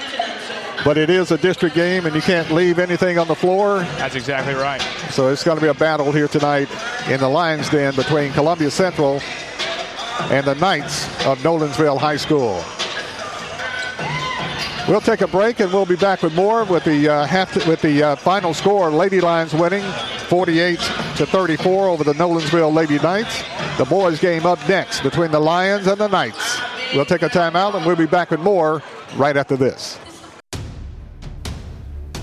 But 0.85 0.97
it 0.97 1.09
is 1.09 1.31
a 1.31 1.37
district 1.37 1.75
game 1.75 2.05
and 2.05 2.15
you 2.15 2.21
can't 2.21 2.49
leave 2.51 2.79
anything 2.79 3.17
on 3.17 3.27
the 3.27 3.35
floor. 3.35 3.79
That's 3.97 4.15
exactly 4.15 4.53
right. 4.53 4.81
So 5.11 5.27
it's 5.27 5.43
going 5.43 5.57
to 5.57 5.61
be 5.61 5.67
a 5.67 5.73
battle 5.73 6.13
here 6.13 6.29
tonight 6.29 6.69
in 7.09 7.19
the 7.19 7.27
Lions 7.27 7.67
Den 7.69 7.93
between 7.95 8.31
Columbia 8.31 8.71
Central 8.71 9.19
and 10.31 10.47
the 10.47 10.55
Knights 10.55 11.03
of 11.25 11.37
Nolensville 11.39 11.99
High 11.99 12.15
School. 12.15 12.63
We'll 14.89 15.01
take 15.01 15.21
a 15.21 15.27
break 15.27 15.59
and 15.59 15.71
we'll 15.71 15.85
be 15.85 15.95
back 15.95 16.23
with 16.23 16.33
more 16.33 16.63
with 16.63 16.83
the 16.83 17.07
uh, 17.07 17.25
half 17.27 17.55
with 17.67 17.79
the 17.83 18.01
uh, 18.01 18.15
final 18.15 18.55
score. 18.55 18.89
Lady 18.89 19.21
Lions 19.21 19.53
winning 19.53 19.83
48 20.29 20.79
to 21.17 21.27
34 21.27 21.89
over 21.89 22.03
the 22.03 22.13
Nolensville 22.13 22.73
Lady 22.73 22.97
Knights. 22.97 23.43
The 23.77 23.85
boys 23.85 24.19
game 24.19 24.47
up 24.47 24.57
next 24.67 25.01
between 25.01 25.29
the 25.29 25.39
Lions 25.39 25.85
and 25.85 26.01
the 26.01 26.07
Knights. 26.07 26.59
We'll 26.95 27.05
take 27.05 27.21
a 27.21 27.29
timeout 27.29 27.75
and 27.75 27.85
we'll 27.85 27.97
be 27.97 28.07
back 28.07 28.31
with 28.31 28.39
more 28.39 28.81
right 29.15 29.37
after 29.37 29.55
this. 29.55 29.99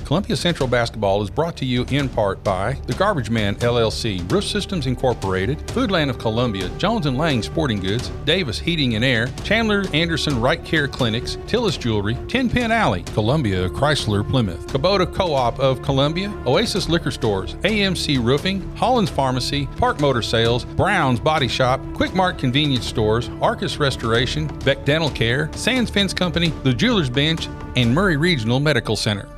Columbia 0.07 0.37
Central 0.37 0.69
Basketball 0.69 1.21
is 1.21 1.31
brought 1.31 1.57
to 1.57 1.65
you 1.65 1.85
in 1.91 2.09
part 2.09 2.43
by 2.45 2.75
The 2.87 2.95
Garbage 2.95 3.29
Man 3.29 3.57
LLC, 3.57 4.31
Roof 4.31 4.45
Systems 4.45 4.87
Incorporated, 4.87 5.59
Foodland 5.67 6.11
of 6.11 6.19
Columbia, 6.19 6.69
Jones 6.79 7.07
and 7.07 7.19
Lang 7.19 7.43
Sporting 7.43 7.81
Goods, 7.81 8.11
Davis 8.25 8.57
Heating 8.57 8.95
and 8.95 9.05
Air, 9.05 9.27
Chandler 9.43 9.85
Anderson 9.93 10.41
Right 10.41 10.65
Care 10.65 10.87
Clinics, 10.87 11.35
Tillis 11.49 11.77
Jewelry, 11.77 12.17
Ten 12.29 12.49
Pin 12.49 12.71
Alley, 12.71 13.03
Columbia 13.15 13.69
Chrysler 13.69 14.27
Plymouth, 14.29 14.69
Kubota 14.69 15.13
Co-op 15.13 15.59
of 15.59 15.83
Columbia, 15.83 16.33
Oasis 16.47 16.89
Liquor 16.89 17.11
Stores, 17.11 17.55
AMC 17.65 18.25
Roofing, 18.25 18.63
Hollins 18.77 19.11
Pharmacy, 19.11 19.67
Park 19.77 20.01
Motor 20.01 20.23
Sales, 20.23 20.65
Brown's 20.65 21.19
Body 21.19 21.49
Shop, 21.49 21.81
Quick 21.95 22.15
Mart 22.15 22.39
Convenience 22.39 22.87
Stores, 22.87 23.29
Arcus 23.43 23.79
Restoration, 23.79 24.47
Beck 24.65 24.85
Dental 24.85 25.11
Care, 25.11 25.51
Sands 25.55 25.91
Fence 25.91 26.15
Company, 26.15 26.51
The 26.63 26.73
Jewelers 26.73 27.11
Bench, 27.11 27.49
and 27.75 27.93
Maury 27.93 28.17
Regional 28.17 28.61
Medical 28.61 28.95
Center. 28.95 29.29